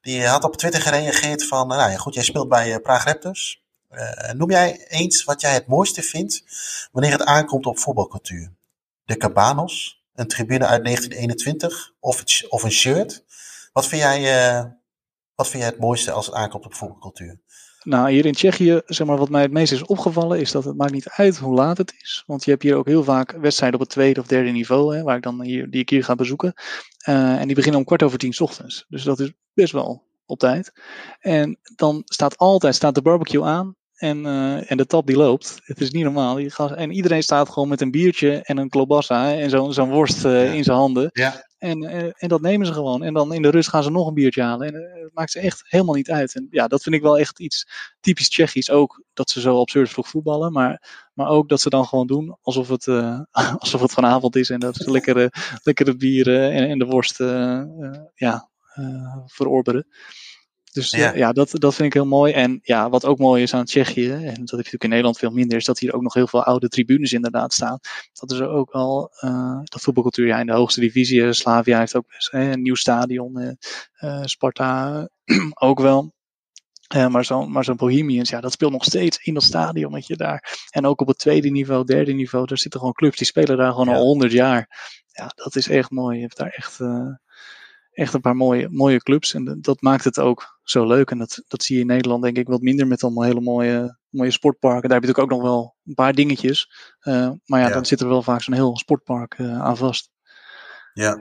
[0.00, 3.62] Die had op Twitter gereageerd van, nou ja, goed, jij speelt bij Praag Raptors.
[4.32, 6.44] noem jij eens wat jij het mooiste vindt
[6.92, 8.52] wanneer het aankomt op voetbalcultuur?
[9.04, 13.24] De Cabanos, een tribune uit 1921 of, het, of een shirt?
[13.72, 14.22] Wat vind, jij,
[15.34, 17.41] wat vind jij het mooiste als het aankomt op voetbalcultuur?
[17.84, 20.76] Nou, hier in Tsjechië, zeg maar, wat mij het meest is opgevallen, is dat het
[20.76, 22.22] maakt niet uit hoe laat het is.
[22.26, 25.02] Want je hebt hier ook heel vaak wedstrijden op het tweede of derde niveau, hè,
[25.02, 26.52] waar ik dan hier, die ik hier ga bezoeken.
[27.08, 28.84] Uh, en die beginnen om kwart over tien ochtends.
[28.88, 30.72] Dus dat is best wel op tijd.
[31.20, 33.76] En dan staat altijd staat de barbecue aan.
[33.94, 35.60] En, uh, en de tap die loopt.
[35.64, 36.38] Het is niet normaal.
[36.38, 40.46] En iedereen staat gewoon met een biertje en een klobassa en zo'n zo'n worst uh,
[40.46, 40.52] ja.
[40.52, 41.10] in zijn handen.
[41.12, 41.50] Ja.
[41.62, 41.82] En,
[42.18, 43.02] en dat nemen ze gewoon.
[43.02, 44.66] En dan in de rust gaan ze nog een biertje halen.
[44.66, 46.34] En het maakt ze echt helemaal niet uit.
[46.34, 47.68] En ja, dat vind ik wel echt iets
[48.00, 48.70] typisch Tsjechisch.
[48.70, 50.52] Ook dat ze zo absurd vroeg voetballen.
[50.52, 50.82] Maar,
[51.14, 52.88] maar ook dat ze dan gewoon doen alsof het,
[53.58, 54.50] alsof het vanavond is.
[54.50, 55.32] En dat ze lekkere,
[55.62, 57.18] lekkere bieren en, en de worst
[58.14, 58.48] ja,
[59.26, 59.86] verorberen.
[60.72, 62.32] Dus ja, uh, ja dat, dat vind ik heel mooi.
[62.32, 65.18] En ja, wat ook mooi is aan Tsjechië, en dat heb je natuurlijk in Nederland
[65.18, 67.78] veel minder, is dat hier ook nog heel veel oude tribunes inderdaad staan.
[68.12, 71.96] Dat is er ook al, uh, dat voetbalcultuur ja, in de hoogste divisie, Slavia heeft
[71.96, 73.56] ook best, hè, een nieuw stadion,
[74.00, 75.08] uh, Sparta
[75.68, 76.12] ook wel.
[76.94, 80.16] Uh, maar zo'n maar zo'n Bohemians, ja, dat speelt nog steeds in dat stadion je
[80.16, 80.66] daar.
[80.70, 83.70] En ook op het tweede niveau, derde niveau, daar zitten gewoon clubs die spelen daar
[83.70, 83.94] gewoon ja.
[83.94, 84.68] al honderd jaar.
[85.12, 86.16] Ja, dat is echt mooi.
[86.16, 87.14] Je hebt daar echt, uh,
[87.92, 89.34] echt een paar mooie, mooie clubs.
[89.34, 91.10] En dat maakt het ook zo leuk.
[91.10, 93.98] En dat, dat zie je in Nederland denk ik wat minder met allemaal hele mooie,
[94.08, 94.88] mooie sportparken.
[94.88, 96.70] Daar heb je natuurlijk ook nog wel een paar dingetjes.
[97.02, 100.10] Uh, maar ja, ja, dan zit er wel vaak zo'n heel sportpark uh, aan vast.
[100.94, 101.20] Ja,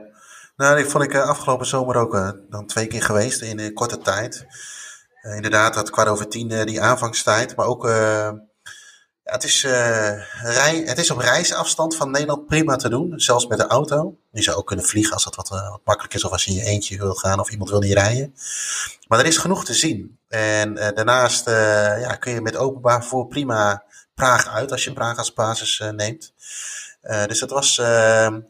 [0.56, 4.46] nou, die vond ik uh, afgelopen zomer ook dan twee keer geweest in korte tijd.
[5.36, 7.56] inderdaad, dat kwart over tien die aanvangstijd.
[7.56, 7.86] Maar ook
[9.32, 9.72] het, is, uh,
[10.42, 14.18] rij, het is op reisafstand van Nederland prima te doen, zelfs met de auto.
[14.32, 16.58] Je zou ook kunnen vliegen als dat wat, uh, makkelijk is, of als je in
[16.58, 18.34] je eentje wil gaan of iemand wil niet rijden.
[19.08, 20.20] Maar er is genoeg te zien.
[20.28, 21.46] En uh, daarnaast
[22.00, 23.84] ja, kun je met openbaar vervoer prima
[24.16, 26.34] Praag uit, als je Praag als basis neemt.
[27.04, 27.86] Uh, dus dat was, uh,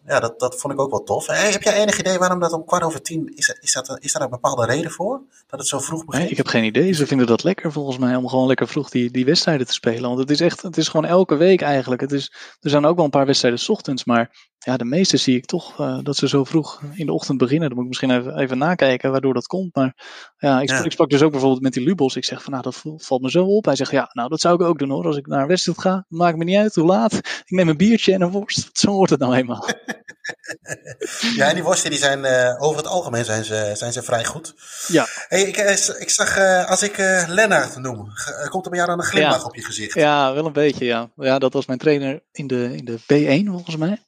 [0.05, 1.27] ja, dat, dat vond ik ook wel tof.
[1.27, 4.13] Hey, heb jij enig idee waarom dat om kwart over tien, is, is, dat, is
[4.13, 5.21] daar een bepaalde reden voor?
[5.47, 6.23] Dat het zo vroeg begint?
[6.23, 6.91] Nee, ik heb geen idee.
[6.91, 10.01] Ze vinden dat lekker volgens mij, om gewoon lekker vroeg die, die wedstrijden te spelen.
[10.01, 12.01] Want het is echt, het is gewoon elke week eigenlijk.
[12.01, 15.17] Het is, er zijn ook wel een paar wedstrijden s ochtends, maar ja, de meeste
[15.17, 17.67] zie ik toch uh, dat ze zo vroeg in de ochtend beginnen.
[17.67, 19.75] Dan moet ik misschien even, even nakijken waardoor dat komt.
[19.75, 19.95] Maar
[20.37, 20.83] ja ik, ja.
[20.83, 22.15] ik sprak dus ook bijvoorbeeld met die Lubos.
[22.15, 23.65] Ik zeg van nou, dat valt me zo op.
[23.65, 25.05] Hij zegt ja, nou dat zou ik ook doen hoor.
[25.05, 27.13] Als ik naar een wedstrijd ga, maakt me niet uit hoe laat.
[27.13, 28.69] Ik neem een biertje en een worst.
[28.81, 29.67] Zo wordt het nou eenmaal.
[31.35, 34.25] ja, en die worsten die zijn uh, over het algemeen zijn ze, zijn ze vrij
[34.25, 34.53] goed.
[34.87, 35.07] Ja.
[35.27, 35.57] Hey, ik,
[35.99, 38.07] ik zag, uh, als ik uh, Lennart noem,
[38.49, 39.45] komt er bij jou dan een glimlach ja.
[39.45, 39.93] op je gezicht?
[39.93, 41.09] Ja, wel een beetje ja.
[41.15, 44.01] Ja, dat was mijn trainer in de, in de B1 volgens mij.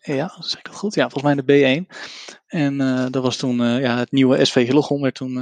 [0.00, 0.94] Ja, zeg ik dat goed?
[0.94, 1.96] Ja, volgens mij de B1.
[2.46, 5.34] En uh, dat was toen uh, ja, het nieuwe SV Hillegom werd toen,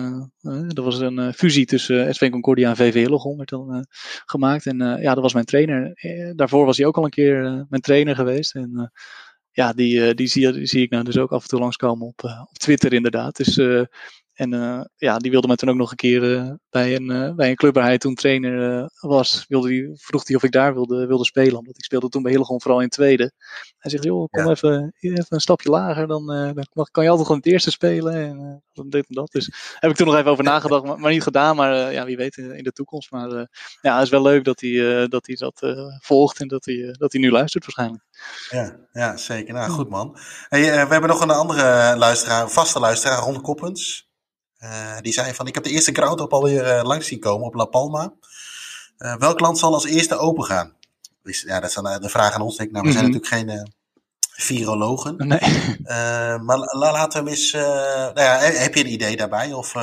[0.68, 3.86] dat was een fusie tussen SV Concordia en VV Hillegom werd dan
[4.24, 4.66] gemaakt.
[4.66, 5.92] En ja, dat was mijn trainer.
[6.36, 8.54] daarvoor was hij ook al een keer mijn trainer geweest.
[8.54, 8.92] En
[9.50, 12.58] ja, die, die, zie, zie ik nou dus ook af en toe langskomen op, op
[12.58, 13.36] Twitter inderdaad.
[13.36, 13.56] Dus
[14.36, 17.34] en uh, ja, die wilde me toen ook nog een keer uh, bij, een, uh,
[17.34, 19.44] bij een club waar hij toen trainer was.
[19.48, 21.58] Wilde die, vroeg hij of ik daar wilde, wilde spelen.
[21.58, 23.32] Omdat ik speelde toen bij Hillegom vooral in tweede.
[23.78, 24.50] Hij zegt, joh, kom ja.
[24.50, 26.06] even, even een stapje lager.
[26.06, 28.14] Dan, dan kan je altijd gewoon het eerste spelen.
[28.14, 29.30] En dan dit en dat.
[29.32, 30.84] Dus heb ik toen nog even over nagedacht.
[30.84, 31.56] Maar, maar niet gedaan.
[31.56, 33.10] Maar ja, wie weet in, in, de toekomst.
[33.10, 33.30] Maar
[33.80, 36.40] ja, het is wel leuk dat hij dat, hij dat volgt.
[36.40, 38.04] En dat hij, dat hij nu luistert waarschijnlijk.
[38.50, 39.54] Ja, ja zeker.
[39.54, 40.18] Nou, goed man.
[40.48, 44.05] Hey, we hebben nog een andere luisteraar, vaste luisteraar, Ron Koppens.
[44.66, 47.46] Uh, die zei van, ik heb de eerste ground op alweer uh, langs zien komen
[47.46, 48.12] op La Palma.
[48.98, 50.74] Uh, welk land zal als eerste open gaan?
[51.22, 52.56] Dus, ja, dat is de vraag aan ons.
[52.56, 52.74] Denk ik.
[52.74, 53.20] Nou, we zijn mm -hmm.
[53.20, 53.72] natuurlijk geen
[54.30, 55.16] virologen.
[55.16, 55.38] Nee.
[56.46, 57.52] maar la, laten we eens...
[57.52, 59.52] nou ja, heb je een idee daarbij?
[59.52, 59.74] Of,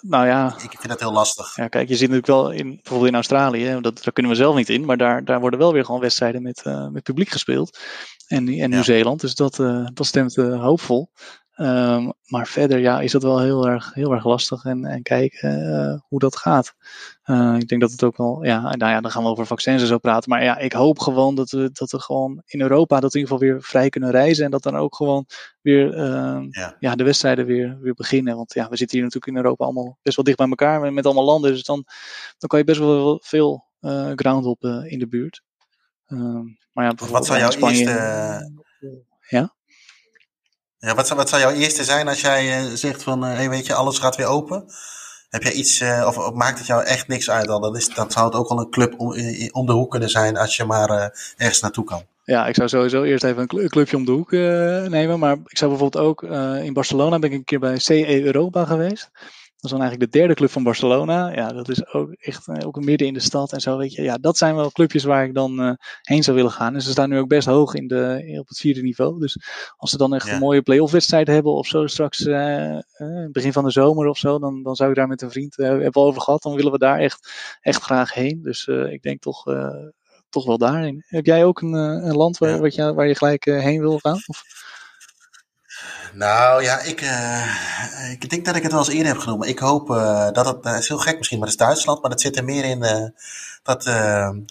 [0.00, 0.46] nou ja.
[0.46, 1.56] Ik, vind dat heel lastig.
[1.56, 4.56] Ja, kijk, je ziet natuurlijk wel in, bijvoorbeeld in Australië, dat, daar kunnen we zelf
[4.56, 7.78] niet in, maar daar, daar worden wel weer gewoon wedstrijden met, met publiek gespeeld.
[8.26, 9.56] En, en Nieuw-Zeeland, dus dat,
[9.94, 11.10] dat stemt hoopvol.
[11.56, 15.58] Um, maar verder ja, is dat wel heel erg, heel erg lastig en, en kijken
[15.58, 16.74] uh, hoe dat gaat.
[17.24, 19.82] Uh, ik denk dat het ook wel, ja, nou ja, dan gaan we over vaccins
[19.82, 20.30] en zo praten.
[20.30, 23.34] Maar ja, ik hoop gewoon dat we, dat we gewoon in Europa dat in ieder
[23.34, 24.44] geval weer vrij kunnen reizen.
[24.44, 25.26] En dat dan ook gewoon
[25.60, 26.76] weer uh, ja.
[26.78, 26.94] ja.
[26.94, 28.36] de wedstrijden weer, weer beginnen.
[28.36, 30.92] Want ja, we zitten hier natuurlijk in Europa allemaal best wel dicht bij elkaar met,
[30.92, 31.50] met allemaal landen.
[31.50, 31.84] Dus dan,
[32.38, 35.42] dan kan je best wel veel uh, ground op in de buurt.
[36.72, 38.62] maar ja, Wat zou jouw Spanje, eerste...
[39.28, 39.54] Ja?
[40.86, 43.48] Ja, wat, zou, wat zou jouw eerste zijn als jij uh, zegt van, uh, hey,
[43.50, 44.64] weet je, alles gaat weer open?
[45.30, 47.60] Heb jij iets, uh, of, maakt het jou echt niks uit al?
[47.60, 49.08] Dan, is, dan zou het ook wel een club om,
[49.52, 52.02] om de hoek kunnen zijn als je maar ergens naartoe kan.
[52.24, 54.30] Ja, ik zou sowieso eerst even een clubje om de hoek
[54.90, 55.18] nemen.
[55.18, 56.22] Maar ik zou bijvoorbeeld ook,
[56.62, 59.10] in Barcelona ben ik een keer bij CE Europa geweest.
[59.62, 61.32] Dat is dan eigenlijk de derde club van Barcelona.
[61.34, 63.76] Ja, dat is ook echt uh, ook midden in de stad en zo.
[63.76, 64.02] Weet je.
[64.02, 66.74] Ja, dat zijn wel clubjes waar ik dan uh, heen zou willen gaan.
[66.74, 69.20] En ze staan nu ook best hoog in de, op het vierde niveau.
[69.20, 69.38] Dus
[69.76, 70.32] als ze dan echt ja.
[70.32, 72.78] een mooie play-off wedstrijd hebben of zo straks uh,
[73.32, 76.02] begin van de zomer of zo, dan, dan zou ik daar met een vriend hebben
[76.02, 76.42] over gehad.
[76.42, 78.42] Dan willen we daar echt, echt graag heen.
[78.42, 79.44] Dus ik denk toch,
[80.28, 81.04] toch wel daarin.
[81.06, 82.60] Heb jij ook een, een land waar, ja.
[82.60, 84.22] wat je, waar je gelijk heen wil gaan?
[84.26, 84.42] Of?
[86.12, 89.46] Nou ja, ik, uh, ik denk dat ik het wel eens eerder heb genoemd.
[89.46, 92.02] Ik hoop uh, dat het, dat is heel gek misschien, maar het is Duitsland.
[92.02, 93.06] Maar het zit er meer in uh,
[93.62, 93.84] dat,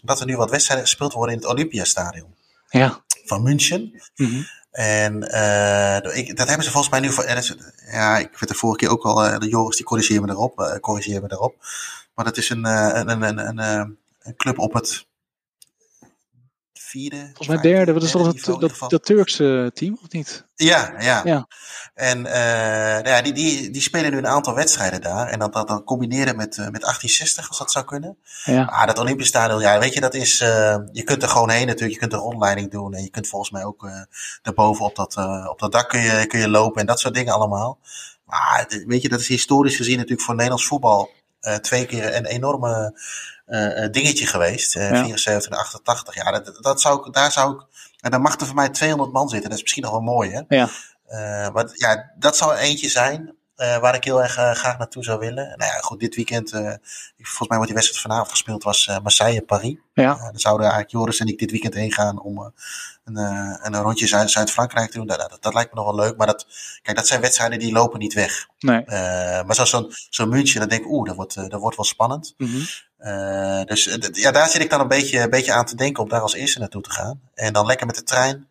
[0.04, 2.36] dat er nu wat wedstrijden gespeeld worden in het Olympiastadion.
[2.70, 3.02] Ja.
[3.26, 4.02] Van München.
[4.16, 4.46] Mm -hmm.
[4.72, 5.16] En
[6.14, 7.26] ik, dat hebben ze volgens mij nu voor.
[7.92, 9.40] Ja, ik werd de vorige keer ook al.
[9.40, 10.78] De Joris die corrigeer me erop.
[10.82, 11.56] Corrigeer me erop.
[12.16, 15.06] Maar dat is een, een, een, een, een, club op het
[16.92, 17.18] vierde.
[17.34, 17.94] Volgens mij derde.
[17.94, 20.46] Wat is dat, dat, dat, dat Turkse team of niet?
[20.56, 21.22] Ja, ja.
[21.24, 21.48] ja.
[21.94, 25.28] En uh, ja, die, die, die spelen nu een aantal wedstrijden daar.
[25.28, 28.18] En dat, dat dan combineren met, uh, met 1860, als dat zou kunnen.
[28.44, 28.64] Ja.
[28.64, 30.42] Ah, dat Olympisch Stadion, ja, weet je, dat is.
[30.42, 31.94] Uh, je kunt er gewoon heen natuurlijk.
[31.94, 32.94] Je kunt een rondleiding doen.
[32.94, 33.90] En je kunt volgens mij ook
[34.42, 35.18] daarboven op dat,
[35.50, 37.80] op dat dak kun je, kun je lopen en dat soort dingen allemaal.
[38.26, 41.10] Maar weet je, dat is historisch gezien natuurlijk voor Nederlands voetbal
[41.62, 42.94] twee keer een enorme
[43.92, 44.74] dingetje geweest.
[44.74, 45.04] Ja.
[45.04, 46.16] 74 en 88.
[46.16, 47.66] Ja, dat, dat zou ik, daar zou ik.
[48.00, 49.50] En dan mag er voor mij 200 man zitten.
[49.50, 50.42] Dat is misschien nog wel mooi, hè?
[50.48, 50.70] Ja.
[51.12, 55.04] Uh, maar ja, dat zou eentje zijn uh, waar ik heel erg uh, graag naartoe
[55.04, 55.54] zou willen.
[55.58, 59.78] Nou ja, goed, dit weekend, volgens mij wordt die wedstrijd vanavond gespeeld, was Marseille-Paris.
[59.94, 60.16] Ja.
[60.16, 62.54] dan zouden eigenlijk Joris en ik dit weekend heen gaan om
[63.04, 63.18] een,
[63.62, 65.08] een rondje Zuid-Frankrijk te doen.
[65.08, 66.48] Dat, dat, dat, lijkt me nog wel leuk, maar dat,
[66.82, 68.48] kijk, dat zijn wedstrijden die lopen niet weg.
[68.60, 68.84] Nee.
[69.46, 72.34] maar zoals zo'n zo München, dan denk ik, oeh, dat wordt, dat wordt wel spannend.
[72.38, 72.66] Mm
[73.02, 73.66] -hmm.
[73.66, 76.22] dus ja, daar zit ik dan een beetje, een beetje aan te denken om daar
[76.22, 77.22] als eerste naartoe te gaan.
[77.34, 78.48] En dan lekker met de trein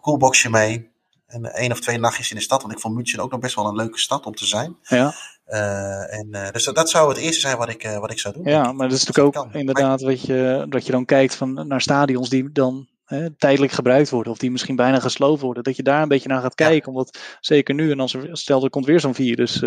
[0.00, 0.88] koelboxje mee.
[1.26, 2.62] En één of twee nachtjes in de stad.
[2.62, 4.76] Want ik vond München ook nog best wel een leuke stad om te zijn.
[4.82, 5.14] Ja.
[5.48, 8.18] Uh, en, uh, dus dat, dat, zou het eerste zijn wat ik, uh, wat ik
[8.18, 8.44] zou doen.
[8.44, 11.80] Ja, maar dat is natuurlijk ook inderdaad wat je, dat je dan kijkt van, naar
[11.80, 14.32] stadions die dan hè, tijdelijk gebruikt worden.
[14.32, 15.62] Of die misschien bijna gesloopt worden.
[15.62, 16.92] Dat je daar een beetje naar gaat kijken.
[16.92, 16.98] Ja.
[16.98, 19.62] Omdat zeker nu, en als er, stel er komt weer zo'n virus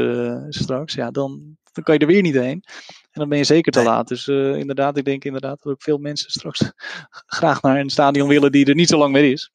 [0.49, 0.93] straks.
[0.93, 2.63] Ja, dan, dan kan je er weer niet heen.
[3.13, 3.87] En dan ben je zeker te nee.
[3.87, 4.07] laat.
[4.07, 6.71] Dus inderdaad, ik denk inderdaad dat ook veel mensen straks
[7.37, 9.51] graag naar een stadion willen die er niet zo lang meer is.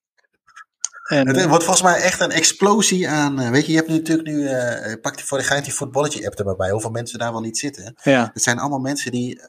[1.08, 3.50] En, het wordt volgens mij echt een explosie aan.
[3.50, 4.42] Weet je, je hebt nu natuurlijk nu.
[4.42, 6.70] Uh, pak voor de die voetballetje app er bij.
[6.70, 7.94] Hoeveel mensen daar wel niet zitten.
[8.02, 8.30] Ja.
[8.32, 9.40] Het zijn allemaal mensen die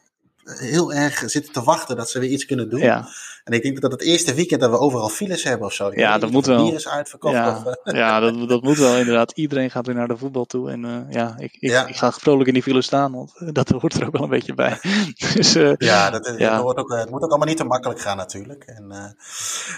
[0.58, 2.80] heel erg zitten te wachten dat ze weer iets kunnen doen.
[2.80, 3.08] Ja.
[3.44, 5.92] En ik denk dat het eerste weekend dat we overal files hebben of zo.
[5.94, 6.66] Ja, dat moet wel.
[6.66, 7.34] Virus uitverkocht.
[7.34, 9.32] Ja, of, ja dat, dat moet wel inderdaad.
[9.32, 10.72] Iedereen gaat weer naar de voetbal toe.
[10.72, 11.88] En uh, ja, ik, ik, ja.
[11.88, 14.54] ik, ga vrolijk in die file staan, want dat hoort er ook wel een beetje
[14.54, 14.80] bij.
[15.34, 16.58] dus, uh, ja, dat, ja.
[16.62, 18.64] Dat ook, het moet ook allemaal niet te makkelijk gaan natuurlijk.
[18.64, 19.06] En, uh,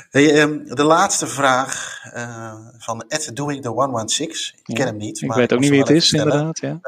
[0.09, 1.99] hey, um, de laatste vraag
[2.78, 4.59] van Ed Doing the 116.
[4.65, 5.22] Ik ken hem niet.
[5.22, 6.59] Ik maar weet ook niet wie het is, inderdaad.
[6.59, 6.80] Ja.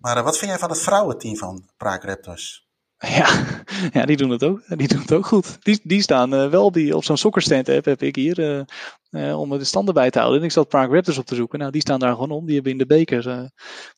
[0.00, 2.64] Maar wat vind jij van het vrouwenteam van Praag Raptors?
[3.18, 3.44] Ja,
[3.92, 4.62] ja, die doen het ook.
[4.68, 5.64] Die doen het ook goed.
[5.64, 8.60] Die, die staan uh, wel die, op zo'n sokkerstand app heb ik hier uh,
[9.10, 10.40] uh, om de standen bij te houden.
[10.40, 11.58] En ik zat Prague Raptors op te zoeken.
[11.58, 12.44] Nou, die staan daar gewoon om.
[12.46, 13.22] Die hebben in de beker,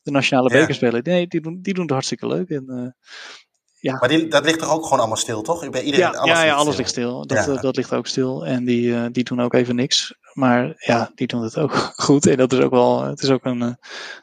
[0.01, 0.59] de nationale ja.
[0.59, 1.03] bekerspelen.
[1.03, 2.49] Nee, die doen, die doen het hartstikke leuk.
[2.49, 2.95] En,
[3.79, 3.97] ja.
[3.99, 5.69] Maar die, dat ligt er ook gewoon allemaal stil, toch?
[5.69, 6.77] Bij iedereen, ja, alles ja, ja, ligt alles stil.
[6.77, 7.25] ligt stil.
[7.25, 7.61] Dat, ja.
[7.61, 8.45] dat ligt ook stil.
[8.45, 10.15] En die, die doen ook even niks.
[10.33, 11.73] Maar ja, die doen het ook
[12.05, 12.27] goed.
[12.27, 13.77] En dat is ook wel, het is ook een, een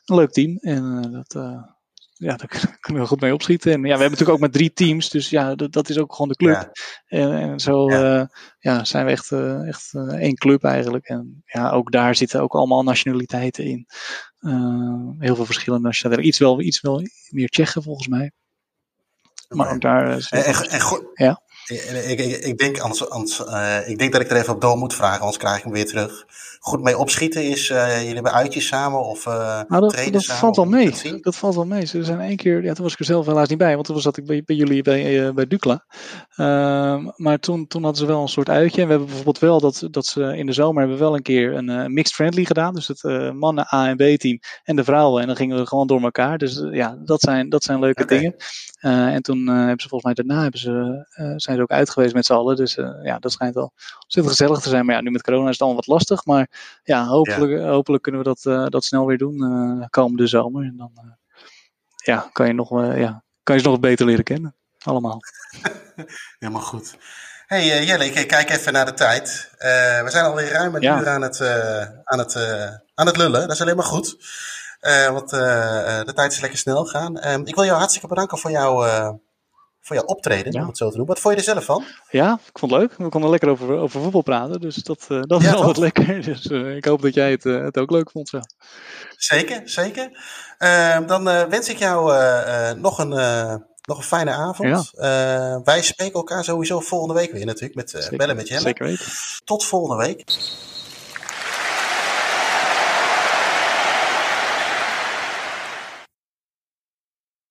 [0.04, 0.56] leuk team.
[0.60, 1.42] En dat
[2.16, 3.72] ja, daar kunnen we goed mee opschieten.
[3.72, 6.12] En ja, we hebben natuurlijk ook met drie teams, dus ja, dat, dat is ook
[6.12, 6.70] gewoon de club.
[7.06, 7.18] Ja.
[7.18, 8.20] En, en, zo Ja.
[8.20, 8.26] uh,
[8.58, 11.08] ja, zijn we echt, uh, echt uh, één club eigenlijk.
[11.08, 13.86] En ja, ook daar zitten ook allemaal nationaliteiten in.
[15.18, 16.26] heel veel verschillende nationaliteiten.
[16.26, 18.32] Iets wel, iets wel meer Tsjechen volgens mij.
[19.48, 20.10] Maar ook daar.
[20.10, 21.42] En, en, en go- ja.
[21.66, 23.38] Ik, ik, ik, denk, anders, anders,
[23.86, 25.86] ik denk dat ik er even op door moet vragen, anders krijg ik hem weer
[25.86, 26.24] terug.
[26.66, 29.34] Goed mee opschieten is, uh, jullie hebben uitjes samen of uh,
[29.68, 30.40] nou, dat, dat samen?
[30.40, 30.90] valt wel mee.
[30.90, 31.84] Dat, dat valt wel mee.
[31.84, 34.00] Ze zijn één keer, ja, toen was ik er zelf helaas niet bij, want toen
[34.00, 35.84] zat ik bij, bij jullie bij, bij Dukla.
[36.36, 38.80] Uh, maar toen, toen hadden ze wel een soort uitje.
[38.80, 41.22] En we hebben bijvoorbeeld wel dat, dat ze in de zomer hebben we wel een
[41.22, 42.74] keer een mixed friendly gedaan.
[42.74, 43.02] Dus het
[43.34, 45.20] mannen A en B team en de vrouwen.
[45.20, 46.38] En dan gingen we gewoon door elkaar.
[46.38, 48.18] Dus ja, dat zijn, dat zijn leuke okay.
[48.18, 48.34] dingen.
[49.12, 51.04] en toen hebben ze volgens mij daarna hebben ze,
[51.36, 52.56] zijn ze ook uit geweest met z'n allen.
[52.56, 54.86] Dus ja, dat schijnt wel ontzettend gezellig te zijn.
[54.86, 56.24] Maar ja, nu met corona is het allemaal wat lastig.
[56.24, 56.48] Maar
[56.82, 57.68] ja, hopelijk, ja.
[57.68, 60.64] hopelijk kunnen we dat, uh, dat snel weer doen uh, komende zomer.
[60.64, 61.16] En dan
[61.96, 64.54] ja, kan je, nog, ja, kan je ze nog beter leren kennen.
[64.78, 65.20] Allemaal.
[66.38, 66.96] Helemaal goed.
[67.46, 69.50] Hey Jelle, ik kijk even naar de tijd.
[69.58, 71.00] we zijn alweer ruim een ja.
[71.00, 71.40] uur aan het,
[72.04, 72.36] aan, het,
[72.94, 73.40] aan het lullen.
[73.40, 74.16] Dat is alleen maar goed.
[75.10, 77.18] want de tijd is lekker snel gaan.
[77.18, 79.20] Ehm, ik wil jou hartstikke bedanken voor jouw
[79.84, 80.60] voor jouw optreden, ja.
[80.60, 81.06] om het zo te doen.
[81.06, 81.84] Wat vond je er zelf van?
[82.10, 82.94] Ja, ik vond het leuk.
[82.96, 86.22] We konden lekker over, over voetbal praten, dus dat, uh, dat ja, is altijd lekker.
[86.34, 88.28] Dus uh, ik hoop dat jij het, uh, het ook leuk vond.
[88.28, 88.40] Zo.
[89.16, 90.10] Zeker, zeker.
[90.58, 92.12] Ehm, dan wens ik jou
[92.78, 93.08] nog, een,
[93.82, 94.90] nog een fijne avond.
[94.94, 95.60] Ja.
[95.64, 98.60] wij spreken elkaar sowieso volgende week weer natuurlijk, met bellen met Jelle.
[98.60, 99.06] Zeker weten.
[99.44, 100.24] Tot volgende week.